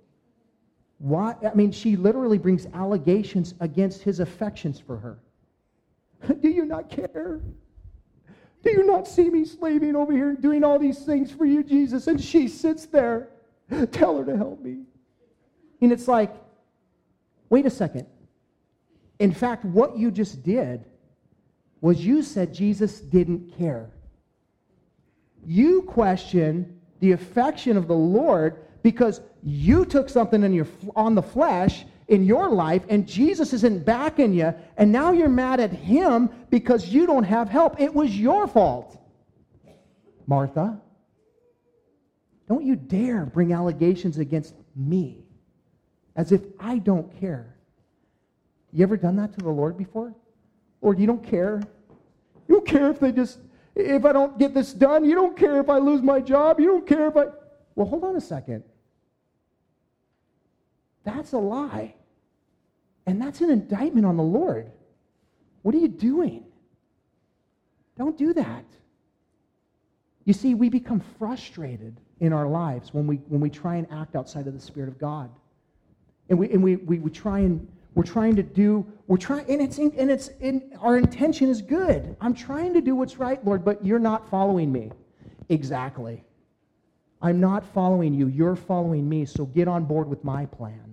Why? 0.99 1.36
I 1.43 1.53
mean, 1.53 1.71
she 1.71 1.95
literally 1.95 2.38
brings 2.38 2.65
allegations 2.67 3.55
against 3.59 4.03
his 4.03 4.19
affections 4.19 4.79
for 4.79 4.97
her. 4.97 5.19
do 6.41 6.49
you 6.49 6.65
not 6.65 6.89
care? 6.89 7.41
Do 8.63 8.71
you 8.71 8.86
not 8.86 9.08
see 9.08 9.30
me 9.30 9.45
slaving 9.45 9.95
over 9.95 10.13
here 10.13 10.30
and 10.30 10.41
doing 10.41 10.63
all 10.63 10.80
these 10.80 10.99
things 10.99 11.32
for 11.32 11.45
you, 11.45 11.63
Jesus? 11.63 12.08
And 12.08 12.21
she 12.21 12.47
sits 12.47 12.86
there. 12.86 13.30
Tell 13.91 14.17
her 14.17 14.26
to 14.26 14.38
help 14.38 14.62
me. 14.62 14.84
And 15.82 15.91
it's 15.91 16.08
like, 16.08 16.34
wait 17.49 17.65
a 17.65 17.69
second. 17.69 18.08
In 19.19 19.34
fact, 19.34 19.65
what 19.65 19.97
you 19.97 20.12
just 20.12 20.43
did 20.43 20.86
was 21.82 22.06
you 22.06 22.23
said 22.23 22.54
Jesus 22.54 23.02
didn't 23.02 23.58
care. 23.58 23.91
You 25.45 25.82
question 25.82 26.80
the 27.01 27.11
affection 27.11 27.76
of 27.76 27.88
the 27.88 27.95
Lord 27.95 28.66
because 28.82 29.20
you 29.43 29.84
took 29.84 30.07
something 30.07 30.43
in 30.43 30.53
your, 30.53 30.68
on 30.95 31.16
the 31.16 31.22
flesh 31.22 31.86
in 32.08 32.26
your 32.26 32.49
life 32.49 32.84
and 32.89 33.08
Jesus 33.08 33.54
isn't 33.54 33.86
backing 33.86 34.34
you, 34.34 34.54
and 34.78 34.91
now 34.91 35.12
you're 35.12 35.30
mad 35.30 35.60
at 35.60 35.72
him 35.72 36.30
because 36.49 36.89
you 36.89 37.06
don't 37.06 37.24
have 37.24 37.49
help. 37.49 37.80
It 37.80 37.93
was 37.93 38.18
your 38.18 38.47
fault. 38.47 38.97
Martha, 40.28 40.80
don't 42.47 42.66
you 42.66 42.76
dare 42.76 43.26
bring 43.26 43.54
allegations 43.54 44.18
against 44.18 44.54
me 44.76 45.24
as 46.16 46.32
if 46.32 46.41
I 46.60 46.78
don't 46.78 47.20
care. 47.20 47.56
You 48.72 48.84
ever 48.84 48.97
done 48.97 49.16
that 49.18 49.34
to 49.34 49.39
the 49.39 49.49
Lord 49.49 49.78
before? 49.78 50.14
Lord, 50.82 50.99
you 50.99 51.08
don't 51.08 51.24
care. 51.24 51.62
You 52.47 52.56
don't 52.56 52.68
care 52.68 52.89
if 52.89 52.99
they 52.99 53.12
just, 53.12 53.39
if 53.76 54.04
I 54.04 54.12
don't 54.12 54.38
get 54.38 54.54
this 54.54 54.74
done. 54.74 55.06
You 55.06 55.16
don't 55.16 55.38
care 55.38 55.60
if 55.60 55.70
I 55.70 55.78
lose 55.78 56.01
my 56.01 56.20
job. 56.20 56.60
You 56.60 56.68
don't 56.68 56.88
care 56.88 57.08
if 57.08 57.16
I. 57.16 57.26
Well, 57.76 57.88
hold 57.88 58.04
on 58.04 58.16
a 58.16 58.22
second. 58.22 58.64
That's 61.04 61.34
a 61.34 61.38
lie. 61.38 61.95
And 63.06 63.22
that's 63.22 63.41
an 63.41 63.49
indictment 63.49 64.06
on 64.06 64.18
the 64.18 64.24
Lord. 64.24 64.72
What 65.62 65.76
are 65.76 65.80
you 65.80 65.88
doing? 65.88 66.45
Don't 67.97 68.18
do 68.18 68.34
that. 68.34 68.66
You 70.26 70.34
see, 70.34 70.56
we 70.56 70.70
become 70.70 71.01
frustrated 71.20 71.99
in 72.20 72.32
our 72.32 72.47
lives 72.47 72.93
when 72.93 73.08
we, 73.08 73.18
when 73.28 73.41
we 73.41 73.49
try 73.49 73.76
and 73.76 73.88
act 73.91 74.16
outside 74.16 74.47
of 74.47 74.54
the 74.54 74.60
Spirit 74.60 74.88
of 74.88 74.97
God. 74.97 75.30
And 76.30 76.39
we, 76.39 76.49
and 76.49 76.64
we, 76.64 76.78
we, 76.78 76.99
we 76.99 77.12
try 77.12 77.39
and 77.39 77.68
we're 77.95 78.04
trying 78.04 78.36
to 78.38 78.43
do, 78.43 78.86
we're 79.08 79.18
trying, 79.18 79.45
and 79.47 79.62
it's, 79.62 79.78
and 79.78 80.10
it's, 80.10 80.30
in, 80.39 80.76
our 80.80 80.97
intention 80.97 81.49
is 81.49 81.62
good. 81.62 82.16
I'm 82.20 82.34
trying 82.34 82.74
to 82.74 82.82
do 82.82 82.95
what's 82.95 83.18
right, 83.18 83.43
Lord, 83.45 83.64
but 83.64 83.86
you're 83.86 83.99
not 83.99 84.30
following 84.30 84.72
me. 84.72 84.91
Exactly. 85.49 86.24
I'm 87.22 87.39
not 87.39 87.64
following 87.74 88.14
you. 88.14 88.28
You're 88.28 88.56
following 88.56 89.08
me, 89.08 89.26
so 89.26 89.45
get 89.45 89.68
on 89.68 89.86
board 89.86 90.08
with 90.08 90.24
my 90.24 90.45
plan. 90.47 90.92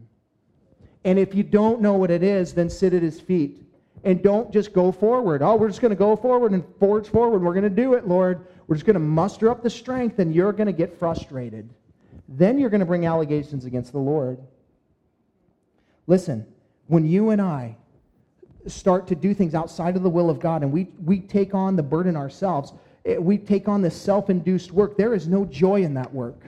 And 1.04 1.18
if 1.18 1.34
you 1.34 1.42
don't 1.42 1.80
know 1.80 1.94
what 1.94 2.10
it 2.10 2.22
is, 2.22 2.52
then 2.52 2.68
sit 2.68 2.92
at 2.92 3.02
his 3.02 3.20
feet. 3.20 3.62
And 4.04 4.22
don't 4.22 4.52
just 4.52 4.72
go 4.72 4.92
forward. 4.92 5.42
Oh, 5.42 5.56
we're 5.56 5.68
just 5.68 5.80
going 5.80 5.90
to 5.90 5.96
go 5.96 6.16
forward 6.16 6.52
and 6.52 6.64
forge 6.78 7.08
forward. 7.08 7.42
We're 7.42 7.52
going 7.52 7.64
to 7.64 7.70
do 7.70 7.94
it, 7.94 8.08
Lord. 8.08 8.46
We're 8.66 8.76
just 8.76 8.86
going 8.86 8.94
to 8.94 9.00
muster 9.00 9.50
up 9.50 9.62
the 9.62 9.70
strength, 9.70 10.18
and 10.18 10.34
you're 10.34 10.52
going 10.52 10.66
to 10.66 10.72
get 10.72 10.98
frustrated. 10.98 11.68
Then 12.28 12.58
you're 12.58 12.70
going 12.70 12.80
to 12.80 12.86
bring 12.86 13.06
allegations 13.06 13.64
against 13.64 13.92
the 13.92 13.98
Lord. 13.98 14.38
Listen, 16.06 16.46
when 16.86 17.06
you 17.06 17.30
and 17.30 17.42
I 17.42 17.76
start 18.66 19.06
to 19.08 19.14
do 19.14 19.34
things 19.34 19.54
outside 19.54 19.96
of 19.96 20.02
the 20.02 20.10
will 20.10 20.30
of 20.30 20.40
God 20.40 20.62
and 20.62 20.72
we, 20.72 20.88
we 21.04 21.20
take 21.20 21.54
on 21.54 21.76
the 21.76 21.82
burden 21.82 22.16
ourselves, 22.16 22.72
eh, 23.04 23.16
we 23.16 23.38
take 23.38 23.68
on 23.68 23.82
this 23.82 24.00
self 24.00 24.30
induced 24.30 24.72
work, 24.72 24.96
there 24.96 25.14
is 25.14 25.28
no 25.28 25.44
joy 25.44 25.82
in 25.82 25.94
that 25.94 26.12
work. 26.12 26.46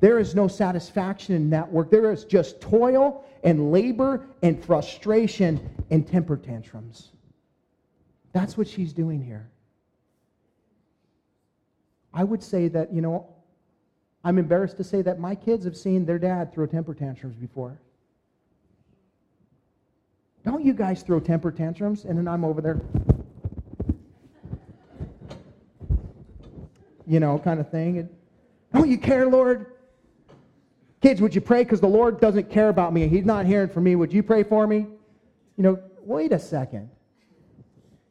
There 0.00 0.18
is 0.18 0.34
no 0.34 0.48
satisfaction 0.48 1.34
in 1.34 1.50
that 1.50 1.70
work. 1.70 1.90
There 1.90 2.10
is 2.10 2.24
just 2.24 2.60
toil 2.60 3.24
and 3.44 3.70
labor 3.70 4.26
and 4.42 4.62
frustration 4.62 5.60
and 5.90 6.06
temper 6.06 6.36
tantrums. 6.36 7.10
That's 8.32 8.56
what 8.56 8.66
she's 8.66 8.92
doing 8.92 9.22
here. 9.22 9.50
I 12.14 12.24
would 12.24 12.42
say 12.42 12.68
that, 12.68 12.92
you 12.92 13.02
know, 13.02 13.28
I'm 14.24 14.38
embarrassed 14.38 14.76
to 14.78 14.84
say 14.84 15.02
that 15.02 15.18
my 15.18 15.34
kids 15.34 15.64
have 15.64 15.76
seen 15.76 16.04
their 16.04 16.18
dad 16.18 16.52
throw 16.52 16.66
temper 16.66 16.94
tantrums 16.94 17.36
before. 17.36 17.78
Don't 20.44 20.64
you 20.64 20.72
guys 20.72 21.02
throw 21.02 21.20
temper 21.20 21.50
tantrums? 21.50 22.04
And 22.04 22.18
then 22.18 22.26
I'm 22.26 22.44
over 22.44 22.60
there. 22.60 22.80
You 27.06 27.20
know, 27.20 27.38
kind 27.38 27.60
of 27.60 27.70
thing. 27.70 27.98
And, 27.98 28.08
Don't 28.72 28.88
you 28.88 28.96
care, 28.98 29.26
Lord? 29.26 29.66
Kids, 31.00 31.22
would 31.22 31.34
you 31.34 31.40
pray? 31.40 31.64
Because 31.64 31.80
the 31.80 31.88
Lord 31.88 32.20
doesn't 32.20 32.50
care 32.50 32.68
about 32.68 32.92
me. 32.92 33.08
He's 33.08 33.24
not 33.24 33.46
hearing 33.46 33.68
from 33.68 33.84
me. 33.84 33.96
Would 33.96 34.12
you 34.12 34.22
pray 34.22 34.42
for 34.42 34.66
me? 34.66 34.86
You 35.56 35.62
know, 35.62 35.82
wait 36.02 36.32
a 36.32 36.38
second. 36.38 36.90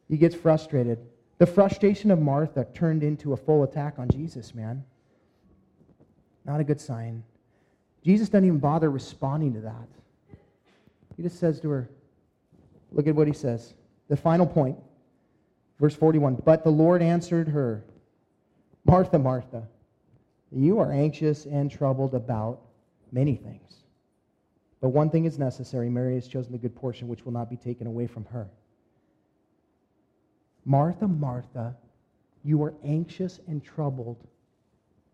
He 0.08 0.16
gets 0.16 0.34
frustrated. 0.34 0.98
The 1.38 1.46
frustration 1.46 2.10
of 2.10 2.20
Martha 2.20 2.66
turned 2.74 3.02
into 3.02 3.32
a 3.32 3.36
full 3.36 3.62
attack 3.62 3.98
on 3.98 4.08
Jesus, 4.08 4.54
man. 4.54 4.84
Not 6.44 6.60
a 6.60 6.64
good 6.64 6.80
sign. 6.80 7.22
Jesus 8.04 8.28
doesn't 8.28 8.46
even 8.46 8.58
bother 8.58 8.90
responding 8.90 9.54
to 9.54 9.60
that. 9.60 9.88
He 11.16 11.22
just 11.22 11.38
says 11.38 11.60
to 11.60 11.70
her, 11.70 11.90
Look 12.92 13.06
at 13.06 13.14
what 13.14 13.28
he 13.28 13.32
says. 13.32 13.74
The 14.08 14.16
final 14.16 14.46
point, 14.46 14.76
verse 15.78 15.94
41. 15.94 16.42
But 16.44 16.64
the 16.64 16.70
Lord 16.70 17.02
answered 17.02 17.48
her, 17.48 17.84
Martha, 18.84 19.18
Martha, 19.18 19.68
you 20.50 20.80
are 20.80 20.90
anxious 20.90 21.46
and 21.46 21.70
troubled 21.70 22.14
about 22.14 22.60
many 23.12 23.36
things. 23.36 23.84
But 24.80 24.90
one 24.90 25.10
thing 25.10 25.26
is 25.26 25.38
necessary. 25.38 25.90
Mary 25.90 26.14
has 26.14 26.26
chosen 26.26 26.52
the 26.52 26.58
good 26.58 26.74
portion, 26.74 27.08
which 27.08 27.24
will 27.24 27.32
not 27.32 27.50
be 27.50 27.56
taken 27.56 27.86
away 27.86 28.06
from 28.06 28.24
her. 28.26 28.48
Martha, 30.64 31.06
Martha, 31.06 31.76
you 32.44 32.62
are 32.62 32.74
anxious 32.84 33.40
and 33.46 33.62
troubled, 33.62 34.26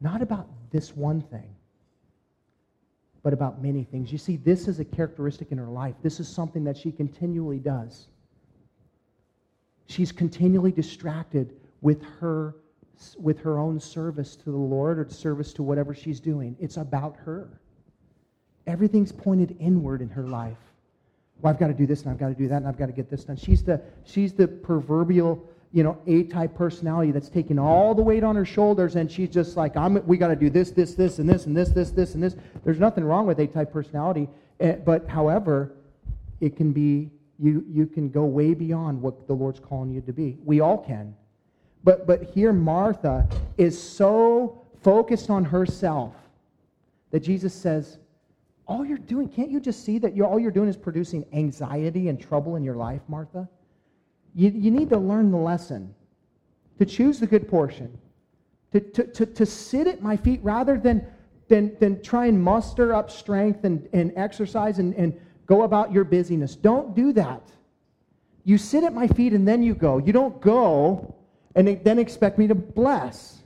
not 0.01 0.22
about 0.22 0.49
this 0.70 0.94
one 0.94 1.20
thing, 1.20 1.55
but 3.22 3.32
about 3.32 3.62
many 3.62 3.82
things. 3.82 4.12
You 4.12 4.18
see, 4.18 4.36
this 4.36 4.68
is 4.68 4.78
a 4.78 4.84
characteristic 4.84 5.51
in 5.51 5.59
her 5.59 5.66
life. 5.66 5.94
This 6.03 6.20
is 6.20 6.28
something 6.28 6.62
that 6.64 6.76
she 6.76 6.92
continually 6.92 7.59
does. 7.59 8.07
She's 9.88 10.12
continually 10.12 10.72
distracted 10.72 11.55
with 11.80 12.03
her 12.20 12.57
with 13.18 13.38
her 13.40 13.59
own 13.59 13.78
service 13.78 14.36
to 14.36 14.51
the 14.51 14.57
Lord 14.57 14.99
or 14.99 15.09
service 15.11 15.53
to 15.55 15.62
whatever 15.62 15.94
she's 15.94 16.20
doing. 16.20 16.57
It's 16.59 16.76
about 16.76 17.16
her. 17.16 17.61
Everything's 18.67 19.12
pointed 19.12 19.57
inward 19.61 20.03
in 20.03 20.09
her 20.09 20.27
life. 20.27 20.57
Well, 21.41 21.53
I've 21.53 21.61
got 21.61 21.69
to 21.69 21.75
do 21.75 21.87
this 21.87 22.03
and 22.03 22.11
I've 22.11 22.19
got 22.19 22.29
to 22.29 22.35
do 22.35 22.49
that 22.49 22.57
and 22.57 22.67
I've 22.67 22.79
got 22.79 22.87
to 22.87 22.93
get 22.93 23.11
this 23.11 23.25
done. 23.25 23.37
She's 23.37 23.62
the 23.62 23.81
she's 24.05 24.33
the 24.33 24.49
proverbial 24.49 25.47
you 25.73 25.83
know, 25.83 25.99
A-type 26.07 26.55
personality 26.55 27.12
that's 27.12 27.29
taking 27.29 27.59
all 27.59 27.95
the 27.95 28.01
weight 28.01 28.25
on 28.25 28.35
her 28.35 28.47
shoulders, 28.47 28.97
and 28.97 29.12
she's 29.12 29.29
just 29.29 29.59
like, 29.59 29.77
I'm, 29.77 30.05
we 30.07 30.17
got 30.17 30.29
to 30.29 30.37
do 30.37 30.49
this, 30.49 30.71
this, 30.71 30.95
this, 30.95 31.19
and 31.19 31.29
this, 31.29 31.45
and 31.45 31.55
this, 31.55 31.69
this, 31.69 31.91
this, 31.91 32.14
and 32.14 32.23
this. 32.23 32.35
There's 32.64 32.81
nothing 32.81 33.05
wrong 33.05 33.27
with 33.27 33.39
A-type 33.39 33.73
personality, 33.73 34.27
eh, 34.61 34.77
but 34.77 35.07
however, 35.07 35.73
it 36.41 36.57
can 36.57 36.73
be, 36.73 37.11
you, 37.39 37.62
you 37.69 37.85
can 37.85 38.09
go 38.09 38.25
way 38.25 38.55
beyond 38.55 39.03
what 39.03 39.27
the 39.27 39.35
Lord's 39.35 39.61
calling 39.61 39.91
you 39.91 40.01
to 40.01 40.14
be. 40.14 40.39
We 40.47 40.61
all 40.61 40.79
can. 40.79 41.14
But, 41.85 42.07
but 42.07 42.23
here, 42.23 42.55
Martha 42.55 43.29
is 43.59 43.81
so 43.81 44.62
focused 44.83 45.29
on 45.29 45.45
herself 45.45 46.14
that 47.11 47.21
Jesus 47.21 47.53
says, 47.53 47.99
all 48.67 48.85
you're 48.85 48.99
doing, 48.99 49.29
can't 49.29 49.51
you 49.51 49.61
just 49.61 49.85
see 49.85 49.99
that 49.99 50.17
you're, 50.17 50.27
all 50.27 50.39
you're 50.39 50.51
doing 50.51 50.69
is 50.69 50.77
producing 50.77 51.25
anxiety 51.33 52.09
and 52.09 52.21
trouble 52.21 52.57
in 52.57 52.64
your 52.64 52.75
life, 52.75 53.01
Martha? 53.09 53.49
You, 54.35 54.51
you 54.51 54.71
need 54.71 54.91
to 54.91 54.99
learn 54.99 55.31
the 55.31 55.39
lesson, 55.39 55.95
to 56.79 56.85
choose 56.85 57.21
the 57.21 57.27
good 57.27 57.49
portion, 57.49 57.97
to, 58.73 58.81
to, 58.81 59.05
to, 59.05 59.27
to 59.27 59.47
sit 59.47 59.87
at 59.87 60.03
my 60.03 60.17
feet 60.17 60.41
rather 60.43 60.77
than, 60.79 61.07
than, 61.49 61.77
than 61.79 62.03
try 62.03 62.27
and 62.27 62.43
muster 62.43 62.93
up 62.93 63.11
strength 63.11 63.64
and, 63.64 63.89
and 63.93 64.12
exercise 64.17 64.79
and, 64.79 64.95
and 64.95 65.19
go 65.47 65.62
about 65.62 65.93
your 65.93 66.05
busyness. 66.05 66.57
Don't 66.57 66.95
do 66.95 67.12
that. 67.12 67.43
You 68.45 68.59
sit 68.59 68.85
at 68.85 68.93
my 68.93 69.07
feet 69.09 69.33
and 69.33 69.47
then 69.47 69.62
you 69.62 69.75
go. 69.75 69.99
You 69.99 70.12
don't 70.12 70.41
go 70.41 71.14
and 71.55 71.81
then 71.83 71.99
expect 71.99 72.37
me 72.39 72.47
to 72.49 72.55
bless. 72.55 73.39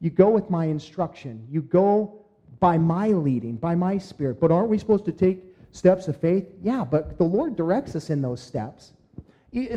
You 0.00 0.10
go 0.10 0.30
with 0.30 0.48
my 0.48 0.66
instruction. 0.66 1.46
You 1.50 1.62
go 1.62 2.25
by 2.60 2.78
my 2.78 3.08
leading, 3.08 3.56
by 3.56 3.74
my 3.74 3.98
spirit. 3.98 4.40
But 4.40 4.50
aren't 4.50 4.68
we 4.68 4.78
supposed 4.78 5.04
to 5.06 5.12
take 5.12 5.42
steps 5.72 6.08
of 6.08 6.16
faith? 6.16 6.46
Yeah, 6.62 6.84
but 6.84 7.18
the 7.18 7.24
Lord 7.24 7.56
directs 7.56 7.96
us 7.96 8.10
in 8.10 8.22
those 8.22 8.40
steps. 8.40 8.92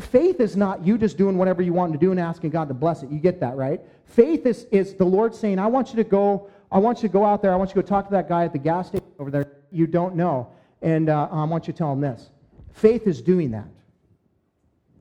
Faith 0.01 0.39
is 0.39 0.57
not 0.57 0.85
you 0.85 0.97
just 0.97 1.17
doing 1.17 1.37
whatever 1.37 1.61
you 1.61 1.71
want 1.71 1.93
to 1.93 1.99
do 1.99 2.11
and 2.11 2.19
asking 2.19 2.49
God 2.49 2.67
to 2.67 2.73
bless 2.73 3.03
it. 3.03 3.09
You 3.09 3.19
get 3.19 3.39
that, 3.39 3.55
right? 3.55 3.79
Faith 4.05 4.45
is, 4.45 4.65
is 4.71 4.95
the 4.95 5.05
Lord 5.05 5.33
saying, 5.33 5.59
I 5.59 5.67
want 5.67 5.89
you 5.89 5.95
to 5.97 6.03
go, 6.03 6.49
I 6.71 6.79
want 6.79 7.01
you 7.01 7.07
to 7.07 7.13
go 7.13 7.23
out 7.23 7.41
there, 7.41 7.53
I 7.53 7.55
want 7.55 7.69
you 7.69 7.75
to 7.75 7.81
go 7.81 7.87
talk 7.87 8.05
to 8.05 8.11
that 8.11 8.27
guy 8.27 8.43
at 8.43 8.51
the 8.51 8.59
gas 8.59 8.87
station 8.87 9.07
over 9.19 9.31
there 9.31 9.47
you 9.71 9.87
don't 9.87 10.15
know. 10.15 10.49
And 10.81 11.09
uh, 11.09 11.27
I 11.31 11.43
want 11.45 11.67
you 11.67 11.73
to 11.73 11.77
tell 11.77 11.91
him 11.91 12.01
this. 12.01 12.29
Faith 12.71 13.07
is 13.07 13.21
doing 13.21 13.51
that. 13.51 13.67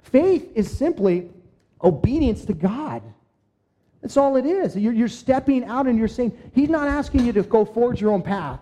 Faith 0.02 0.50
is 0.54 0.70
simply 0.70 1.30
obedience 1.82 2.44
to 2.46 2.54
God. 2.54 3.02
That's 4.02 4.16
all 4.16 4.36
it 4.36 4.46
is. 4.46 4.76
You're, 4.76 4.92
you're 4.92 5.08
stepping 5.08 5.64
out 5.64 5.86
and 5.86 5.98
you're 5.98 6.08
saying, 6.08 6.36
He's 6.54 6.68
not 6.68 6.88
asking 6.88 7.26
you 7.26 7.32
to 7.32 7.42
go 7.42 7.64
forge 7.64 8.00
your 8.00 8.12
own 8.12 8.22
path. 8.22 8.60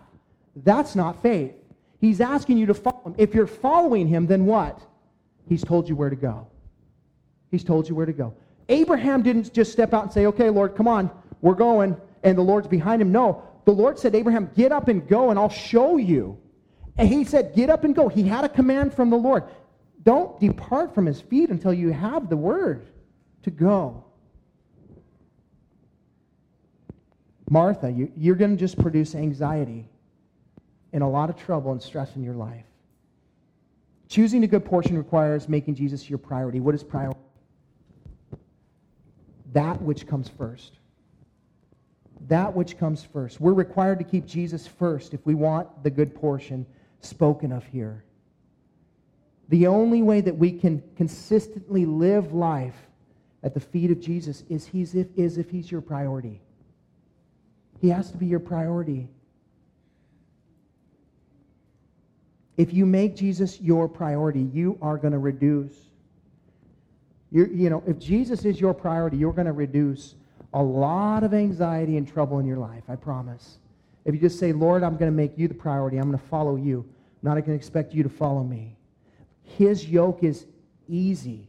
That's 0.56 0.96
not 0.96 1.22
faith. 1.22 1.52
He's 2.00 2.20
asking 2.20 2.58
you 2.58 2.66
to 2.66 2.74
follow 2.74 3.02
Him. 3.04 3.14
If 3.18 3.34
you're 3.34 3.46
following 3.46 4.06
Him, 4.06 4.26
then 4.26 4.46
what? 4.46 4.80
He's 5.48 5.62
told 5.62 5.88
you 5.88 5.96
where 5.96 6.10
to 6.10 6.16
go. 6.16 6.46
He's 7.50 7.64
told 7.64 7.88
you 7.88 7.94
where 7.94 8.06
to 8.06 8.12
go. 8.12 8.34
Abraham 8.68 9.22
didn't 9.22 9.52
just 9.52 9.72
step 9.72 9.94
out 9.94 10.04
and 10.04 10.12
say, 10.12 10.26
Okay, 10.26 10.50
Lord, 10.50 10.74
come 10.74 10.88
on, 10.88 11.10
we're 11.42 11.54
going, 11.54 11.96
and 12.22 12.36
the 12.36 12.42
Lord's 12.42 12.66
behind 12.66 13.00
him. 13.02 13.12
No, 13.12 13.42
the 13.64 13.72
Lord 13.72 13.98
said, 13.98 14.14
Abraham, 14.14 14.50
get 14.56 14.72
up 14.72 14.88
and 14.88 15.06
go, 15.06 15.30
and 15.30 15.38
I'll 15.38 15.48
show 15.48 15.96
you. 15.96 16.38
And 16.96 17.08
he 17.08 17.24
said, 17.24 17.54
Get 17.54 17.70
up 17.70 17.84
and 17.84 17.94
go. 17.94 18.08
He 18.08 18.22
had 18.22 18.44
a 18.44 18.48
command 18.48 18.94
from 18.94 19.10
the 19.10 19.16
Lord. 19.16 19.44
Don't 20.02 20.38
depart 20.40 20.94
from 20.94 21.06
his 21.06 21.20
feet 21.20 21.50
until 21.50 21.74
you 21.74 21.92
have 21.92 22.28
the 22.28 22.36
word 22.36 22.86
to 23.42 23.50
go. 23.50 24.05
Martha, 27.48 27.90
you, 27.90 28.10
you're 28.16 28.34
going 28.34 28.50
to 28.50 28.56
just 28.56 28.78
produce 28.78 29.14
anxiety 29.14 29.88
and 30.92 31.02
a 31.02 31.06
lot 31.06 31.30
of 31.30 31.36
trouble 31.36 31.72
and 31.72 31.80
stress 31.80 32.16
in 32.16 32.22
your 32.22 32.34
life. 32.34 32.64
Choosing 34.08 34.44
a 34.44 34.46
good 34.46 34.64
portion 34.64 34.96
requires 34.96 35.48
making 35.48 35.74
Jesus 35.74 36.08
your 36.08 36.18
priority. 36.18 36.60
What 36.60 36.74
is 36.74 36.82
priority? 36.82 37.20
That 39.52 39.80
which 39.82 40.06
comes 40.06 40.28
first. 40.28 40.72
That 42.28 42.54
which 42.54 42.78
comes 42.78 43.04
first. 43.04 43.40
We're 43.40 43.52
required 43.52 43.98
to 43.98 44.04
keep 44.04 44.26
Jesus 44.26 44.66
first 44.66 45.14
if 45.14 45.24
we 45.26 45.34
want 45.34 45.82
the 45.82 45.90
good 45.90 46.14
portion 46.14 46.66
spoken 47.00 47.52
of 47.52 47.64
here. 47.66 48.04
The 49.48 49.68
only 49.68 50.02
way 50.02 50.20
that 50.20 50.36
we 50.36 50.50
can 50.50 50.82
consistently 50.96 51.86
live 51.86 52.32
life 52.32 52.76
at 53.42 53.54
the 53.54 53.60
feet 53.60 53.92
of 53.92 54.00
Jesus 54.00 54.42
is, 54.48 54.66
he's 54.66 54.94
if, 54.94 55.06
is 55.16 55.38
if 55.38 55.50
he's 55.50 55.70
your 55.70 55.80
priority. 55.80 56.40
He 57.80 57.88
has 57.90 58.10
to 58.10 58.16
be 58.16 58.26
your 58.26 58.40
priority. 58.40 59.08
If 62.56 62.72
you 62.72 62.86
make 62.86 63.16
Jesus 63.16 63.60
your 63.60 63.88
priority, 63.88 64.48
you 64.52 64.78
are 64.80 64.96
going 64.96 65.12
to 65.12 65.18
reduce. 65.18 65.74
You're, 67.30 67.48
you 67.48 67.68
know, 67.68 67.82
if 67.86 67.98
Jesus 67.98 68.44
is 68.44 68.60
your 68.60 68.72
priority, 68.72 69.18
you're 69.18 69.32
going 69.32 69.46
to 69.46 69.52
reduce 69.52 70.14
a 70.54 70.62
lot 70.62 71.22
of 71.22 71.34
anxiety 71.34 71.98
and 71.98 72.08
trouble 72.10 72.38
in 72.38 72.46
your 72.46 72.56
life, 72.56 72.84
I 72.88 72.96
promise. 72.96 73.58
If 74.06 74.14
you 74.14 74.20
just 74.20 74.38
say, 74.38 74.52
Lord, 74.52 74.82
I'm 74.82 74.96
going 74.96 75.10
to 75.10 75.16
make 75.16 75.36
you 75.36 75.48
the 75.48 75.54
priority, 75.54 75.98
I'm 75.98 76.08
going 76.08 76.18
to 76.18 76.28
follow 76.28 76.56
you, 76.56 76.86
I'm 77.22 77.28
not 77.28 77.34
going 77.34 77.44
to 77.44 77.54
expect 77.54 77.92
you 77.92 78.02
to 78.02 78.08
follow 78.08 78.42
me. 78.42 78.76
His 79.42 79.86
yoke 79.86 80.22
is 80.22 80.46
easy, 80.88 81.48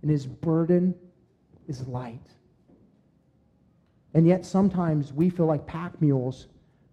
and 0.00 0.10
his 0.10 0.26
burden 0.26 0.94
is 1.68 1.86
light. 1.86 2.26
And 4.14 4.26
yet 4.26 4.46
sometimes 4.46 5.12
we 5.12 5.28
feel 5.28 5.46
like 5.46 5.66
pack 5.66 6.00
mules 6.00 6.46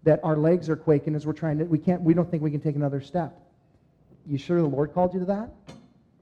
that 0.04 0.20
our 0.24 0.36
legs 0.36 0.70
are 0.70 0.76
quaking 0.76 1.16
as 1.16 1.26
we're 1.26 1.34
trying 1.34 1.60
to, 1.60 1.66
we 1.66 1.78
can't, 1.78 2.02
we 2.02 2.14
don't 2.14 2.30
think 2.30 2.42
we 2.42 2.50
can 2.50 2.60
take 2.60 2.76
another 2.76 3.00
step. 3.00 3.40
You 4.26 4.38
sure 4.38 4.60
the 4.60 4.68
Lord 4.68 4.94
called 4.94 5.14
you 5.14 5.20
to 5.20 5.26
that? 5.28 5.52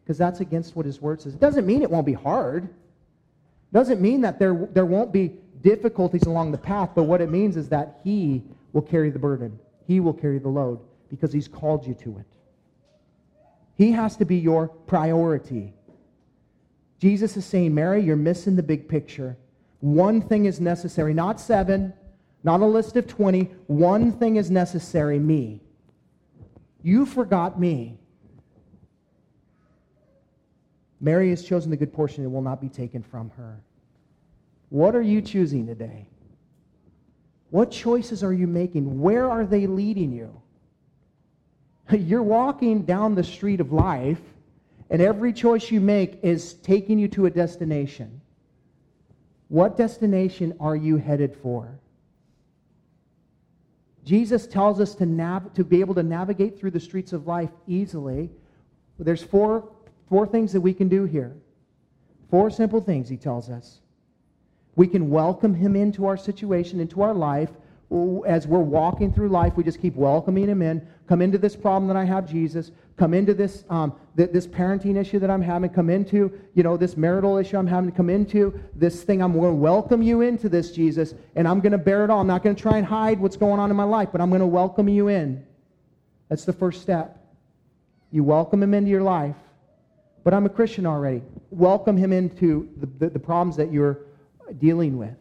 Because 0.03 0.17
that's 0.17 0.41
against 0.41 0.75
what 0.75 0.85
his 0.85 1.01
word 1.01 1.21
says. 1.21 1.33
It 1.33 1.39
doesn't 1.39 1.65
mean 1.65 1.81
it 1.81 1.89
won't 1.89 2.05
be 2.05 2.13
hard. 2.13 2.65
It 2.65 3.73
doesn't 3.73 4.01
mean 4.01 4.21
that 4.21 4.39
there, 4.39 4.67
there 4.73 4.85
won't 4.85 5.13
be 5.13 5.33
difficulties 5.61 6.23
along 6.23 6.51
the 6.51 6.57
path, 6.57 6.91
but 6.95 7.03
what 7.03 7.21
it 7.21 7.29
means 7.29 7.55
is 7.55 7.69
that 7.69 7.99
he 8.03 8.43
will 8.73 8.81
carry 8.81 9.09
the 9.09 9.19
burden. 9.19 9.57
He 9.87 9.99
will 9.99 10.13
carry 10.13 10.39
the 10.39 10.49
load 10.49 10.79
because 11.09 11.31
he's 11.31 11.47
called 11.47 11.87
you 11.87 11.93
to 11.95 12.19
it. 12.19 12.25
He 13.75 13.91
has 13.91 14.17
to 14.17 14.25
be 14.25 14.37
your 14.37 14.67
priority. 14.67 15.73
Jesus 16.99 17.37
is 17.37 17.45
saying, 17.45 17.73
Mary, 17.73 18.03
you're 18.03 18.17
missing 18.17 18.57
the 18.57 18.63
big 18.63 18.89
picture. 18.89 19.37
One 19.79 20.21
thing 20.21 20.45
is 20.45 20.59
necessary, 20.59 21.13
not 21.13 21.39
seven, 21.39 21.93
not 22.43 22.61
a 22.61 22.65
list 22.65 22.95
of 22.95 23.07
20. 23.07 23.49
One 23.67 24.11
thing 24.11 24.35
is 24.35 24.51
necessary 24.51 25.19
me. 25.19 25.61
You 26.81 27.05
forgot 27.05 27.59
me. 27.59 27.97
Mary 31.01 31.29
has 31.29 31.43
chosen 31.43 31.71
the 31.71 31.77
good 31.77 31.93
portion, 31.93 32.23
it 32.23 32.27
will 32.27 32.41
not 32.41 32.59
be 32.59 32.67
taken 32.67 33.01
from 33.01 33.29
her. 33.31 33.61
What 34.69 34.95
are 34.95 35.01
you 35.01 35.21
choosing 35.21 35.65
today? 35.65 36.07
What 37.51 37.71
choices 37.71 38.23
are 38.23 38.33
you 38.33 38.47
making? 38.47 38.99
Where 38.99 39.29
are 39.29 39.45
they 39.45 39.65
leading 39.65 40.11
you? 40.11 40.41
You're 41.97 42.21
walking 42.21 42.83
down 42.83 43.15
the 43.15 43.23
street 43.23 43.59
of 43.59 43.71
life, 43.71 44.21
and 44.89 45.01
every 45.01 45.33
choice 45.33 45.71
you 45.71 45.81
make 45.81 46.19
is 46.21 46.53
taking 46.55 46.99
you 46.99 47.07
to 47.09 47.25
a 47.25 47.29
destination. 47.29 48.18
What 49.49 49.77
destination 49.77 50.55
are 50.59 50.75
you 50.75 50.97
headed 50.97 51.35
for? 51.35 51.79
Jesus 54.05 54.47
tells 54.47 54.79
us 54.79 54.95
to, 54.95 55.05
nav- 55.05 55.53
to 55.55 55.63
be 55.63 55.81
able 55.81 55.95
to 55.95 56.03
navigate 56.03 56.57
through 56.57 56.71
the 56.71 56.79
streets 56.79 57.13
of 57.13 57.27
life 57.27 57.49
easily. 57.67 58.29
There's 58.97 59.23
four, 59.23 59.69
four 60.07 60.25
things 60.25 60.53
that 60.53 60.61
we 60.61 60.73
can 60.73 60.87
do 60.87 61.03
here. 61.05 61.35
Four 62.29 62.49
simple 62.51 62.79
things, 62.79 63.09
he 63.09 63.17
tells 63.17 63.49
us. 63.49 63.79
We 64.75 64.87
can 64.87 65.09
welcome 65.09 65.53
him 65.53 65.75
into 65.75 66.05
our 66.05 66.15
situation, 66.15 66.79
into 66.79 67.01
our 67.01 67.13
life. 67.13 67.49
As 68.27 68.45
we're 68.45 68.59
walking 68.59 69.11
through 69.11 69.29
life, 69.29 69.53
we 69.55 69.63
just 69.63 69.81
keep 69.81 69.95
welcoming 69.95 70.47
him 70.47 70.61
in. 70.61 70.87
Come 71.07 71.21
into 71.23 71.39
this 71.39 71.55
problem 71.55 71.87
that 71.87 71.97
I 71.97 72.05
have, 72.05 72.29
Jesus 72.29 72.71
come 72.99 73.13
into 73.13 73.33
this, 73.33 73.63
um, 73.69 73.93
th- 74.17 74.31
this 74.31 74.45
parenting 74.45 74.97
issue 74.97 75.19
that 75.19 75.31
I'm 75.31 75.41
having, 75.41 75.69
come 75.69 75.89
into, 75.89 76.37
you 76.53 76.63
know, 76.63 76.75
this 76.75 76.97
marital 76.97 77.37
issue 77.37 77.57
I'm 77.57 77.65
having, 77.65 77.89
to 77.89 77.95
come 77.95 78.09
into 78.09 78.59
this 78.75 79.03
thing. 79.03 79.23
I'm 79.23 79.31
going 79.31 79.51
to 79.51 79.55
welcome 79.55 80.01
you 80.01 80.19
into 80.19 80.49
this, 80.49 80.71
Jesus, 80.71 81.15
and 81.35 81.47
I'm 81.47 81.61
going 81.61 81.71
to 81.71 81.77
bear 81.77 82.03
it 82.03 82.09
all. 82.09 82.19
I'm 82.19 82.27
not 82.27 82.43
going 82.43 82.55
to 82.55 82.61
try 82.61 82.77
and 82.77 82.85
hide 82.85 83.19
what's 83.21 83.37
going 83.37 83.57
on 83.59 83.71
in 83.71 83.77
my 83.77 83.85
life, 83.85 84.09
but 84.11 84.19
I'm 84.19 84.29
going 84.29 84.41
to 84.41 84.47
welcome 84.47 84.89
you 84.89 85.07
in. 85.07 85.45
That's 86.27 86.43
the 86.43 86.53
first 86.53 86.81
step. 86.81 87.17
You 88.11 88.25
welcome 88.25 88.61
him 88.61 88.73
into 88.73 88.91
your 88.91 89.03
life. 89.03 89.37
But 90.25 90.33
I'm 90.33 90.45
a 90.45 90.49
Christian 90.49 90.85
already. 90.85 91.23
Welcome 91.49 91.95
him 91.95 92.11
into 92.11 92.69
the, 92.75 92.85
the, 92.85 93.09
the 93.11 93.19
problems 93.19 93.55
that 93.55 93.71
you're 93.71 93.99
dealing 94.59 94.97
with. 94.97 95.15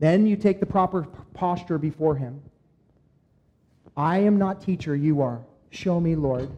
Then 0.00 0.26
you 0.26 0.34
take 0.34 0.58
the 0.58 0.66
proper 0.66 1.04
posture 1.34 1.78
before 1.78 2.16
him. 2.16 2.42
I 3.96 4.18
am 4.18 4.38
not 4.38 4.62
teacher, 4.62 4.96
you 4.96 5.22
are. 5.22 5.40
Show 5.70 6.00
me, 6.00 6.16
Lord. 6.16 6.50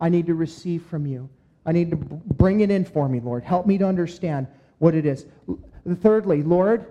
I 0.00 0.08
need 0.08 0.26
to 0.26 0.34
receive 0.34 0.82
from 0.84 1.06
you. 1.06 1.28
I 1.66 1.72
need 1.72 1.90
to 1.90 1.96
bring 1.96 2.60
it 2.60 2.70
in 2.70 2.84
for 2.84 3.08
me, 3.08 3.20
Lord. 3.20 3.44
Help 3.44 3.66
me 3.66 3.76
to 3.78 3.84
understand 3.84 4.46
what 4.78 4.94
it 4.94 5.04
is. 5.04 5.26
Thirdly, 6.00 6.42
Lord, 6.42 6.86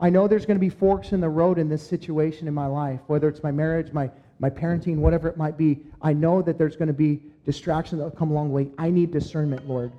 I 0.00 0.10
know 0.10 0.26
there's 0.26 0.46
going 0.46 0.56
to 0.56 0.60
be 0.60 0.70
forks 0.70 1.12
in 1.12 1.20
the 1.20 1.28
road 1.28 1.58
in 1.58 1.68
this 1.68 1.86
situation 1.86 2.48
in 2.48 2.54
my 2.54 2.66
life, 2.66 3.00
whether 3.06 3.28
it's 3.28 3.42
my 3.42 3.50
marriage, 3.50 3.92
my, 3.92 4.10
my 4.38 4.50
parenting, 4.50 4.96
whatever 4.96 5.28
it 5.28 5.36
might 5.36 5.56
be. 5.56 5.80
I 6.02 6.12
know 6.12 6.42
that 6.42 6.58
there's 6.58 6.76
going 6.76 6.88
to 6.88 6.94
be 6.94 7.20
distractions 7.44 7.98
that 7.98 8.04
will 8.04 8.10
come 8.16 8.30
along 8.30 8.48
the 8.48 8.54
way. 8.54 8.70
I 8.78 8.90
need 8.90 9.12
discernment, 9.12 9.68
Lord. 9.68 9.92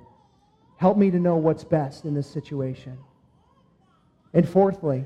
Help 0.76 0.96
me 0.96 1.10
to 1.12 1.18
know 1.18 1.36
what's 1.36 1.62
best 1.62 2.04
in 2.04 2.14
this 2.14 2.26
situation. 2.28 2.98
And 4.34 4.48
fourthly, 4.48 5.04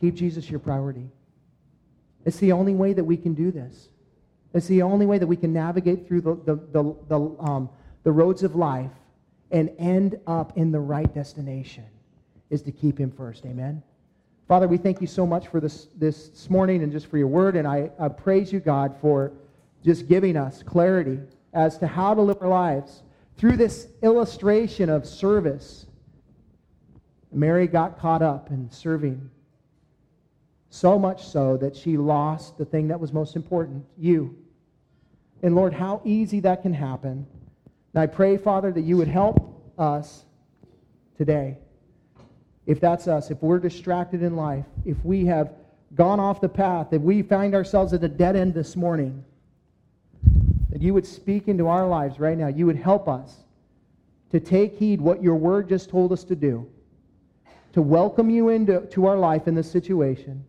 keep 0.00 0.14
Jesus 0.14 0.50
your 0.50 0.58
priority. 0.58 1.08
It's 2.26 2.38
the 2.38 2.52
only 2.52 2.74
way 2.74 2.92
that 2.92 3.04
we 3.04 3.16
can 3.16 3.32
do 3.32 3.50
this. 3.50 3.88
It's 4.52 4.66
the 4.66 4.82
only 4.82 5.06
way 5.06 5.16
that 5.18 5.26
we 5.26 5.36
can 5.36 5.52
navigate 5.52 6.08
through 6.08 6.22
the, 6.22 6.34
the, 6.34 6.56
the, 6.72 6.96
the, 7.08 7.36
um, 7.40 7.70
the 8.02 8.10
roads 8.10 8.42
of 8.42 8.56
life 8.56 8.90
and 9.52 9.70
end 9.78 10.18
up 10.26 10.58
in 10.58 10.72
the 10.72 10.80
right 10.80 11.12
destination 11.14 11.84
is 12.50 12.62
to 12.62 12.72
keep 12.72 12.98
him 12.98 13.12
first. 13.12 13.46
Amen. 13.46 13.82
Father, 14.48 14.66
we 14.66 14.76
thank 14.76 15.00
you 15.00 15.06
so 15.06 15.24
much 15.24 15.46
for 15.48 15.60
this, 15.60 15.86
this 15.96 16.50
morning 16.50 16.82
and 16.82 16.90
just 16.90 17.06
for 17.06 17.16
your 17.16 17.28
word. 17.28 17.54
And 17.54 17.66
I, 17.66 17.90
I 17.98 18.08
praise 18.08 18.52
you, 18.52 18.58
God, 18.58 18.96
for 19.00 19.32
just 19.84 20.08
giving 20.08 20.36
us 20.36 20.64
clarity 20.64 21.20
as 21.52 21.78
to 21.78 21.86
how 21.86 22.12
to 22.12 22.22
live 22.22 22.38
our 22.40 22.48
lives 22.48 23.02
through 23.36 23.56
this 23.56 23.86
illustration 24.02 24.88
of 24.88 25.06
service. 25.06 25.86
Mary 27.32 27.68
got 27.68 28.00
caught 28.00 28.22
up 28.22 28.50
in 28.50 28.68
serving 28.70 29.30
so 30.70 30.98
much 30.98 31.26
so 31.26 31.56
that 31.58 31.76
she 31.76 31.96
lost 31.96 32.58
the 32.58 32.64
thing 32.64 32.88
that 32.88 33.00
was 33.00 33.12
most 33.12 33.36
important 33.36 33.84
you. 33.96 34.36
And 35.42 35.54
Lord, 35.54 35.72
how 35.72 36.00
easy 36.04 36.40
that 36.40 36.62
can 36.62 36.72
happen. 36.72 37.26
And 37.94 38.02
I 38.02 38.06
pray, 38.06 38.36
Father, 38.36 38.72
that 38.72 38.82
you 38.82 38.96
would 38.96 39.08
help 39.08 39.72
us 39.78 40.24
today. 41.16 41.58
If 42.66 42.80
that's 42.80 43.06
us, 43.06 43.30
if 43.30 43.40
we're 43.42 43.60
distracted 43.60 44.22
in 44.22 44.34
life, 44.34 44.64
if 44.84 44.96
we 45.04 45.24
have 45.26 45.52
gone 45.94 46.18
off 46.18 46.40
the 46.40 46.48
path, 46.48 46.92
if 46.92 47.00
we 47.00 47.22
find 47.22 47.54
ourselves 47.54 47.92
at 47.92 48.02
a 48.02 48.08
dead 48.08 48.34
end 48.34 48.54
this 48.54 48.74
morning, 48.74 49.24
that 50.70 50.82
you 50.82 50.92
would 50.92 51.06
speak 51.06 51.48
into 51.48 51.68
our 51.68 51.86
lives 51.86 52.18
right 52.18 52.36
now. 52.36 52.48
You 52.48 52.66
would 52.66 52.76
help 52.76 53.08
us 53.08 53.44
to 54.32 54.40
take 54.40 54.76
heed 54.76 55.00
what 55.00 55.22
your 55.22 55.36
word 55.36 55.68
just 55.68 55.88
told 55.88 56.12
us 56.12 56.24
to 56.24 56.34
do, 56.34 56.68
to 57.72 57.80
welcome 57.80 58.28
you 58.28 58.48
into 58.48 58.80
to 58.88 59.06
our 59.06 59.16
life 59.16 59.46
in 59.46 59.54
this 59.54 59.70
situation 59.70 60.44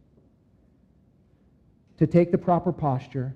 to 1.97 2.07
take 2.07 2.31
the 2.31 2.37
proper 2.37 2.71
posture, 2.71 3.33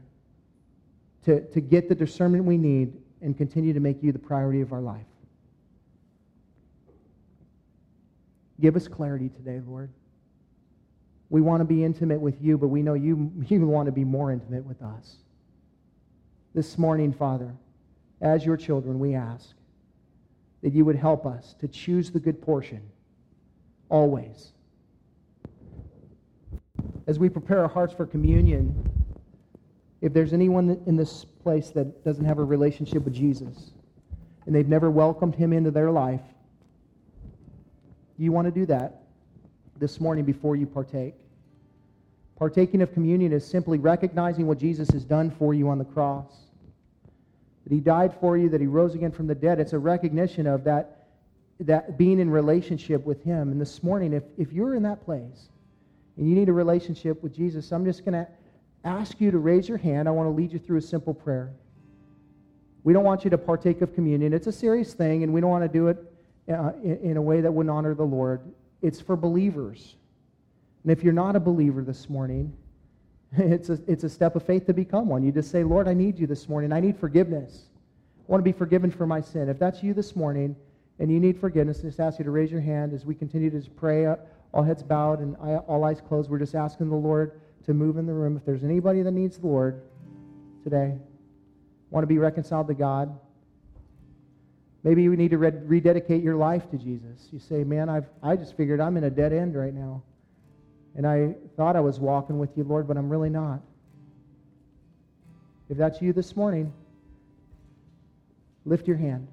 to, 1.26 1.42
to 1.50 1.62
get 1.62 1.90
the 1.90 1.96
discernment 1.96 2.46
we 2.46 2.58
need, 2.58 2.94
and 3.22 3.38
continue 3.38 3.74
to 3.74 3.80
make 3.80 4.02
you 4.02 4.12
the 4.12 4.20
priority 4.20 4.62
of 4.62 4.74
our 4.74 4.82
life. 4.82 5.06
Give 8.60 8.76
us 8.76 8.88
clarity 8.88 9.30
today, 9.30 9.60
Lord. 9.66 9.90
We 11.30 11.42
want 11.42 11.62
to 11.62 11.66
be 11.66 11.84
intimate 11.84 12.20
with 12.20 12.42
you, 12.42 12.58
but 12.58 12.68
we 12.68 12.82
know 12.82 12.94
you, 12.94 13.32
you 13.48 13.66
want 13.68 13.88
to 13.88 13.92
be 13.92 14.04
more 14.04 14.32
intimate 14.32 14.66
with 14.66 14.82
us. 14.82 15.18
This 16.54 16.78
morning, 16.78 17.14
Father, 17.14 17.54
as 18.20 18.46
your 18.46 18.58
children, 18.58 19.00
we 19.00 19.16
ask 19.16 19.54
that 20.62 20.74
you 20.74 20.86
would 20.86 20.96
help 20.96 21.26
us 21.26 21.56
to 21.60 21.68
choose 21.68 22.12
the 22.12 22.20
good 22.20 22.42
portion 22.42 22.82
always 23.90 24.52
as 27.08 27.20
we 27.20 27.30
prepare 27.30 27.62
our 27.62 27.68
hearts 27.68 27.94
for 27.94 28.06
communion, 28.06 28.74
if 30.02 30.14
there's 30.14 30.34
anyone 30.34 30.82
in 30.86 30.96
this 30.96 31.26
place 31.26 31.70
that 31.70 32.04
doesn't 32.04 32.26
have 32.26 32.40
a 32.40 32.44
relationship 32.44 33.04
with 33.04 33.14
Jesus 33.14 33.72
and 34.46 34.56
they've 34.56 34.68
never 34.68 34.90
welcomed 34.90 35.36
him 35.36 35.54
into 35.54 35.72
their 35.72 35.92
life, 35.92 36.22
you 38.18 38.32
want 38.32 38.46
to 38.46 38.52
do 38.52 38.66
that 38.68 39.04
this 39.78 40.00
morning 40.00 40.26
before 40.26 40.56
you 40.56 40.66
partake. 40.66 41.16
Partaking 42.38 42.82
of 42.82 42.92
communion 42.94 43.32
is 43.34 43.46
simply 43.46 43.78
recognizing 43.78 44.48
what 44.48 44.58
Jesus 44.58 44.90
has 44.90 45.04
done 45.04 45.30
for 45.30 45.54
you 45.54 45.70
on 45.70 45.78
the 45.78 45.86
cross. 45.86 46.32
That 47.64 47.74
he 47.74 47.80
died 47.80 48.16
for 48.20 48.38
you, 48.38 48.50
that 48.50 48.62
he 48.62 48.66
rose 48.66 48.96
again 48.96 49.12
from 49.12 49.28
the 49.28 49.36
dead. 49.36 49.60
It's 49.60 49.74
a 49.74 49.80
recognition 49.80 50.48
of 50.48 50.64
that, 50.64 51.08
that 51.60 52.00
being 52.00 52.20
in 52.20 52.32
relationship 52.32 53.06
with 53.06 53.24
him. 53.24 53.52
And 53.52 53.62
this 53.62 53.84
morning, 53.84 54.14
if, 54.14 54.24
if 54.40 54.52
you're 54.52 54.74
in 54.74 54.82
that 54.84 55.06
place, 55.06 55.50
and 56.22 56.30
you 56.30 56.36
need 56.36 56.50
a 56.50 56.54
relationship 56.54 57.24
with 57.24 57.36
Jesus, 57.36 57.72
I'm 57.72 57.84
just 57.84 58.06
going 58.06 58.14
to 58.14 58.28
ask 58.84 59.20
you 59.20 59.32
to 59.32 59.40
raise 59.40 59.68
your 59.68 59.80
hand. 59.80 60.08
I 60.08 60.12
want 60.12 60.28
to 60.28 60.32
lead 60.32 60.54
you 60.54 60.60
through 60.60 60.78
a 60.78 60.82
simple 60.82 61.16
prayer. 61.16 61.52
We 62.84 62.94
don't 62.94 63.04
want 63.04 63.24
you 63.24 63.32
to 63.32 63.40
partake 63.40 63.82
of 63.82 63.96
communion. 63.96 64.32
It's 64.32 64.46
a 64.46 64.52
serious 64.52 64.94
thing, 64.94 65.24
and 65.24 65.34
we 65.34 65.42
don't 65.42 65.50
want 65.50 65.64
to 65.64 65.68
do 65.68 65.88
it 65.88 65.98
uh, 66.48 66.74
in, 66.84 66.98
in 66.98 67.18
a 67.18 67.22
way 67.24 67.42
that 67.42 67.52
wouldn't 67.52 67.76
honor 67.76 67.96
the 67.96 68.04
Lord. 68.04 68.42
It's 68.84 69.02
for 69.02 69.16
believers. 69.16 69.96
And 70.84 70.92
if 70.92 71.04
you're 71.04 71.12
not 71.12 71.36
a 71.36 71.40
believer 71.40 71.82
this 71.84 72.08
morning, 72.08 72.56
it's 73.40 73.70
a, 73.70 73.80
it's 73.88 74.04
a 74.04 74.10
step 74.10 74.36
of 74.36 74.44
faith 74.44 74.68
to 74.68 74.74
become 74.74 75.08
one. 75.08 75.24
You 75.24 75.32
just 75.32 75.50
say, 75.50 75.64
Lord, 75.64 75.88
I 75.88 75.96
need 75.96 76.20
you 76.20 76.28
this 76.28 76.48
morning. 76.48 76.72
I 76.72 76.82
need 76.82 77.00
forgiveness. 77.00 77.64
I 78.20 78.32
want 78.32 78.42
to 78.42 78.46
be 78.46 78.56
forgiven 78.56 78.92
for 78.92 79.08
my 79.08 79.22
sin. 79.22 79.50
If 79.50 79.58
that's 79.58 79.82
you 79.82 79.96
this 79.96 80.16
morning 80.16 80.56
and 81.00 81.12
you 81.12 81.20
need 81.20 81.40
forgiveness, 81.40 81.80
I 81.80 81.88
just 81.88 82.00
ask 82.00 82.20
you 82.20 82.26
to 82.26 82.32
raise 82.32 82.52
your 82.52 82.62
hand 82.62 82.94
as 82.94 83.06
we 83.06 83.16
continue 83.16 83.50
to 83.50 83.68
pray, 83.72 84.06
uh, 84.06 84.18
all 84.54 84.64
heads 84.64 84.84
bowed 84.84 85.20
and 85.20 85.36
all 85.38 85.84
eyes 85.84 86.02
closed. 86.02 86.30
We're 86.30 86.40
just 86.40 86.56
asking 86.56 86.90
the 86.90 86.96
Lord 86.96 87.40
to 87.66 87.74
move 87.74 87.98
in 87.98 88.06
the 88.06 88.14
room. 88.14 88.36
If 88.36 88.46
there's 88.46 88.64
anybody 88.64 89.02
that 89.02 89.12
needs 89.12 89.38
the 89.38 89.48
Lord 89.48 89.82
today, 90.64 90.98
want 91.90 92.04
to 92.04 92.08
be 92.08 92.18
reconciled 92.18 92.68
to 92.68 92.74
God, 92.74 93.18
maybe 94.84 95.04
you 95.04 95.16
need 95.16 95.32
to 95.32 95.38
rededicate 95.38 96.24
your 96.24 96.36
life 96.36 96.70
to 96.72 96.78
Jesus. 96.78 97.30
You 97.32 97.40
say, 97.40 97.64
man, 97.64 97.90
I've, 97.90 98.08
I 98.22 98.36
just 98.36 98.58
figured 98.58 98.82
I'm 98.82 98.98
in 98.98 99.06
a 99.06 99.10
dead 99.10 99.32
end 99.34 99.56
right 99.56 99.74
now. 99.74 100.04
And 100.96 101.08
I 101.08 101.36
thought 101.56 101.76
I 101.76 101.80
was 101.80 102.00
walking 102.00 102.38
with 102.38 102.58
you, 102.58 102.64
Lord, 102.64 102.88
but 102.88 102.98
I'm 102.98 103.10
really 103.10 103.30
not. 103.30 103.62
If 105.70 105.78
that's 105.78 106.02
you 106.02 106.12
this 106.12 106.36
morning, 106.36 106.74
lift 108.66 108.88
your 108.88 108.98
hand. 108.98 109.28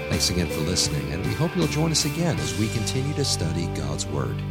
Thanks 0.10 0.32
again 0.32 0.48
for 0.48 0.62
listening, 0.62 1.14
and 1.14 1.24
we 1.24 1.34
hope 1.34 1.56
you'll 1.56 1.68
join 1.68 1.92
us 1.92 2.06
again 2.06 2.40
as 2.40 2.58
we 2.58 2.68
continue 2.70 3.14
to 3.14 3.24
study 3.24 3.68
God's 3.76 4.08
Word. 4.08 4.42